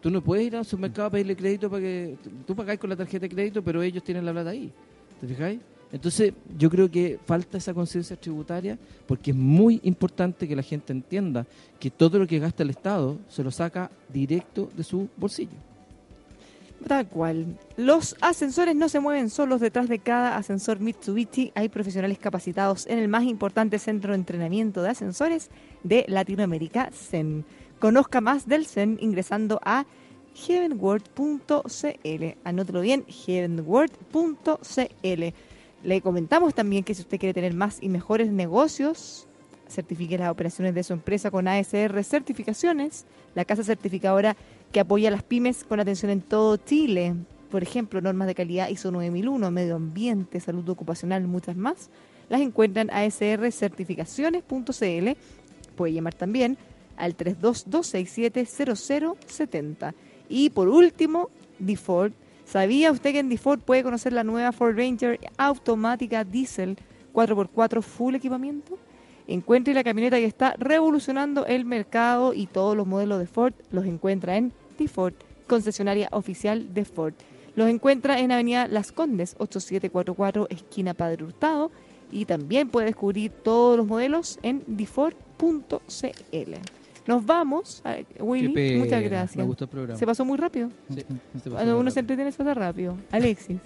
Tú 0.00 0.10
no 0.10 0.20
puedes 0.22 0.46
ir 0.46 0.56
a 0.56 0.60
un 0.60 0.64
supermercado 0.64 1.08
a 1.08 1.10
pedirle 1.10 1.36
crédito 1.36 1.68
para 1.68 1.82
que... 1.82 2.16
Tú 2.46 2.54
pagáis 2.56 2.78
con 2.80 2.88
la 2.90 2.96
tarjeta 2.96 3.22
de 3.26 3.28
crédito, 3.28 3.62
pero 3.62 3.82
ellos 3.82 4.02
tienen 4.02 4.24
la 4.24 4.32
plata 4.32 4.50
ahí. 4.50 4.72
¿Te 5.20 5.26
fijáis? 5.26 5.60
Entonces, 5.92 6.34
yo 6.58 6.68
creo 6.68 6.90
que 6.90 7.18
falta 7.24 7.58
esa 7.58 7.72
conciencia 7.72 8.16
tributaria 8.16 8.78
porque 9.06 9.30
es 9.30 9.36
muy 9.36 9.80
importante 9.84 10.46
que 10.46 10.56
la 10.56 10.62
gente 10.62 10.92
entienda 10.92 11.46
que 11.80 11.90
todo 11.90 12.18
lo 12.18 12.26
que 12.26 12.38
gasta 12.38 12.62
el 12.62 12.70
Estado 12.70 13.16
se 13.28 13.42
lo 13.42 13.50
saca 13.50 13.90
directo 14.12 14.68
de 14.76 14.84
su 14.84 15.08
bolsillo. 15.16 15.56
Tal 16.86 17.08
cual. 17.08 17.58
Los 17.76 18.14
ascensores 18.20 18.76
no 18.76 18.88
se 18.88 19.00
mueven 19.00 19.30
solos. 19.30 19.60
Detrás 19.60 19.88
de 19.88 19.98
cada 19.98 20.36
ascensor 20.36 20.78
Mitsubishi 20.78 21.50
hay 21.54 21.68
profesionales 21.68 22.18
capacitados 22.18 22.86
en 22.86 22.98
el 22.98 23.08
más 23.08 23.24
importante 23.24 23.78
centro 23.78 24.12
de 24.12 24.18
entrenamiento 24.18 24.82
de 24.82 24.90
ascensores 24.90 25.50
de 25.82 26.04
Latinoamérica, 26.06 26.90
Zen. 26.92 27.44
Conozca 27.80 28.20
más 28.20 28.46
del 28.46 28.66
Zen 28.66 28.98
ingresando 29.00 29.60
a 29.64 29.86
heavenworld.cl. 30.34 32.24
Anótelo 32.44 32.80
bien, 32.80 33.04
heavenworld.cl. 33.06 35.34
Le 35.82 36.00
comentamos 36.00 36.54
también 36.54 36.84
que 36.84 36.94
si 36.94 37.02
usted 37.02 37.18
quiere 37.18 37.34
tener 37.34 37.54
más 37.54 37.78
y 37.80 37.88
mejores 37.88 38.30
negocios, 38.32 39.26
certifique 39.68 40.18
las 40.18 40.30
operaciones 40.30 40.74
de 40.74 40.82
su 40.82 40.92
empresa 40.92 41.30
con 41.30 41.46
ASR 41.46 42.02
Certificaciones, 42.02 43.06
la 43.34 43.44
casa 43.44 43.62
certificadora 43.62 44.36
que 44.72 44.80
apoya 44.80 45.06
a 45.08 45.12
las 45.12 45.22
pymes 45.22 45.62
con 45.64 45.78
atención 45.80 46.10
en 46.10 46.22
todo 46.22 46.56
Chile. 46.56 47.14
Por 47.50 47.62
ejemplo, 47.62 48.00
normas 48.00 48.26
de 48.26 48.34
calidad 48.34 48.68
ISO 48.68 48.90
9001, 48.90 49.50
medio 49.50 49.76
ambiente, 49.76 50.40
salud 50.40 50.66
ocupacional, 50.68 51.26
muchas 51.26 51.56
más. 51.56 51.90
Las 52.28 52.42
encuentran 52.42 52.90
en 52.90 52.96
asrcertificaciones.cl. 52.96 55.08
Puede 55.76 55.92
llamar 55.92 56.14
también 56.14 56.58
al 56.96 57.16
322670070. 57.16 59.94
Y 60.28 60.50
por 60.50 60.68
último, 60.68 61.30
DeFord. 61.58 62.12
¿Sabía 62.48 62.92
usted 62.92 63.12
que 63.12 63.18
en 63.18 63.28
DeFord 63.28 63.60
puede 63.60 63.82
conocer 63.82 64.14
la 64.14 64.24
nueva 64.24 64.52
Ford 64.52 64.74
Ranger 64.74 65.20
automática 65.36 66.24
diesel 66.24 66.78
4x4 67.12 67.82
full 67.82 68.14
equipamiento? 68.14 68.78
Encuentre 69.26 69.74
la 69.74 69.84
camioneta 69.84 70.16
que 70.16 70.24
está 70.24 70.54
revolucionando 70.58 71.44
el 71.44 71.66
mercado 71.66 72.32
y 72.32 72.46
todos 72.46 72.74
los 72.74 72.86
modelos 72.86 73.18
de 73.18 73.26
Ford 73.26 73.52
los 73.70 73.84
encuentra 73.84 74.38
en 74.38 74.54
DeFord, 74.78 75.12
concesionaria 75.46 76.08
oficial 76.10 76.72
de 76.72 76.86
Ford. 76.86 77.12
Los 77.54 77.68
encuentra 77.68 78.18
en 78.18 78.32
Avenida 78.32 78.66
Las 78.66 78.92
Condes, 78.92 79.34
8744, 79.38 80.46
esquina 80.48 80.94
Padre 80.94 81.24
Hurtado. 81.24 81.70
Y 82.10 82.24
también 82.24 82.70
puede 82.70 82.86
descubrir 82.86 83.30
todos 83.30 83.76
los 83.76 83.86
modelos 83.86 84.38
en 84.42 84.64
diford.cl. 84.66 86.54
Nos 87.08 87.24
vamos, 87.24 87.82
Willy. 88.20 88.78
Muchas 88.78 89.02
gracias. 89.02 89.36
me 89.36 89.42
gustó 89.42 89.64
el 89.64 89.70
programa. 89.70 89.98
Se 89.98 90.04
pasó 90.06 90.24
muy 90.26 90.36
rápido. 90.38 90.68
Sí, 90.90 90.96
se 90.96 91.04
pasó 91.04 91.50
Cuando 91.50 91.72
uno 91.72 91.76
rápido. 91.78 91.90
se 91.90 92.00
entretiene, 92.00 92.32
se 92.32 92.38
pasa 92.38 92.54
rápido. 92.54 92.96
Alexis. 93.10 93.56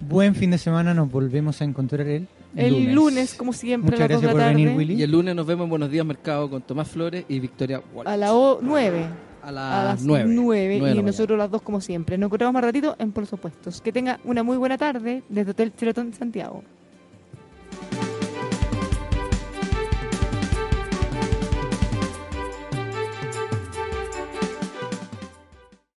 Buen 0.00 0.34
fin 0.34 0.50
de 0.50 0.58
semana, 0.58 0.92
nos 0.92 1.10
volvemos 1.10 1.60
a 1.60 1.64
encontrar 1.64 2.06
el, 2.06 2.26
El 2.56 2.92
lunes, 2.94 3.34
como 3.34 3.52
siempre, 3.52 3.92
Muchas 3.92 4.00
a 4.00 4.02
las 4.02 4.08
gracias 4.22 4.30
por 4.32 4.40
la 4.40 4.46
tarde. 4.48 4.64
venir, 4.64 4.76
Willy. 4.76 4.94
Y 4.94 5.02
el 5.02 5.10
lunes 5.10 5.34
nos 5.34 5.46
vemos 5.46 5.64
en 5.64 5.70
Buenos 5.70 5.90
Días 5.90 6.04
Mercado 6.04 6.50
con 6.50 6.62
Tomás 6.62 6.88
Flores 6.88 7.24
y 7.28 7.38
Victoria 7.40 7.80
Walsh. 7.94 8.08
A 8.08 8.16
las 8.16 8.32
9. 8.60 9.06
A 9.42 9.48
A 9.48 9.52
las 9.52 9.84
las 9.84 10.02
9. 10.04 10.24
9. 10.28 10.34
Nueve 10.34 10.68
de 10.68 10.74
y 10.76 10.78
la 10.80 10.86
mañana. 10.88 11.02
nosotros 11.06 11.38
las 11.38 11.50
dos 11.50 11.62
como 11.62 11.80
siempre. 11.80 12.18
Nos 12.18 12.26
encontramos 12.28 12.54
más 12.54 12.64
ratito 12.64 12.96
en 12.98 13.12
Por 13.12 13.22
los 13.22 13.32
Opuestos. 13.32 13.80
Que 13.80 13.92
tenga 13.92 14.18
una 14.24 14.42
muy 14.42 14.56
buena 14.56 14.76
tarde 14.78 15.22
desde 15.28 15.50
Hotel 15.52 15.72
Chelatón 15.76 16.12
Santiago. 16.12 16.62